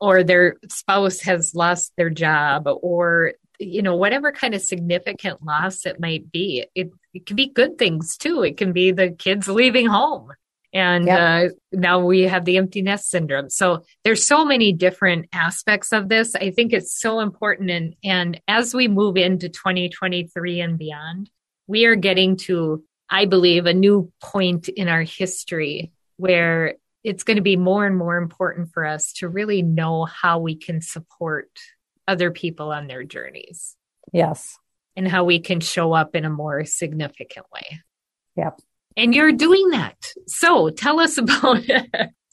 Or 0.00 0.22
their 0.22 0.56
spouse 0.68 1.20
has 1.20 1.54
lost 1.54 1.92
their 1.96 2.10
job 2.10 2.66
or 2.66 3.34
you 3.60 3.82
know, 3.82 3.94
whatever 3.94 4.32
kind 4.32 4.54
of 4.54 4.62
significant 4.62 5.44
loss 5.44 5.84
it 5.84 6.00
might 6.00 6.32
be, 6.32 6.66
it, 6.74 6.90
it 7.14 7.26
can 7.26 7.36
be 7.36 7.48
good 7.48 7.78
things 7.78 8.16
too. 8.16 8.42
It 8.42 8.56
can 8.56 8.72
be 8.72 8.92
the 8.92 9.10
kids 9.10 9.48
leaving 9.48 9.86
home. 9.86 10.32
And 10.72 11.06
yep. 11.06 11.50
uh, 11.50 11.54
now 11.72 12.04
we 12.04 12.22
have 12.22 12.44
the 12.44 12.56
empty 12.56 12.80
nest 12.80 13.10
syndrome. 13.10 13.50
So 13.50 13.82
there's 14.04 14.26
so 14.26 14.44
many 14.44 14.72
different 14.72 15.26
aspects 15.32 15.92
of 15.92 16.08
this. 16.08 16.34
I 16.36 16.52
think 16.52 16.72
it's 16.72 17.00
so 17.00 17.20
important. 17.20 17.70
And, 17.70 17.96
and 18.04 18.40
as 18.46 18.72
we 18.72 18.86
move 18.86 19.16
into 19.16 19.48
2023 19.48 20.60
and 20.60 20.78
beyond, 20.78 21.28
we 21.66 21.86
are 21.86 21.96
getting 21.96 22.36
to, 22.36 22.84
I 23.08 23.24
believe, 23.24 23.66
a 23.66 23.74
new 23.74 24.12
point 24.22 24.68
in 24.68 24.88
our 24.88 25.02
history 25.02 25.90
where 26.16 26.74
it's 27.02 27.24
going 27.24 27.36
to 27.36 27.42
be 27.42 27.56
more 27.56 27.86
and 27.86 27.96
more 27.96 28.16
important 28.16 28.72
for 28.72 28.84
us 28.84 29.12
to 29.14 29.28
really 29.28 29.62
know 29.62 30.04
how 30.04 30.38
we 30.38 30.54
can 30.54 30.80
support 30.80 31.48
other 32.06 32.30
people 32.30 32.70
on 32.70 32.86
their 32.86 33.02
journeys. 33.02 33.76
Yes. 34.12 34.56
And 34.96 35.06
how 35.06 35.24
we 35.24 35.38
can 35.38 35.60
show 35.60 35.92
up 35.92 36.14
in 36.14 36.24
a 36.24 36.30
more 36.30 36.64
significant 36.64 37.46
way. 37.52 37.80
Yep. 38.36 38.60
And 38.96 39.14
you're 39.14 39.32
doing 39.32 39.70
that. 39.70 39.96
So 40.26 40.70
tell 40.70 41.00
us 41.00 41.18
about 41.18 41.62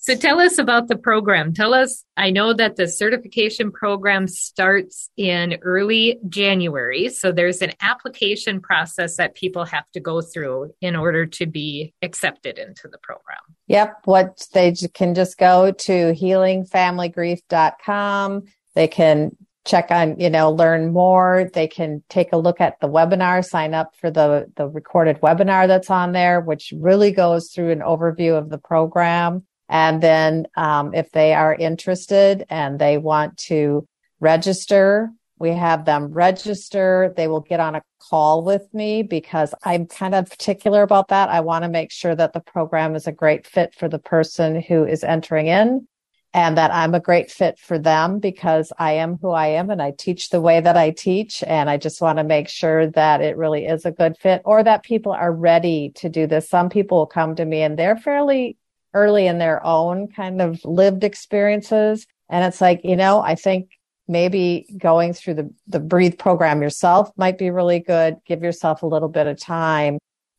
So 0.07 0.15
tell 0.15 0.39
us 0.39 0.57
about 0.57 0.87
the 0.87 0.95
program. 0.95 1.53
Tell 1.53 1.73
us, 1.73 2.05
I 2.15 2.29
know 2.29 2.53
that 2.53 2.77
the 2.77 2.87
certification 2.87 3.73
program 3.73 4.29
starts 4.29 5.09
in 5.17 5.57
early 5.61 6.17
January. 6.29 7.09
So 7.09 7.33
there's 7.33 7.61
an 7.61 7.73
application 7.81 8.61
process 8.61 9.17
that 9.17 9.35
people 9.35 9.65
have 9.65 9.83
to 9.95 9.99
go 9.99 10.21
through 10.21 10.71
in 10.79 10.95
order 10.95 11.25
to 11.25 11.45
be 11.45 11.93
accepted 12.01 12.57
into 12.57 12.87
the 12.87 12.99
program. 12.99 13.41
Yep. 13.67 13.97
What 14.05 14.47
they 14.53 14.73
can 14.93 15.13
just 15.13 15.37
go 15.37 15.71
to 15.71 15.91
healingfamilygrief.com. 15.91 18.43
They 18.75 18.87
can 18.87 19.35
check 19.67 19.91
on, 19.91 20.19
you 20.19 20.29
know, 20.29 20.51
learn 20.51 20.93
more. 20.93 21.49
They 21.53 21.67
can 21.67 22.03
take 22.09 22.33
a 22.33 22.37
look 22.37 22.59
at 22.61 22.79
the 22.79 22.87
webinar, 22.87 23.45
sign 23.45 23.73
up 23.73 23.95
for 23.99 24.09
the, 24.09 24.51
the 24.55 24.67
recorded 24.67 25.19
webinar 25.21 25.67
that's 25.67 25.91
on 25.91 26.13
there, 26.13 26.41
which 26.41 26.73
really 26.75 27.11
goes 27.11 27.51
through 27.51 27.71
an 27.71 27.79
overview 27.79 28.37
of 28.37 28.49
the 28.49 28.57
program. 28.57 29.45
And 29.69 30.01
then, 30.01 30.47
um, 30.55 30.93
if 30.93 31.11
they 31.11 31.33
are 31.33 31.53
interested 31.53 32.45
and 32.49 32.79
they 32.79 32.97
want 32.97 33.37
to 33.49 33.85
register, 34.21 35.11
we 35.39 35.49
have 35.51 35.85
them 35.85 36.07
register. 36.07 37.13
They 37.15 37.27
will 37.27 37.41
get 37.41 37.59
on 37.59 37.75
a 37.75 37.83
call 37.99 38.43
with 38.43 38.73
me 38.73 39.03
because 39.03 39.53
I'm 39.63 39.85
kind 39.85 40.15
of 40.15 40.29
particular 40.29 40.81
about 40.81 41.09
that. 41.09 41.29
I 41.29 41.41
want 41.41 41.63
to 41.63 41.69
make 41.69 41.91
sure 41.91 42.15
that 42.15 42.33
the 42.33 42.39
program 42.39 42.95
is 42.95 43.05
a 43.05 43.11
great 43.11 43.45
fit 43.45 43.75
for 43.75 43.89
the 43.89 43.99
person 43.99 44.61
who 44.61 44.85
is 44.85 45.03
entering 45.03 45.47
in 45.47 45.87
and 46.33 46.57
that 46.57 46.71
I'm 46.73 46.93
a 46.93 46.99
great 46.99 47.31
fit 47.31 47.57
for 47.57 47.79
them 47.79 48.19
because 48.19 48.71
I 48.77 48.93
am 48.93 49.17
who 49.21 49.31
I 49.31 49.47
am 49.47 49.69
and 49.69 49.81
I 49.81 49.91
teach 49.91 50.29
the 50.29 50.41
way 50.41 50.59
that 50.59 50.77
I 50.77 50.91
teach. 50.91 51.43
And 51.43 51.69
I 51.69 51.77
just 51.77 52.01
want 52.01 52.17
to 52.17 52.23
make 52.23 52.49
sure 52.49 52.87
that 52.91 53.21
it 53.21 53.37
really 53.37 53.65
is 53.65 53.85
a 53.85 53.91
good 53.91 54.17
fit 54.17 54.41
or 54.45 54.63
that 54.63 54.83
people 54.83 55.13
are 55.13 55.31
ready 55.31 55.91
to 55.95 56.09
do 56.09 56.27
this. 56.27 56.49
Some 56.49 56.69
people 56.69 56.99
will 56.99 57.07
come 57.07 57.35
to 57.35 57.45
me 57.45 57.61
and 57.61 57.77
they're 57.77 57.97
fairly 57.97 58.57
early 58.93 59.27
in 59.27 59.37
their 59.37 59.65
own 59.65 60.07
kind 60.09 60.41
of 60.41 60.63
lived 60.63 61.03
experiences. 61.03 62.05
And 62.29 62.45
it's 62.45 62.61
like, 62.61 62.81
you 62.83 62.95
know, 62.95 63.21
I 63.21 63.35
think 63.35 63.69
maybe 64.07 64.67
going 64.77 65.13
through 65.13 65.35
the, 65.35 65.53
the 65.67 65.79
breathe 65.79 66.17
program 66.17 66.61
yourself 66.61 67.09
might 67.17 67.37
be 67.37 67.49
really 67.49 67.79
good. 67.79 68.17
Give 68.25 68.41
yourself 68.41 68.83
a 68.83 68.87
little 68.87 69.09
bit 69.09 69.27
of 69.27 69.39
time 69.39 69.97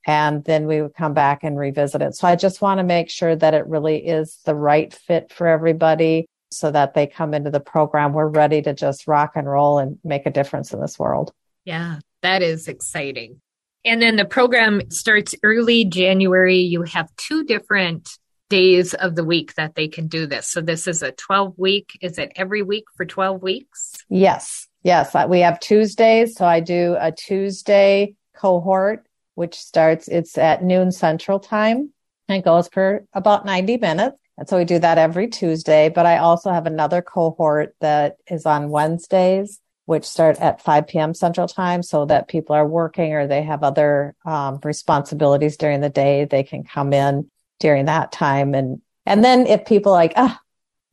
and 0.09 0.43
then 0.45 0.67
we 0.67 0.81
would 0.81 0.95
come 0.95 1.13
back 1.13 1.45
and 1.45 1.59
revisit 1.59 2.01
it. 2.01 2.15
So 2.17 2.27
I 2.27 2.35
just 2.35 2.63
want 2.63 2.79
to 2.79 2.85
make 2.85 3.11
sure 3.11 3.37
that 3.37 3.53
it 3.53 3.67
really 3.67 3.99
is 3.99 4.41
the 4.47 4.55
right 4.55 4.93
fit 4.93 5.31
for 5.31 5.47
everybody 5.47 6.27
so 6.51 6.71
that 6.71 6.95
they 6.95 7.07
come 7.07 7.35
into 7.35 7.51
the 7.51 7.61
program. 7.61 8.15
We're 8.15 8.27
ready 8.27 8.63
to 8.63 8.73
just 8.73 9.07
rock 9.07 9.33
and 9.37 9.47
roll 9.47 9.79
and 9.79 9.99
make 10.03 10.25
a 10.25 10.31
difference 10.31 10.73
in 10.73 10.81
this 10.81 10.99
world. 10.99 11.31
Yeah, 11.67 11.99
that 12.23 12.41
is 12.41 12.69
exciting. 12.69 13.43
And 13.85 14.01
then 14.01 14.17
the 14.17 14.25
program 14.25 14.91
starts 14.91 15.35
early 15.43 15.85
January. 15.85 16.61
You 16.61 16.85
have 16.85 17.15
two 17.17 17.45
different 17.45 18.09
days 18.49 18.95
of 18.95 19.15
the 19.15 19.25
week 19.25 19.57
that 19.57 19.75
they 19.75 19.89
can 19.89 20.07
do 20.07 20.25
this. 20.27 20.49
So 20.49 20.63
this 20.63 20.89
is 20.89 21.03
a 21.03 21.13
12 21.13 21.59
week. 21.59 21.99
Is 22.01 22.17
it 22.17 22.33
every 22.35 22.63
week 22.63 22.85
for 22.97 23.05
12 23.05 23.43
weeks? 23.43 23.93
Yes. 24.09 24.67
Yes. 24.83 25.15
We 25.29 25.41
have 25.41 25.61
Tuesdays. 25.61 26.35
So 26.35 26.47
I 26.47 26.61
do 26.61 26.97
a 26.99 27.13
Tuesday 27.13 28.15
cohort 28.35 29.05
which 29.39 29.55
starts, 29.55 30.09
it's 30.09 30.37
at 30.37 30.65
noon 30.65 30.91
central 30.91 31.39
time 31.39 31.93
and 32.29 32.43
goes 32.43 32.67
for 32.67 33.07
about 33.13 33.47
90 33.47 33.77
minutes. 33.77 34.17
And 34.37 34.49
so 34.49 34.59
we 34.59 34.65
do 34.65 34.81
that 34.81 34.99
every 34.99 35.29
Tuesday, 35.29 35.89
but 35.89 36.07
I 36.07 36.19
also 36.19 36.51
have 36.51 36.67
another 36.67 37.03
cohort 37.03 37.77
that 37.81 38.17
is 38.29 38.47
on 38.47 38.71
Wednesdays, 38.71 39.61
which 39.87 40.05
start 40.05 40.41
at 40.41 40.61
5 40.61 40.89
p.m. 40.89 41.15
central 41.15 41.47
time 41.47 41.85
so 41.85 42.05
that 42.07 42.27
people 42.27 42.57
are 42.57 42.67
working 42.67 43.15
or 43.15 43.29
they 43.29 43.45
have 43.45 43.63
other 43.63 44.17
um, 44.27 44.59
responsibilities 44.65 45.57
during 45.57 45.83
the 45.83 45.89
day. 45.89 46.25
They 46.25 46.43
can 46.43 46.65
come 46.65 46.93
in 46.93 47.31
during 47.61 47.85
that 47.85 48.11
time. 48.11 48.57
And, 48.57 48.83
and 49.07 49.25
then 49.25 49.47
if 49.47 49.65
people 49.67 49.93
like, 49.93 50.15
ah, 50.17 50.41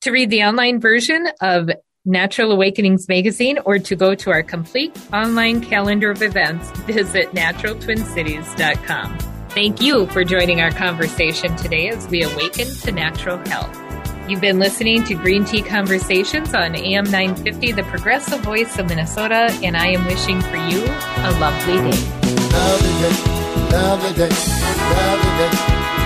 To 0.01 0.11
read 0.11 0.30
the 0.30 0.43
online 0.43 0.80
version 0.80 1.28
of 1.41 1.72
Natural 2.05 2.51
Awakenings 2.51 3.09
magazine 3.09 3.57
or 3.66 3.80
to 3.80 3.95
go 3.95 4.13
to 4.13 4.30
our 4.30 4.43
complete 4.43 4.95
online 5.11 5.61
calendar 5.61 6.11
of 6.11 6.22
events, 6.22 6.70
visit 6.82 7.32
naturaltwincities.com. 7.32 9.35
Thank 9.56 9.82
you 9.82 10.06
for 10.08 10.26
joining 10.26 10.60
our 10.60 10.70
conversation 10.70 11.56
today 11.56 11.88
as 11.88 12.06
we 12.10 12.24
awaken 12.24 12.68
to 12.68 12.91
natural 12.91 13.38
health. 13.47 13.74
You've 14.30 14.41
been 14.41 14.60
listening 14.60 15.06
to 15.06 15.16
Green 15.16 15.45
Tea 15.45 15.62
Conversations 15.62 16.53
on 16.53 16.76
AM 16.76 17.06
950, 17.06 17.72
the 17.72 17.84
progressive 17.84 18.41
voice 18.41 18.78
of 18.78 18.89
Minnesota, 18.89 19.58
and 19.64 19.78
I 19.78 19.91
am 19.91 20.06
wishing 20.08 20.41
for 20.41 20.58
you 20.58 20.84
a 20.84 21.32
lovely 21.39 21.78
day. 21.89 22.03
Lovely 22.51 22.95
day, 22.99 23.16
lovely 23.72 24.14
day, 24.20 24.30
lovely 24.91 25.32
day, 25.39 25.51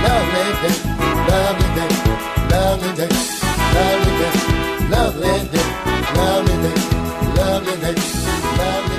lovely 0.05 0.53
day, 0.61 0.77
lovely 1.25 1.69
day, 1.73 1.89
lovely 2.51 2.93
day, 2.93 3.09
lovely 3.73 4.13
day, 4.19 4.33
lovely 4.91 5.33
day, 5.49 5.65
lovely 6.13 6.55
day, 6.61 6.77
lovely 7.33 7.77
day, 7.81 7.95
lovely 7.97 8.93
day. 8.93 8.98